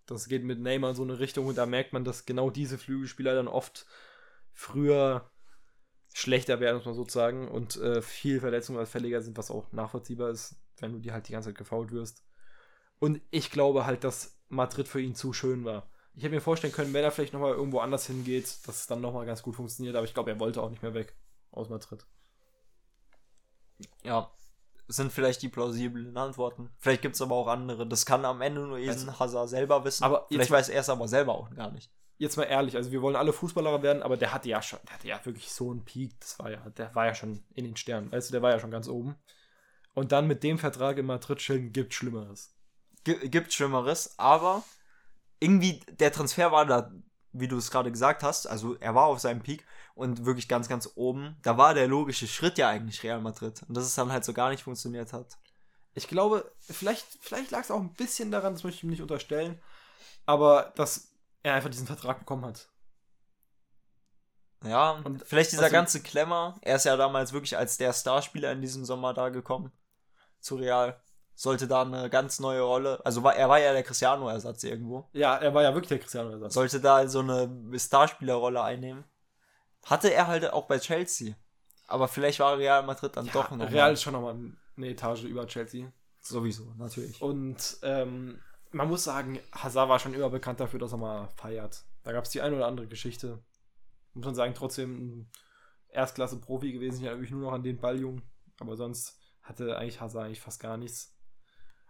Das 0.07 0.29
geht 0.29 0.45
mit 0.45 0.61
Neymar 0.61 0.91
in 0.91 0.97
so 0.97 1.03
eine 1.03 1.19
Richtung 1.19 1.47
und 1.47 1.59
da 1.59 1.67
merkt 1.67 1.93
man, 1.93 2.05
dass 2.05 2.27
genau 2.27 2.51
diese 2.51 2.79
Flügelspieler 2.79 3.35
dann 3.35 3.49
oft 3.49 3.87
früher 4.53 5.31
schlechter 6.13 6.61
werden, 6.61 6.77
muss 6.77 6.87
man 6.87 6.95
sozusagen, 6.95 7.49
und 7.49 7.77
äh, 7.77 8.03
viel 8.03 8.41
verletzungsanfälliger 8.41 9.21
sind, 9.21 9.39
was 9.39 9.51
auch 9.51 9.71
nachvollziehbar 9.73 10.31
ist, 10.31 10.57
wenn 10.83 10.93
du 10.93 10.99
die 10.99 11.13
halt 11.13 11.29
die 11.29 11.33
ganze 11.33 11.49
Zeit 11.51 11.59
gefault 11.59 11.91
wirst. 11.93 12.25
Und 12.99 13.21
ich 13.31 13.51
glaube 13.51 13.87
halt, 13.87 14.05
dass 14.05 14.39
Madrid 14.49 14.89
für 14.89 15.01
ihn 15.01 15.15
zu 15.15 15.33
schön 15.33 15.65
war. 15.65 15.89
Ich 16.15 16.23
hätte 16.25 16.35
mir 16.35 16.41
vorstellen 16.41 16.73
können, 16.73 16.93
wenn 16.93 17.05
er 17.05 17.11
vielleicht 17.13 17.33
nochmal 17.33 17.53
irgendwo 17.55 17.79
anders 17.79 18.07
hingeht, 18.07 18.45
dass 18.67 18.81
es 18.81 18.87
dann 18.87 19.01
nochmal 19.01 19.27
ganz 19.27 19.43
gut 19.43 19.55
funktioniert, 19.57 19.95
aber 19.97 20.05
ich 20.05 20.13
glaube, 20.15 20.31
er 20.31 20.41
wollte 20.41 20.61
auch 20.63 20.71
nicht 20.71 20.83
mehr 20.83 20.93
weg 20.95 21.17
aus 21.51 21.69
Madrid. 21.69 22.05
Ja, 24.05 24.31
sind 24.89 25.13
vielleicht 25.13 25.41
die 25.43 25.49
plausiblen 25.49 26.17
Antworten. 26.17 26.71
Vielleicht 26.79 27.03
gibt 27.03 27.15
es 27.15 27.23
aber 27.23 27.37
auch 27.37 27.47
andere. 27.47 27.87
Das 27.87 28.05
kann 28.05 28.25
am 28.25 28.41
Ende 28.41 28.63
nur 28.63 28.79
Eden 28.79 28.91
Also- 28.91 29.19
Hazard 29.19 29.49
selber 29.49 29.85
wissen. 29.85 30.05
Aber 30.05 30.27
vielleicht 30.29 30.51
mal- 30.51 30.57
weiß 30.59 30.69
er 30.69 30.81
es 30.81 30.89
aber 30.91 31.09
selber 31.09 31.35
auch 31.35 31.51
gar 31.51 31.71
nicht. 31.71 31.91
Jetzt 32.19 32.37
mal 32.37 32.43
ehrlich, 32.45 32.77
also 32.77 32.91
wir 32.91 33.01
wollen 33.01 33.17
alle 33.17 33.33
Fußballer 33.33 33.83
werden, 33.83 34.03
aber 34.03 34.19
der 34.19 34.35
hatte 34.35 34.49
ja 34.51 34.61
schon, 34.61 34.79
der 34.87 34.95
hatte 34.95 35.09
ja 35.09 35.25
wirklich 35.25 35.51
so 35.51 35.71
einen 35.71 35.85
Peak, 35.87 36.21
das 36.21 36.39
war 36.39 36.51
ja, 36.51 36.59
der 36.71 36.95
war 36.95 37.07
ja 37.07 37.15
schon 37.15 37.43
in 37.55 37.65
den 37.65 37.77
Sternen, 37.77 38.13
weißt 38.13 38.29
du, 38.29 38.33
der 38.33 38.43
war 38.43 38.51
ja 38.51 38.59
schon 38.59 38.71
ganz 38.71 38.89
oben. 38.89 39.17
Und 39.95 40.13
dann 40.13 40.27
mit 40.27 40.43
dem 40.43 40.59
Vertrag 40.59 40.99
in 40.99 41.07
Madrid 41.07 41.39
chillen 41.39 41.73
gibt 41.73 41.95
Schlimmeres. 41.95 42.55
G 43.05 43.29
gibt 43.29 43.53
Schlimmeres, 43.53 44.19
aber 44.19 44.63
irgendwie 45.41 45.81
der 45.91 46.13
Transfer 46.13 46.53
war 46.53 46.67
da, 46.67 46.93
wie 47.33 47.49
du 47.49 47.57
es 47.57 47.71
gerade 47.71 47.91
gesagt 47.91 48.23
hast, 48.23 48.47
also 48.47 48.77
er 48.77 48.95
war 48.95 49.07
auf 49.07 49.21
seinem 49.21 49.43
Peak 49.43 49.65
und 49.95 50.25
wirklich 50.27 50.49
ganz, 50.49 50.69
ganz 50.69 50.91
oben. 50.97 51.37
Da 51.43 51.57
war 51.57 51.75
der 51.75 51.89
logische 51.89 52.27
Schritt 52.29 52.59
ja 52.59 52.69
eigentlich 52.69 53.03
Real 53.03 53.21
Madrid. 53.21 53.63
Und 53.69 53.77
dass 53.77 53.85
es 53.85 53.95
dann 53.95 54.13
halt 54.13 54.25
so 54.25 54.33
gar 54.33 54.51
nicht 54.51 54.63
funktioniert 54.63 55.13
hat. 55.13 55.39
Ich 55.95 56.07
glaube, 56.09 56.51
vielleicht, 56.61 57.07
vielleicht 57.21 57.51
lag 57.51 57.61
es 57.63 57.71
auch 57.71 57.81
ein 57.81 57.95
bisschen 57.95 58.31
daran, 58.31 58.53
das 58.55 58.63
möchte 58.65 58.79
ich 58.79 58.85
ihm 58.85 58.91
nicht 58.91 59.03
unterstellen, 59.03 59.61
aber 60.27 60.73
dass 60.77 61.13
er 61.43 61.55
einfach 61.55 61.71
diesen 61.71 61.87
Vertrag 61.87 62.19
bekommen 62.21 62.45
hat. 62.45 62.69
Ja, 64.63 64.93
Und 65.05 65.25
vielleicht 65.27 65.53
dieser 65.53 65.67
du- 65.69 65.73
ganze 65.73 66.03
Klemmer. 66.03 66.57
Er 66.61 66.77
ist 66.77 66.85
ja 66.85 66.97
damals 66.97 67.33
wirklich 67.33 67.57
als 67.57 67.79
der 67.79 67.93
Starspieler 67.93 68.53
in 68.53 68.61
diesem 68.61 68.85
Sommer 68.85 69.15
da 69.15 69.31
gekommen. 69.31 69.73
Zu 70.41 70.57
Real. 70.57 71.01
Sollte 71.35 71.67
da 71.67 71.83
eine 71.83 72.11
ganz 72.11 72.39
neue 72.39 72.61
Rolle. 72.61 73.01
Also 73.05 73.23
war, 73.23 73.35
er 73.35 73.49
war 73.49 73.59
ja 73.59 73.73
der 73.73 73.83
Cristiano-Ersatz 73.83 74.63
irgendwo. 74.65 75.09
Ja, 75.13 75.37
er 75.37 75.55
war 75.55 75.63
ja 75.63 75.73
wirklich 75.73 75.89
der 75.89 75.99
Cristiano-Ersatz. 75.99 76.53
Sollte 76.53 76.81
da 76.81 77.09
so 77.09 77.21
eine 77.21 77.51
Starspielerrolle 77.79 78.63
einnehmen. 78.63 79.05
Hatte 79.87 80.13
er 80.13 80.27
halt 80.27 80.53
auch 80.53 80.67
bei 80.67 80.79
Chelsea. 80.79 81.35
Aber 81.87 82.09
vielleicht 82.09 82.41
war 82.41 82.59
Real 82.59 82.83
Madrid 82.85 83.17
dann 83.17 83.27
Ja, 83.27 83.33
doch 83.33 83.51
noch. 83.53 83.71
Real 83.71 83.89
mal- 83.89 83.93
ist 83.95 84.03
schon 84.03 84.13
nochmal 84.13 84.37
eine 84.77 84.89
Etage 84.89 85.25
über 85.25 85.47
Chelsea. 85.47 85.91
Sowieso, 86.21 86.75
natürlich. 86.77 87.21
Und 87.23 87.79
ähm, 87.83 88.39
man 88.71 88.89
muss 88.89 89.05
sagen, 89.05 89.41
Hazard 89.53 89.89
war 89.89 89.99
schon 89.99 90.13
immer 90.15 90.29
bekannt 90.29 90.61
dafür, 90.61 90.79
dass 90.79 90.93
er 90.93 90.99
mal 90.99 91.29
feiert. 91.37 91.85
Da 92.03 92.13
gab 92.13 92.25
es 92.25 92.31
die 92.31 92.43
eine 92.43 92.55
oder 92.57 92.67
andere 92.67 92.87
Geschichte. 92.87 93.43
Muss 94.13 94.27
man 94.27 94.35
sagen, 94.35 94.53
trotzdem 94.55 94.93
ein 95.21 95.31
Erstklasse-Profi 95.89 96.73
gewesen. 96.73 96.99
Ich 96.99 97.05
erinnere 97.05 97.23
mich 97.23 97.31
nur 97.31 97.41
noch 97.41 97.53
an 97.53 97.63
den 97.63 97.81
Balljungen. 97.81 98.23
Aber 98.61 98.77
sonst 98.77 99.19
hatte 99.51 99.77
eigentlich 99.77 100.01
Hazard 100.01 100.25
eigentlich 100.25 100.41
fast 100.41 100.61
gar 100.61 100.79
nichts. 100.79 101.15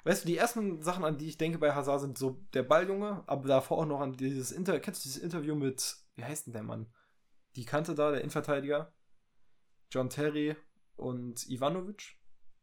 Weißt 0.04 0.24
du, 0.24 0.26
die 0.28 0.36
ersten 0.36 0.82
Sachen, 0.82 1.04
an 1.04 1.18
die 1.18 1.28
ich 1.28 1.38
denke 1.38 1.58
bei 1.58 1.74
Hazard, 1.74 2.00
sind 2.00 2.18
so 2.18 2.42
der 2.54 2.62
Balljunge, 2.62 3.22
aber 3.26 3.46
davor 3.46 3.78
auch 3.78 3.86
noch 3.86 4.00
an 4.00 4.16
dieses 4.16 4.50
Inter 4.50 4.80
kennst 4.80 5.04
du 5.04 5.08
dieses 5.08 5.22
Interview 5.22 5.54
mit, 5.54 5.96
wie 6.14 6.24
heißt 6.24 6.46
denn 6.46 6.54
der 6.54 6.62
Mann? 6.62 6.92
Die 7.54 7.64
Kante 7.64 7.94
da, 7.94 8.10
der 8.10 8.20
Innenverteidiger. 8.20 8.92
John 9.90 10.08
Terry 10.08 10.56
und 10.96 11.48
Ivanovic 11.48 12.16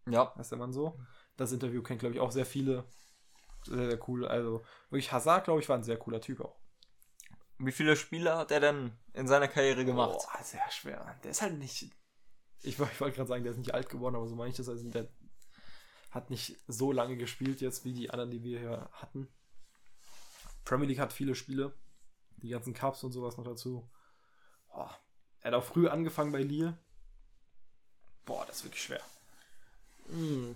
Ja. 0.07 0.33
heißt 0.35 0.51
der 0.51 0.57
Mann 0.57 0.73
so. 0.73 0.99
Das 1.35 1.51
Interview 1.51 1.83
kennt, 1.83 1.99
glaube 1.99 2.15
ich, 2.15 2.21
auch 2.21 2.31
sehr 2.31 2.45
viele. 2.45 2.85
Sehr, 3.65 3.89
sehr 3.89 4.09
cool. 4.09 4.27
Also, 4.27 4.63
wirklich, 4.89 5.11
Hazard, 5.11 5.43
glaube 5.43 5.59
ich, 5.59 5.69
war 5.69 5.77
ein 5.77 5.83
sehr 5.83 5.97
cooler 5.97 6.21
Typ 6.21 6.41
auch. 6.41 6.57
Wie 7.59 7.71
viele 7.71 7.95
Spiele 7.95 8.35
hat 8.35 8.51
er 8.51 8.59
denn 8.59 8.93
in 9.13 9.27
seiner 9.27 9.47
Karriere 9.47 9.83
gemacht? 9.83 10.19
Boah, 10.31 10.43
sehr 10.43 10.71
schwer. 10.71 11.19
Der 11.23 11.31
ist 11.31 11.41
halt 11.41 11.57
nicht. 11.57 11.91
Ich, 12.61 12.79
ich 12.79 12.79
wollte 12.79 13.15
gerade 13.15 13.27
sagen, 13.27 13.43
der 13.43 13.51
ist 13.51 13.59
nicht 13.59 13.73
alt 13.73 13.89
geworden, 13.89 14.15
aber 14.15 14.27
so 14.27 14.35
meine 14.35 14.49
ich 14.49 14.57
das. 14.57 14.69
Also, 14.69 14.89
der 14.89 15.07
hat 16.11 16.29
nicht 16.29 16.57
so 16.67 16.91
lange 16.91 17.17
gespielt 17.17 17.61
jetzt 17.61 17.85
wie 17.85 17.93
die 17.93 18.09
anderen, 18.09 18.31
die 18.31 18.43
wir 18.43 18.59
hier 18.59 18.89
hatten. 18.93 19.27
Premier 20.65 20.87
League 20.87 20.99
hat 20.99 21.13
viele 21.13 21.35
Spiele. 21.35 21.73
Die 22.37 22.49
ganzen 22.49 22.73
Cups 22.73 23.03
und 23.03 23.11
sowas 23.11 23.37
noch 23.37 23.45
dazu. 23.45 23.89
Boah. 24.69 24.95
Er 25.41 25.51
hat 25.51 25.59
auch 25.59 25.63
früh 25.63 25.87
angefangen 25.87 26.31
bei 26.31 26.41
Lille. 26.41 26.77
Boah, 28.25 28.45
das 28.45 28.57
ist 28.57 28.63
wirklich 28.65 28.83
schwer. 28.83 29.01
Hm. 30.09 30.55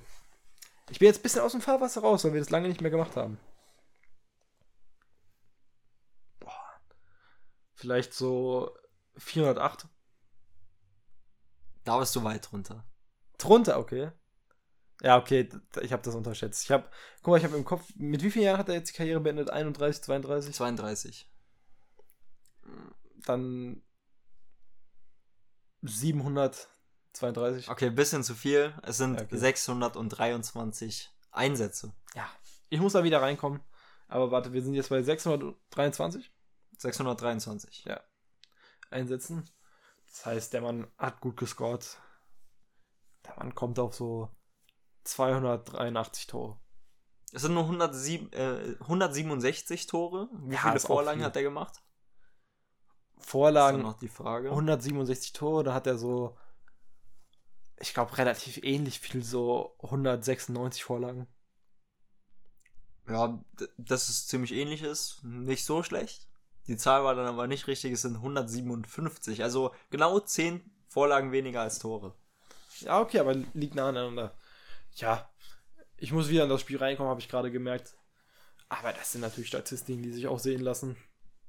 Ich 0.89 0.99
bin 0.99 1.07
jetzt 1.07 1.19
ein 1.19 1.23
bisschen 1.23 1.41
aus 1.41 1.53
dem 1.53 1.61
Fahrwasser 1.61 2.01
raus, 2.01 2.23
weil 2.23 2.33
wir 2.33 2.41
das 2.41 2.49
lange 2.49 2.67
nicht 2.67 2.81
mehr 2.81 2.91
gemacht 2.91 3.15
haben. 3.15 3.39
Boah. 6.39 6.81
Vielleicht 7.73 8.13
so 8.13 8.75
408. 9.17 9.87
Da 11.83 11.97
bist 11.99 12.15
du 12.15 12.23
weit 12.23 12.51
runter. 12.51 12.85
Drunter, 13.37 13.79
okay. 13.79 14.11
Ja, 15.01 15.17
okay, 15.17 15.49
ich 15.81 15.91
habe 15.91 16.03
das 16.03 16.13
unterschätzt. 16.13 16.63
Ich 16.63 16.71
habe, 16.71 16.87
guck 17.23 17.31
mal, 17.31 17.37
ich 17.37 17.43
habe 17.43 17.57
im 17.57 17.65
Kopf, 17.65 17.83
mit 17.95 18.21
wie 18.21 18.29
vielen 18.29 18.45
Jahren 18.45 18.59
hat 18.59 18.69
er 18.69 18.75
jetzt 18.75 18.91
die 18.91 18.97
Karriere 18.97 19.19
beendet? 19.19 19.49
31, 19.49 20.03
32? 20.03 20.53
32. 20.55 21.27
Dann 23.25 23.81
732. 25.81 27.69
Okay, 27.69 27.89
bisschen 27.89 28.23
zu 28.23 28.35
viel. 28.35 28.75
Es 28.83 28.97
sind 28.97 29.15
Ja, 29.15 29.23
okay. 29.25 29.37
623 29.37 31.09
Einsätze. 31.31 31.93
Ja, 32.13 32.29
ich 32.69 32.79
muss 32.79 32.93
da 32.93 33.03
wieder 33.03 33.23
reinkommen. 33.23 33.61
Aber 34.07 34.29
warte, 34.29 34.53
wir 34.53 34.61
sind 34.61 34.75
jetzt 34.75 34.89
bei 34.89 35.01
623 35.01 36.31
623. 36.77 37.85
Einsätzen. 38.89 39.49
Das 40.11 40.25
heißt, 40.25 40.53
der 40.53 40.61
Mann 40.61 40.87
hat 40.97 41.21
gut 41.21 41.37
gescored. 41.37 41.97
Der 43.25 43.35
Mann 43.37 43.55
kommt 43.55 43.79
auf 43.79 43.95
so 43.95 44.29
283 45.05 46.27
Tore. 46.27 46.59
Es 47.33 47.43
sind 47.43 47.53
nur 47.53 47.63
107, 47.63 48.31
äh, 48.33 48.75
167 48.81 49.87
Tore. 49.87 50.29
Wie 50.33 50.55
Ja, 50.55 50.59
viele 50.59 50.75
ist 50.75 50.85
Vorlagen 50.85 51.19
viel. 51.19 51.25
hat 51.25 51.35
er 51.37 51.43
gemacht? 51.43 51.81
Vorlagen, 53.17 53.81
noch 53.81 53.97
die 53.99 54.09
Frage. 54.09 54.49
167 54.49 55.31
Tore, 55.33 55.63
da 55.63 55.73
hat 55.73 55.87
er 55.87 55.97
so, 55.97 56.37
ich 57.77 57.93
glaube, 57.93 58.17
relativ 58.17 58.57
ähnlich 58.63 58.99
viel, 58.99 59.23
so 59.23 59.75
196 59.79 60.83
Vorlagen. 60.83 61.27
Ja, 63.07 63.43
das 63.77 64.09
ist 64.09 64.27
ziemlich 64.29 64.51
ähnliches, 64.53 65.19
nicht 65.23 65.65
so 65.65 65.83
schlecht. 65.83 66.27
Die 66.67 66.77
Zahl 66.77 67.03
war 67.03 67.15
dann 67.15 67.27
aber 67.27 67.47
nicht 67.47 67.67
richtig, 67.67 67.93
es 67.93 68.03
sind 68.03 68.17
157, 68.17 69.43
also 69.43 69.73
genau 69.89 70.19
10 70.19 70.61
Vorlagen 70.87 71.31
weniger 71.31 71.61
als 71.61 71.79
Tore. 71.79 72.13
Ja, 72.81 72.99
okay, 72.99 73.19
aber 73.19 73.33
liegt 73.53 73.75
nah 73.75 73.89
aneinander. 73.89 74.35
Ja, 74.95 75.29
ich 75.97 76.11
muss 76.11 76.29
wieder 76.29 76.43
in 76.43 76.49
das 76.49 76.61
Spiel 76.61 76.77
reinkommen, 76.77 77.09
habe 77.09 77.21
ich 77.21 77.29
gerade 77.29 77.51
gemerkt. 77.51 77.95
Aber 78.69 78.93
das 78.93 79.11
sind 79.11 79.21
natürlich 79.21 79.49
Statistiken, 79.49 80.01
die 80.01 80.11
sich 80.11 80.27
auch 80.27 80.39
sehen 80.39 80.61
lassen. 80.61 80.97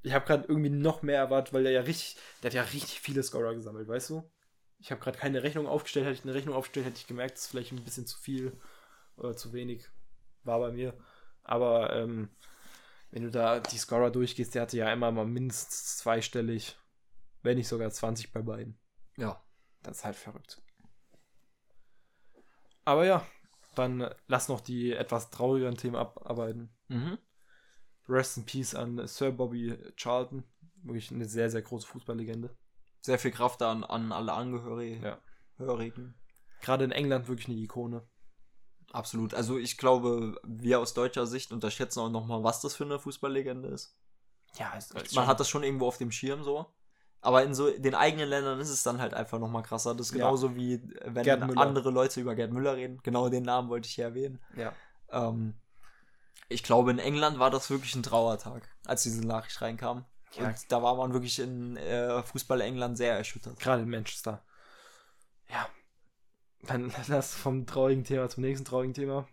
Ich 0.01 0.13
habe 0.13 0.25
gerade 0.25 0.45
irgendwie 0.47 0.69
noch 0.69 1.01
mehr 1.01 1.17
erwartet, 1.17 1.53
weil 1.53 1.63
der 1.63 1.71
ja 1.71 1.81
richtig, 1.81 2.17
der 2.41 2.49
hat 2.49 2.55
ja 2.55 2.63
richtig 2.63 2.99
viele 2.99 3.23
Scorer 3.23 3.55
gesammelt, 3.55 3.87
weißt 3.87 4.09
du? 4.09 4.29
Ich 4.79 4.91
habe 4.91 4.99
gerade 4.99 5.17
keine 5.17 5.43
Rechnung 5.43 5.65
aufgestellt. 5.65 6.05
Hätte 6.05 6.19
ich 6.19 6.23
eine 6.23 6.33
Rechnung 6.33 6.55
aufgestellt, 6.55 6.85
hätte 6.85 6.97
ich 6.97 7.07
gemerkt, 7.07 7.35
das 7.35 7.45
ist 7.45 7.51
vielleicht 7.51 7.71
ein 7.71 7.83
bisschen 7.83 8.05
zu 8.05 8.17
viel 8.17 8.59
oder 9.15 9.35
zu 9.35 9.53
wenig. 9.53 9.87
War 10.43 10.59
bei 10.59 10.71
mir. 10.71 10.93
Aber 11.43 11.95
ähm, 11.95 12.29
wenn 13.13 13.21
du 13.21 13.29
da 13.29 13.59
die 13.59 13.77
Scorer 13.77 14.09
durchgehst, 14.09 14.55
der 14.55 14.63
hatte 14.63 14.75
ja 14.75 14.91
immer 14.91 15.11
mal 15.11 15.27
mindestens 15.27 15.97
zweistellig, 15.97 16.75
wenn 17.43 17.57
nicht 17.57 17.67
sogar 17.67 17.91
20 17.91 18.33
bei 18.33 18.41
beiden. 18.41 18.79
Ja. 19.17 19.39
Das 19.83 19.97
ist 19.97 20.05
halt 20.05 20.15
verrückt. 20.15 20.63
Aber 22.85 23.05
ja, 23.05 23.23
dann 23.75 24.09
lass 24.25 24.49
noch 24.49 24.61
die 24.61 24.93
etwas 24.93 25.29
traurigeren 25.29 25.77
Themen 25.77 25.95
abarbeiten. 25.95 26.75
Mhm. 26.87 27.19
Rest 28.09 28.37
in 28.37 28.45
Peace 28.45 28.73
an 28.73 29.05
Sir 29.05 29.31
Bobby 29.31 29.77
Charlton. 29.95 30.43
Wirklich 30.81 31.11
eine 31.11 31.25
sehr, 31.25 31.51
sehr 31.51 31.61
große 31.61 31.85
Fußballlegende. 31.85 32.49
Sehr 33.01 33.19
viel 33.19 33.31
Kraft 33.31 33.61
an, 33.61 33.83
an 33.83 34.11
alle 34.11 34.33
Angehörigen. 34.33 35.03
Ja. 35.03 35.21
Hörigen. 35.57 36.15
Gerade 36.61 36.85
in 36.85 36.91
England 36.91 37.27
wirklich 37.27 37.47
eine 37.47 37.57
Ikone. 37.57 38.07
Absolut. 38.93 39.33
Also 39.33 39.57
ich 39.57 39.77
glaube, 39.77 40.39
wir 40.43 40.79
aus 40.79 40.93
deutscher 40.93 41.25
Sicht 41.25 41.51
unterschätzen 41.51 41.99
auch 41.99 42.09
nochmal, 42.09 42.43
was 42.43 42.61
das 42.61 42.75
für 42.75 42.85
eine 42.85 42.99
Fußballlegende 42.99 43.67
ist. 43.69 43.97
Ja, 44.55 44.71
ist, 44.75 45.15
Man 45.15 45.25
hat 45.25 45.39
das 45.39 45.49
schon 45.49 45.63
irgendwo 45.63 45.87
auf 45.87 45.97
dem 45.97 46.11
Schirm 46.11 46.43
so. 46.43 46.67
Aber 47.19 47.43
in 47.43 47.55
so 47.55 47.71
den 47.71 47.95
eigenen 47.95 48.29
Ländern 48.29 48.59
ist 48.59 48.69
es 48.69 48.83
dann 48.83 49.01
halt 49.01 49.15
einfach 49.15 49.39
nochmal 49.39 49.63
krasser. 49.63 49.95
Das 49.95 50.07
ist 50.07 50.13
genauso 50.13 50.49
ja. 50.49 50.55
wie 50.55 50.81
wenn 51.05 51.57
andere 51.57 51.89
Leute 51.89 52.21
über 52.21 52.35
Gerd 52.35 52.51
Müller 52.51 52.75
reden. 52.75 52.99
Genau 53.01 53.29
den 53.29 53.43
Namen 53.43 53.69
wollte 53.69 53.87
ich 53.87 53.95
hier 53.95 54.05
erwähnen. 54.05 54.39
Ja. 54.55 54.73
Ähm, 55.09 55.55
ich 56.49 56.61
glaube, 56.61 56.91
in 56.91 56.99
England 56.99 57.39
war 57.39 57.49
das 57.49 57.71
wirklich 57.71 57.95
ein 57.95 58.03
Trauertag, 58.03 58.69
als 58.85 59.03
diese 59.03 59.25
Nachricht 59.25 59.59
reinkam. 59.61 60.05
Ja. 60.33 60.47
Und 60.47 60.71
da 60.71 60.83
war 60.83 60.95
man 60.95 61.13
wirklich 61.13 61.39
in 61.39 61.77
äh, 61.77 62.21
Fußball 62.21 62.61
England 62.61 62.97
sehr 62.97 63.17
erschüttert. 63.17 63.59
Gerade 63.59 63.83
in 63.83 63.89
Manchester. 63.89 64.43
Ja. 65.49 65.67
Dann 66.67 66.91
lass 67.07 67.33
vom 67.33 67.65
traurigen 67.65 68.03
Thema 68.03 68.29
zum 68.29 68.43
nächsten 68.43 68.65
traurigen 68.65 68.93
Thema. 68.93 69.27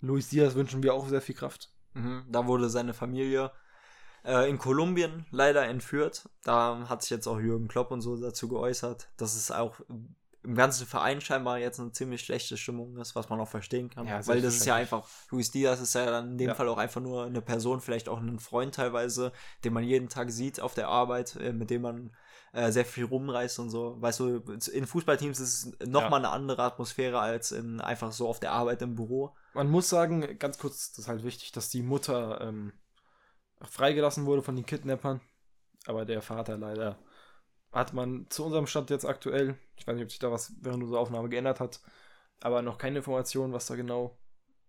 Luis 0.00 0.28
Diaz 0.28 0.54
wünschen 0.54 0.82
wir 0.82 0.94
auch 0.94 1.08
sehr 1.08 1.20
viel 1.20 1.34
Kraft. 1.34 1.70
Mhm. 1.94 2.24
Da 2.28 2.46
wurde 2.46 2.70
seine 2.70 2.94
Familie 2.94 3.52
äh, 4.24 4.48
in 4.48 4.58
Kolumbien 4.58 5.26
leider 5.30 5.66
entführt. 5.66 6.28
Da 6.44 6.88
hat 6.88 7.02
sich 7.02 7.10
jetzt 7.10 7.26
auch 7.26 7.38
Jürgen 7.38 7.68
Klopp 7.68 7.90
und 7.90 8.00
so 8.00 8.20
dazu 8.20 8.48
geäußert, 8.48 9.10
dass 9.16 9.34
es 9.34 9.50
auch 9.50 9.80
im 10.42 10.54
ganzen 10.54 10.86
Verein 10.86 11.20
scheinbar 11.20 11.58
jetzt 11.58 11.80
eine 11.80 11.92
ziemlich 11.92 12.22
schlechte 12.22 12.56
Stimmung 12.56 12.96
ist, 12.96 13.14
was 13.14 13.28
man 13.28 13.40
auch 13.40 13.48
verstehen 13.48 13.90
kann. 13.90 14.06
Ja, 14.06 14.26
Weil 14.26 14.40
das 14.40 14.56
ist 14.56 14.64
ja 14.64 14.74
einfach, 14.74 15.06
Luis 15.30 15.50
Diaz 15.50 15.80
ist 15.80 15.94
ja 15.94 16.06
dann 16.06 16.32
in 16.32 16.38
dem 16.38 16.48
ja. 16.48 16.54
Fall 16.54 16.68
auch 16.68 16.78
einfach 16.78 17.02
nur 17.02 17.26
eine 17.26 17.42
Person, 17.42 17.80
vielleicht 17.80 18.08
auch 18.08 18.18
ein 18.18 18.38
Freund 18.38 18.74
teilweise, 18.74 19.32
den 19.64 19.74
man 19.74 19.84
jeden 19.84 20.08
Tag 20.08 20.30
sieht 20.30 20.60
auf 20.60 20.72
der 20.72 20.88
Arbeit, 20.88 21.36
äh, 21.36 21.52
mit 21.52 21.68
dem 21.68 21.82
man 21.82 22.16
äh, 22.52 22.70
sehr 22.72 22.84
viel 22.84 23.04
rumreist 23.04 23.58
und 23.58 23.70
so. 23.70 24.00
Weißt 24.00 24.20
du, 24.20 24.38
in 24.72 24.86
Fußballteams 24.86 25.38
ist 25.38 25.66
es 25.66 25.88
nochmal 25.88 26.22
ja. 26.22 26.28
eine 26.28 26.30
andere 26.30 26.62
Atmosphäre 26.62 27.20
als 27.20 27.52
in 27.52 27.80
einfach 27.80 28.12
so 28.12 28.28
auf 28.28 28.40
der 28.40 28.52
Arbeit 28.52 28.82
im 28.82 28.96
Büro. 28.96 29.34
Man 29.54 29.70
muss 29.70 29.88
sagen, 29.88 30.38
ganz 30.38 30.58
kurz, 30.58 30.90
das 30.90 31.00
ist 31.00 31.08
halt 31.08 31.24
wichtig, 31.24 31.52
dass 31.52 31.68
die 31.68 31.82
Mutter 31.82 32.40
ähm, 32.40 32.72
freigelassen 33.62 34.26
wurde 34.26 34.42
von 34.42 34.56
den 34.56 34.66
Kidnappern, 34.66 35.20
aber 35.86 36.04
der 36.04 36.22
Vater 36.22 36.56
leider 36.56 36.98
hat 37.72 37.92
man 37.92 38.26
zu 38.30 38.44
unserem 38.44 38.66
Stand 38.66 38.90
jetzt 38.90 39.04
aktuell, 39.04 39.56
ich 39.76 39.86
weiß 39.86 39.94
nicht, 39.94 40.04
ob 40.04 40.10
sich 40.10 40.18
da 40.18 40.32
was 40.32 40.52
während 40.60 40.82
unserer 40.82 41.00
Aufnahme 41.00 41.28
geändert 41.28 41.60
hat, 41.60 41.80
aber 42.40 42.62
noch 42.62 42.78
keine 42.78 42.98
Information, 42.98 43.52
was 43.52 43.66
da 43.66 43.76
genau 43.76 44.18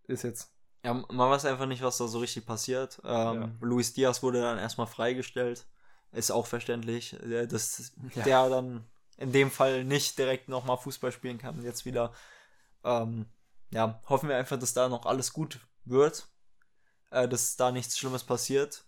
ist 0.03 0.23
jetzt. 0.23 0.53
Ja, 0.83 0.93
man 0.93 1.29
weiß 1.29 1.45
einfach 1.45 1.67
nicht, 1.67 1.83
was 1.83 1.97
da 1.97 2.07
so 2.07 2.19
richtig 2.19 2.45
passiert. 2.45 2.99
Ähm, 3.03 3.41
ja. 3.41 3.51
Luis 3.61 3.93
Diaz 3.93 4.23
wurde 4.23 4.41
dann 4.41 4.57
erstmal 4.57 4.87
freigestellt. 4.87 5.67
Ist 6.11 6.31
auch 6.31 6.47
verständlich, 6.47 7.13
äh, 7.23 7.47
dass 7.47 7.93
ja. 8.15 8.23
der 8.23 8.49
dann 8.49 8.85
in 9.17 9.31
dem 9.31 9.51
Fall 9.51 9.83
nicht 9.83 10.17
direkt 10.17 10.49
nochmal 10.49 10.77
Fußball 10.77 11.11
spielen 11.11 11.37
kann. 11.37 11.63
Jetzt 11.63 11.85
wieder. 11.85 12.13
Ähm, 12.83 13.27
ja, 13.71 14.01
hoffen 14.09 14.27
wir 14.27 14.35
einfach, 14.35 14.59
dass 14.59 14.73
da 14.73 14.89
noch 14.89 15.05
alles 15.05 15.31
gut 15.31 15.59
wird. 15.85 16.27
Äh, 17.11 17.27
dass 17.27 17.55
da 17.55 17.71
nichts 17.71 17.97
Schlimmes 17.97 18.23
passiert. 18.23 18.85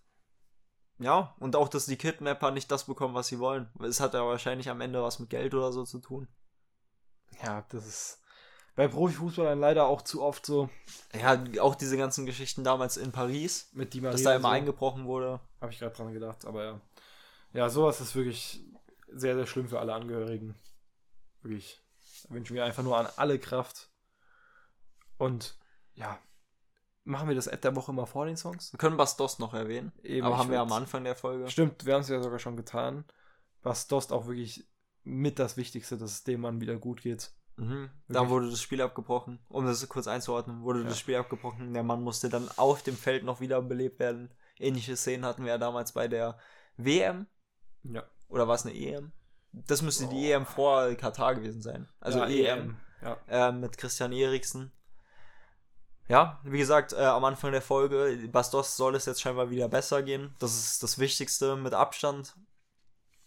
Ja, 0.99 1.35
und 1.39 1.55
auch, 1.55 1.67
dass 1.67 1.85
die 1.85 1.97
Kidnapper 1.97 2.51
nicht 2.51 2.71
das 2.71 2.85
bekommen, 2.85 3.13
was 3.13 3.27
sie 3.27 3.39
wollen. 3.39 3.69
Es 3.81 3.99
hat 3.99 4.13
ja 4.13 4.25
wahrscheinlich 4.25 4.69
am 4.69 4.81
Ende 4.81 5.01
was 5.03 5.19
mit 5.19 5.29
Geld 5.29 5.53
oder 5.53 5.71
so 5.71 5.83
zu 5.83 5.99
tun. 5.99 6.27
Ja, 7.43 7.65
das 7.69 7.85
ist 7.85 8.19
bei 8.75 8.87
Profifußballern 8.87 9.59
leider 9.59 9.85
auch 9.85 10.01
zu 10.01 10.21
oft 10.21 10.45
so. 10.45 10.69
Ja, 11.13 11.43
auch 11.61 11.75
diese 11.75 11.97
ganzen 11.97 12.25
Geschichten 12.25 12.63
damals 12.63 12.97
in 12.97 13.11
Paris, 13.11 13.69
mit 13.73 13.93
die 13.93 14.01
dass 14.01 14.23
da 14.23 14.35
immer 14.35 14.49
so. 14.49 14.53
eingebrochen 14.53 15.05
wurde. 15.05 15.39
Habe 15.61 15.71
ich 15.71 15.79
gerade 15.79 15.95
dran 15.95 16.13
gedacht, 16.13 16.45
aber 16.45 16.63
ja. 16.63 16.81
Ja, 17.53 17.69
sowas 17.69 18.01
ist 18.01 18.15
wirklich 18.15 18.65
sehr, 19.07 19.35
sehr 19.35 19.45
schlimm 19.45 19.67
für 19.67 19.79
alle 19.79 19.93
Angehörigen. 19.93 20.55
Wirklich. 21.41 21.81
Da 22.23 22.33
wünschen 22.33 22.55
wir 22.55 22.65
einfach 22.65 22.83
nur 22.83 22.97
an 22.97 23.07
alle 23.15 23.39
Kraft. 23.39 23.89
Und 25.17 25.57
ja, 25.93 26.19
Machen 27.05 27.27
wir 27.27 27.35
das 27.35 27.49
Ad 27.49 27.61
der 27.63 27.75
Woche 27.75 27.91
immer 27.91 28.05
vor 28.05 28.25
den 28.25 28.37
Songs? 28.37 28.71
Wir 28.71 28.77
können 28.77 28.95
Bastos 28.95 29.37
noch 29.39 29.53
erwähnen. 29.53 29.91
Eben, 30.03 30.25
aber 30.25 30.37
haben 30.37 30.49
wir 30.49 30.61
am 30.61 30.71
Anfang 30.71 31.03
der 31.03 31.15
Folge. 31.15 31.49
Stimmt, 31.49 31.85
wir 31.85 31.95
haben 31.95 32.01
es 32.01 32.07
ja 32.07 32.21
sogar 32.21 32.39
schon 32.39 32.55
getan. 32.55 33.03
Bastos 33.61 34.11
auch 34.11 34.27
wirklich 34.27 34.65
mit 35.03 35.37
das 35.37 35.57
Wichtigste, 35.57 35.97
dass 35.97 36.11
es 36.11 36.23
dem 36.23 36.41
Mann 36.41 36.61
wieder 36.61 36.77
gut 36.77 37.01
geht. 37.01 37.31
Mhm. 37.57 37.89
Dann 38.07 38.29
wurde 38.29 38.49
das 38.49 38.61
Spiel 38.61 38.81
abgebrochen. 38.81 39.39
Um 39.49 39.65
das 39.65 39.87
kurz 39.89 40.07
einzuordnen, 40.07 40.63
wurde 40.63 40.81
ja. 40.81 40.87
das 40.87 40.97
Spiel 40.97 41.17
abgebrochen. 41.17 41.73
Der 41.73 41.83
Mann 41.83 42.01
musste 42.01 42.29
dann 42.29 42.49
auf 42.55 42.83
dem 42.83 42.95
Feld 42.95 43.25
noch 43.25 43.41
wieder 43.41 43.61
belebt 43.61 43.99
werden. 43.99 44.33
Ähnliche 44.57 44.95
Szenen 44.95 45.25
hatten 45.25 45.43
wir 45.43 45.51
ja 45.51 45.57
damals 45.57 45.91
bei 45.91 46.07
der 46.07 46.37
WM. 46.77 47.27
Ja. 47.83 48.03
Oder 48.29 48.47
war 48.47 48.55
es 48.55 48.65
eine 48.65 48.75
EM? 48.75 49.11
Das 49.51 49.81
müsste 49.81 50.05
oh. 50.05 50.09
die 50.09 50.31
EM 50.31 50.45
vor 50.45 50.93
Katar 50.95 51.35
gewesen 51.35 51.61
sein. 51.61 51.87
Also 51.99 52.19
ja, 52.19 52.27
EM. 52.27 52.59
EM. 52.59 52.77
Ja. 53.01 53.17
Äh, 53.27 53.51
mit 53.51 53.77
Christian 53.77 54.11
Eriksen 54.11 54.71
ja, 56.09 56.39
wie 56.43 56.57
gesagt, 56.57 56.93
äh, 56.93 56.97
am 56.97 57.23
Anfang 57.23 57.51
der 57.51 57.61
Folge, 57.61 58.27
Bastos 58.31 58.75
soll 58.75 58.95
es 58.95 59.05
jetzt 59.05 59.21
scheinbar 59.21 59.49
wieder 59.49 59.69
besser 59.69 60.03
gehen. 60.03 60.35
Das 60.39 60.53
ist 60.55 60.83
das 60.83 60.99
Wichtigste 60.99 61.55
mit 61.55 61.73
Abstand. 61.73 62.35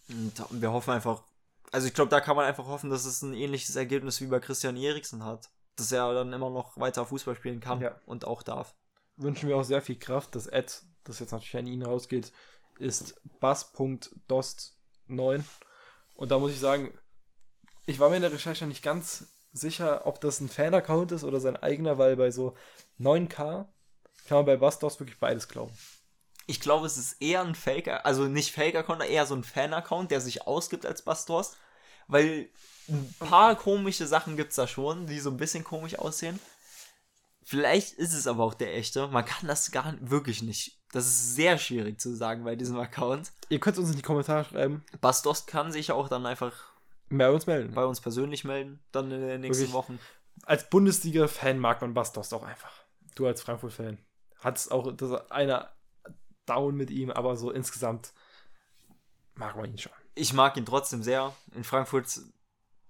Und 0.09 0.61
wir 0.61 0.71
hoffen 0.71 0.91
einfach, 0.91 1.23
also 1.71 1.87
ich 1.87 1.93
glaube, 1.93 2.09
da 2.09 2.21
kann 2.21 2.35
man 2.35 2.45
einfach 2.45 2.67
hoffen, 2.67 2.89
dass 2.89 3.05
es 3.05 3.21
ein 3.23 3.33
ähnliches 3.33 3.75
Ergebnis 3.75 4.21
wie 4.21 4.27
bei 4.27 4.39
Christian 4.39 4.77
Eriksen 4.77 5.25
hat. 5.25 5.49
Dass 5.75 5.91
er 5.91 6.13
dann 6.13 6.33
immer 6.33 6.49
noch 6.49 6.77
weiter 6.77 7.05
Fußball 7.05 7.35
spielen 7.35 7.59
kann 7.59 7.81
ja. 7.81 7.99
und 8.05 8.25
auch 8.25 8.41
darf. 8.41 8.75
Wünschen 9.15 9.49
wir 9.49 9.57
auch 9.57 9.63
sehr 9.63 9.81
viel 9.81 9.97
Kraft. 9.97 10.35
Das 10.35 10.47
Ad, 10.47 10.71
das 11.03 11.19
jetzt 11.19 11.31
natürlich 11.31 11.57
an 11.57 11.67
ihn 11.67 11.83
rausgeht, 11.83 12.31
ist 12.79 13.15
bass.dost9. 13.39 15.43
Und 16.15 16.31
da 16.31 16.39
muss 16.39 16.51
ich 16.51 16.59
sagen, 16.59 16.97
ich 17.85 17.99
war 17.99 18.09
mir 18.09 18.17
in 18.17 18.21
der 18.21 18.33
Recherche 18.33 18.65
nicht 18.65 18.83
ganz 18.83 19.27
sicher, 19.53 20.05
ob 20.05 20.21
das 20.21 20.39
ein 20.39 20.49
Fan-Account 20.49 21.11
ist 21.11 21.23
oder 21.23 21.39
sein 21.39 21.57
eigener, 21.57 21.97
weil 21.97 22.15
bei 22.15 22.31
so 22.31 22.55
9K 22.99 23.65
kann 24.27 24.37
man 24.37 24.45
bei 24.45 24.57
Bastos 24.57 24.99
wirklich 24.99 25.19
beides 25.19 25.47
glauben. 25.47 25.75
Ich 26.47 26.59
glaube, 26.59 26.85
es 26.85 26.97
ist 26.97 27.21
eher 27.21 27.41
ein 27.41 27.55
Faker, 27.55 28.05
also 28.05 28.25
nicht 28.25 28.51
Fake-Account, 28.51 29.03
eher 29.03 29.25
so 29.25 29.35
ein 29.35 29.43
Fan-Account, 29.43 30.11
der 30.11 30.21
sich 30.21 30.47
ausgibt 30.47 30.85
als 30.85 31.01
Bastos, 31.01 31.57
weil 32.07 32.49
ein 32.89 33.13
paar 33.19 33.55
komische 33.55 34.07
Sachen 34.07 34.37
gibt 34.37 34.51
es 34.51 34.55
da 34.55 34.67
schon, 34.67 35.07
die 35.07 35.19
so 35.19 35.29
ein 35.29 35.37
bisschen 35.37 35.63
komisch 35.63 35.99
aussehen. 35.99 36.39
Vielleicht 37.43 37.93
ist 37.93 38.13
es 38.13 38.27
aber 38.27 38.43
auch 38.43 38.53
der 38.53 38.75
echte. 38.75 39.07
Man 39.07 39.25
kann 39.25 39.47
das 39.47 39.71
gar 39.71 39.95
wirklich 40.01 40.41
nicht. 40.41 40.76
Das 40.97 41.05
ist 41.05 41.35
sehr 41.35 41.59
schwierig 41.59 42.01
zu 42.01 42.15
sagen 42.15 42.43
bei 42.43 42.55
diesem 42.55 42.79
Account. 42.79 43.31
Ihr 43.49 43.59
könnt 43.59 43.77
uns 43.77 43.91
in 43.91 43.97
die 43.97 44.01
Kommentare 44.01 44.45
schreiben. 44.45 44.83
Bastos 44.99 45.45
kann 45.45 45.71
sich 45.71 45.91
auch 45.91 46.09
dann 46.09 46.25
einfach 46.25 46.53
bei 47.11 47.29
uns 47.29 47.45
melden. 47.45 47.75
Bei 47.75 47.85
uns 47.85 48.01
persönlich 48.01 48.43
melden, 48.43 48.79
dann 48.91 49.11
in 49.11 49.21
den 49.21 49.41
nächsten 49.41 49.65
Wirklich. 49.65 49.73
Wochen. 49.73 49.99
Als 50.41 50.67
Bundesliga-Fan 50.71 51.59
mag 51.59 51.81
man 51.81 51.93
Bastos 51.93 52.33
auch 52.33 52.41
einfach. 52.41 52.71
Du 53.13 53.27
als 53.27 53.43
Frankfurt-Fan. 53.43 53.99
Hat 54.39 54.57
es 54.57 54.71
auch 54.71 54.91
das 54.91 55.29
einer 55.29 55.69
down 56.47 56.75
mit 56.75 56.89
ihm, 56.89 57.11
aber 57.11 57.37
so 57.37 57.51
insgesamt 57.51 58.11
mag 59.35 59.55
man 59.55 59.69
ihn 59.69 59.77
schon. 59.77 59.91
Ich 60.15 60.33
mag 60.33 60.57
ihn 60.57 60.65
trotzdem 60.65 61.03
sehr. 61.03 61.31
In 61.53 61.63
Frankfurt 61.63 62.21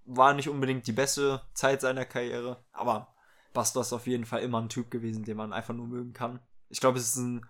war 0.05 0.34
nicht 0.34 0.47
unbedingt 0.47 0.88
die 0.88 0.93
beste 0.93 1.41
Zeit 1.53 1.82
seiner 1.82 2.05
Karriere, 2.05 2.64
aber 2.72 3.14
Bastos 3.51 3.88
ist 3.88 3.93
auf 3.93 4.08
jeden 4.08 4.26
Fall 4.26 4.43
immer 4.43 4.62
ein 4.62 4.70
Typ 4.70 4.89
gewesen, 4.91 5.26
den 5.26 5.36
man 5.36 5.51
einfach 5.51 5.74
nur 5.74 5.88
mögen 5.88 6.14
kann. 6.14 6.39
Ich 6.70 6.80
glaube, 6.80 6.99
es 6.99 7.10
ist 7.10 7.18
ein 7.18 7.45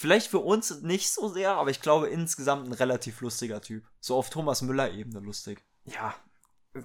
Vielleicht 0.00 0.28
für 0.28 0.38
uns 0.38 0.80
nicht 0.80 1.12
so 1.12 1.28
sehr, 1.28 1.56
aber 1.56 1.68
ich 1.68 1.82
glaube 1.82 2.08
insgesamt 2.08 2.66
ein 2.66 2.72
relativ 2.72 3.20
lustiger 3.20 3.60
Typ. 3.60 3.84
So 4.00 4.16
auf 4.16 4.30
Thomas 4.30 4.62
Müller-Ebene 4.62 5.20
lustig. 5.20 5.62
Ja, 5.84 6.14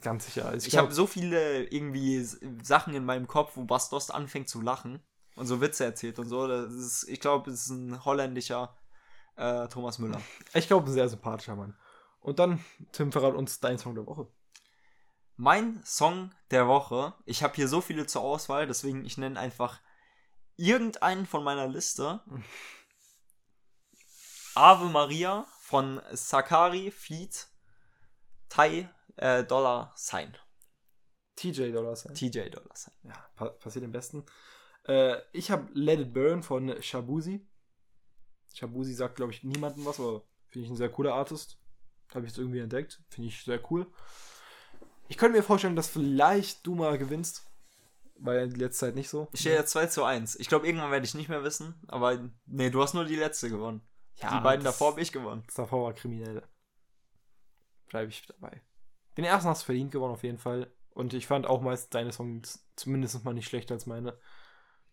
ganz 0.02 0.26
sicher. 0.26 0.54
Ich, 0.54 0.68
glaub- 0.68 0.88
habe 0.88 0.94
so 0.94 1.08
viele 1.08 1.64
irgendwie 1.64 2.22
Sachen 2.62 2.94
in 2.94 3.06
meinem 3.06 3.26
Kopf, 3.26 3.56
wo 3.56 3.64
Bastos 3.64 4.12
anfängt 4.12 4.50
zu 4.50 4.60
lachen 4.60 5.02
und 5.38 5.48
so 5.48 5.62
Witze 5.62 5.86
erzählt 5.86 6.20
und 6.20 6.28
so. 6.28 6.46
Das 6.46 6.74
ist, 6.74 7.08
ich 7.08 7.22
glaube, 7.22 7.52
es 7.52 7.68
ist 7.68 7.70
ein 7.70 8.04
holländischer 8.04 8.76
äh, 9.38 9.70
Thomas 9.70 9.98
Müller. 9.98 10.20
Ich 10.54 10.68
glaube, 10.68 10.90
ein 10.90 10.94
sehr 10.94 11.08
sympathischer 11.08 11.56
Mann. 11.56 11.74
Und 12.20 12.40
dann, 12.40 12.60
Tim, 12.92 13.14
verrat 13.14 13.36
uns 13.36 13.62
dein 13.62 13.78
Song 13.78 13.96
der 13.96 14.06
Woche. 14.06 14.28
Mein 15.38 15.82
Song 15.86 16.32
der 16.52 16.68
Woche, 16.68 17.14
ich 17.24 17.44
habe 17.44 17.56
hier 17.56 17.70
so 17.70 17.80
viele 17.80 18.08
zur 18.08 18.24
Auswahl, 18.24 18.68
deswegen 18.68 19.06
ich 19.06 19.18
nenne 19.18 19.40
einfach 19.40 19.80
irgendeinen 20.58 21.26
von 21.26 21.46
meiner 21.46 21.70
Liste. 21.70 22.20
Ave 24.56 24.86
Maria 24.86 25.46
von 25.60 26.02
Sakari 26.14 26.90
Feed 26.90 27.48
Thai 28.48 28.90
äh, 29.18 29.44
Dollar 29.44 29.92
Sign. 29.96 30.36
TJ 31.36 31.74
Dollars. 31.74 32.04
TJ 32.14 32.50
Dollar 32.52 32.74
Sign. 32.74 32.94
Ja, 33.04 33.30
pa 33.36 33.50
passiert 33.50 33.84
am 33.84 33.92
besten. 33.92 34.26
Äh, 34.88 35.18
ich 35.34 35.52
habe 35.52 35.68
Let 35.74 36.00
It 36.00 36.14
Burn 36.14 36.42
von 36.42 36.82
Shabuzi. 36.82 37.46
Shabuzi 38.54 38.94
sagt, 38.94 39.16
glaube 39.16 39.34
ich, 39.34 39.44
niemandem 39.44 39.86
was, 39.86 40.00
aber 40.00 40.24
finde 40.48 40.68
ich 40.68 40.72
ein 40.72 40.78
sehr 40.78 40.90
cooler 40.90 41.14
Artist. 41.14 41.58
Habe 42.14 42.26
ich 42.26 42.32
jetzt 42.32 42.40
irgendwie 42.40 42.60
entdeckt. 42.60 43.02
Finde 43.10 43.28
ich 43.28 43.44
sehr 43.44 43.60
cool. 43.72 43.88
Ich 45.10 45.18
könnte 45.18 45.38
mir 45.38 45.44
vorstellen, 45.44 45.76
dass 45.76 45.90
vielleicht 45.90 46.66
du 46.66 46.76
mal 46.76 46.98
gewinnst. 46.98 47.44
Ja 48.26 48.42
in 48.42 48.52
letzter 48.52 48.88
Zeit 48.88 48.96
nicht 48.96 49.10
so. 49.10 49.28
Ich 49.34 49.42
stehe 49.42 49.58
jetzt 49.58 49.72
2 49.72 49.88
zu 49.88 50.06
1. 50.06 50.38
Ich 50.38 50.48
glaube, 50.48 50.66
irgendwann 50.66 50.92
werde 50.92 51.06
ich 51.06 51.16
nicht 51.16 51.28
mehr 51.28 51.44
wissen, 51.44 51.76
aber 51.88 52.30
nee, 52.46 52.70
du 52.70 52.82
hast 52.82 52.94
nur 52.94 53.04
die 53.04 53.18
letzte 53.18 53.50
gewonnen. 53.50 53.82
Ja, 54.22 54.38
die 54.38 54.44
beiden 54.44 54.64
davor 54.64 54.92
habe 54.92 55.02
ich 55.02 55.12
gewonnen. 55.12 55.44
Das 55.46 55.56
davor 55.56 55.86
war 55.86 55.94
kriminell. 55.94 56.44
Bleibe 57.88 58.10
ich 58.10 58.26
dabei. 58.26 58.62
Den 59.18 59.26
ersten 59.26 59.50
hast 59.50 59.64
du 59.64 59.66
verdient 59.66 59.92
gewonnen, 59.92 60.14
auf 60.14 60.24
jeden 60.24 60.38
Fall. 60.38 60.72
Und 60.92 61.14
ich 61.14 61.28
fand 61.28 61.46
auch 61.46 61.62
meist 61.62 61.94
deine 61.94 62.12
Songs 62.12 62.66
zumindest 62.76 63.24
mal 63.26 63.34
nicht 63.34 63.48
schlechter 63.48 63.74
als 63.74 63.86
meine. 63.86 64.18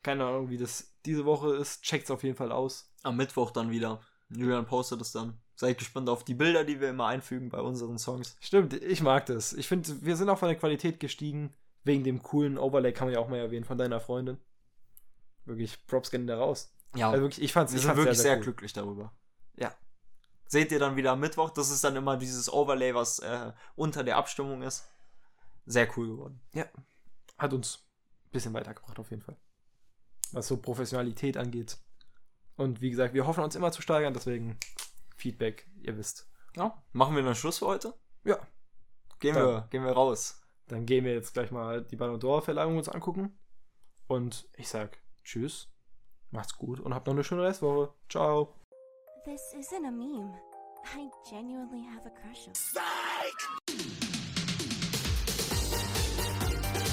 Keine 0.03 0.25
Ahnung, 0.25 0.51
wie 0.51 0.59
das 0.59 0.97
diese 1.07 1.25
Woche 1.25 1.55
ist. 1.55 1.83
Checkt's 1.83 2.11
auf 2.11 2.25
jeden 2.25 2.37
Fall 2.37 2.51
aus. 2.51 2.93
Am 3.03 3.17
Mittwoch 3.17 3.53
dann 3.53 3.71
wieder. 3.71 4.01
Julian 4.29 4.67
postet 4.67 5.01
es 5.01 5.13
dann. 5.13 5.41
Seid 5.55 5.79
gespannt 5.79 6.09
auf 6.09 6.25
die 6.25 6.35
Bilder, 6.35 6.65
die 6.65 6.81
wir 6.81 6.91
immer 6.91 7.07
einfügen 7.07 7.51
bei 7.51 7.61
unseren 7.61 7.99
Songs. 7.99 8.37
Stimmt, 8.41 8.75
ich 8.75 9.03
mag 9.03 9.27
das. 9.27 9.53
Ich 9.53 9.69
finde, 9.69 10.03
wir 10.03 10.17
sind 10.17 10.29
auch 10.29 10.39
von 10.39 10.49
der 10.49 10.59
Qualität 10.59 10.99
gestiegen. 10.99 11.55
Wegen 11.85 12.05
dem 12.05 12.23
coolen 12.23 12.59
Overlay 12.59 12.93
kann 12.93 13.09
man 13.09 13.15
ja 13.15 13.21
auch 13.21 13.29
mal 13.29 13.39
erwähnen 13.39 13.65
von 13.65 13.79
deiner 13.79 14.01
Freundin. 14.01 14.39
Wirklich, 15.45 15.87
Props 15.87 16.11
gehen 16.11 16.27
da 16.27 16.39
raus. 16.39 16.73
Ja, 16.95 17.11
Also 17.11 17.23
wirklich, 17.23 17.43
ich 17.45 17.53
fand's, 17.53 17.73
wir 17.73 17.79
ich 17.81 17.85
fand's 17.87 17.99
wirklich 17.99 18.19
sehr, 18.19 18.37
cool. 18.37 18.43
glücklich 18.43 18.73
darüber. 18.73 19.13
Ja. 19.57 19.75
Seht 20.47 20.71
ihr 20.73 20.79
dann 20.79 20.97
wieder 20.97 21.13
am 21.13 21.21
Mittwoch. 21.21 21.51
Das 21.51 21.71
ist 21.71 21.83
dann 21.85 21.97
immer 21.97 22.17
dieses 22.17 22.53
Overlay, 22.53 22.95
was 22.95 23.19
äh, 23.21 23.53
unter 23.75 24.05
der 24.05 24.17
Abstimmung 24.19 24.63
ist. 24.63 24.89
Sehr 25.65 25.89
cool 25.97 26.09
geworden. 26.09 26.41
Hat 27.39 27.53
uns 27.55 27.87
ein 28.27 28.31
bisschen 28.31 28.53
weitergebracht, 28.53 28.99
auf 28.99 29.11
jeden 29.11 29.23
Fall. 29.23 29.37
Was 30.33 30.49
so 30.49 30.57
Professionalität 30.59 31.37
angeht. 31.37 31.79
Und 32.57 32.81
wie 32.81 32.91
gesagt, 32.91 33.15
wir 33.15 33.27
hoffen 33.27 33.43
uns 33.45 33.55
immer 33.57 33.73
zu 33.73 33.81
steigern, 33.83 34.13
deswegen 34.13 34.59
Feedback, 35.17 35.67
ihr 35.81 35.97
wisst. 35.97 36.29
Ja. 36.57 36.83
Machen 36.93 37.17
wir 37.17 37.23
dann 37.23 37.35
Schluss 37.35 37.59
für 37.59 37.67
heute? 37.67 37.95
Ja. 38.25 38.39
Gehen, 39.21 39.37
Ja. 39.37 39.47
wir, 39.47 39.69
gehen 39.71 39.85
wir 39.85 39.93
raus. 39.93 40.43
Dann 40.69 40.85
gehen 40.85 41.05
wir 41.05 41.15
jetzt 41.15 41.33
gleich 41.33 41.51
mal 41.51 41.83
die 41.85 41.97
Ballon 41.97 42.21
d'Or-Verleihung 42.21 42.77
uns 42.77 42.89
angucken. 42.89 43.39
Und 44.07 44.49
ich 44.57 44.69
sag 44.69 44.99
Tschüss, 45.25 45.73
macht's 46.33 46.57
gut 46.57 46.81
und 46.81 46.95
habt 46.95 47.07
noch 47.07 47.15
eine 47.15 47.25
schöne 47.25 47.45
Restwoche. 47.45 47.93
Ciao. 48.09 48.55
This 49.25 49.55
isn't 49.55 49.87
a 49.87 49.91
meme. 49.91 50.35
I 50.97 51.09
genuinely 51.29 51.85
have 51.95 52.07
a 52.07 52.11
crush 52.11 52.49
on. 52.49 53.72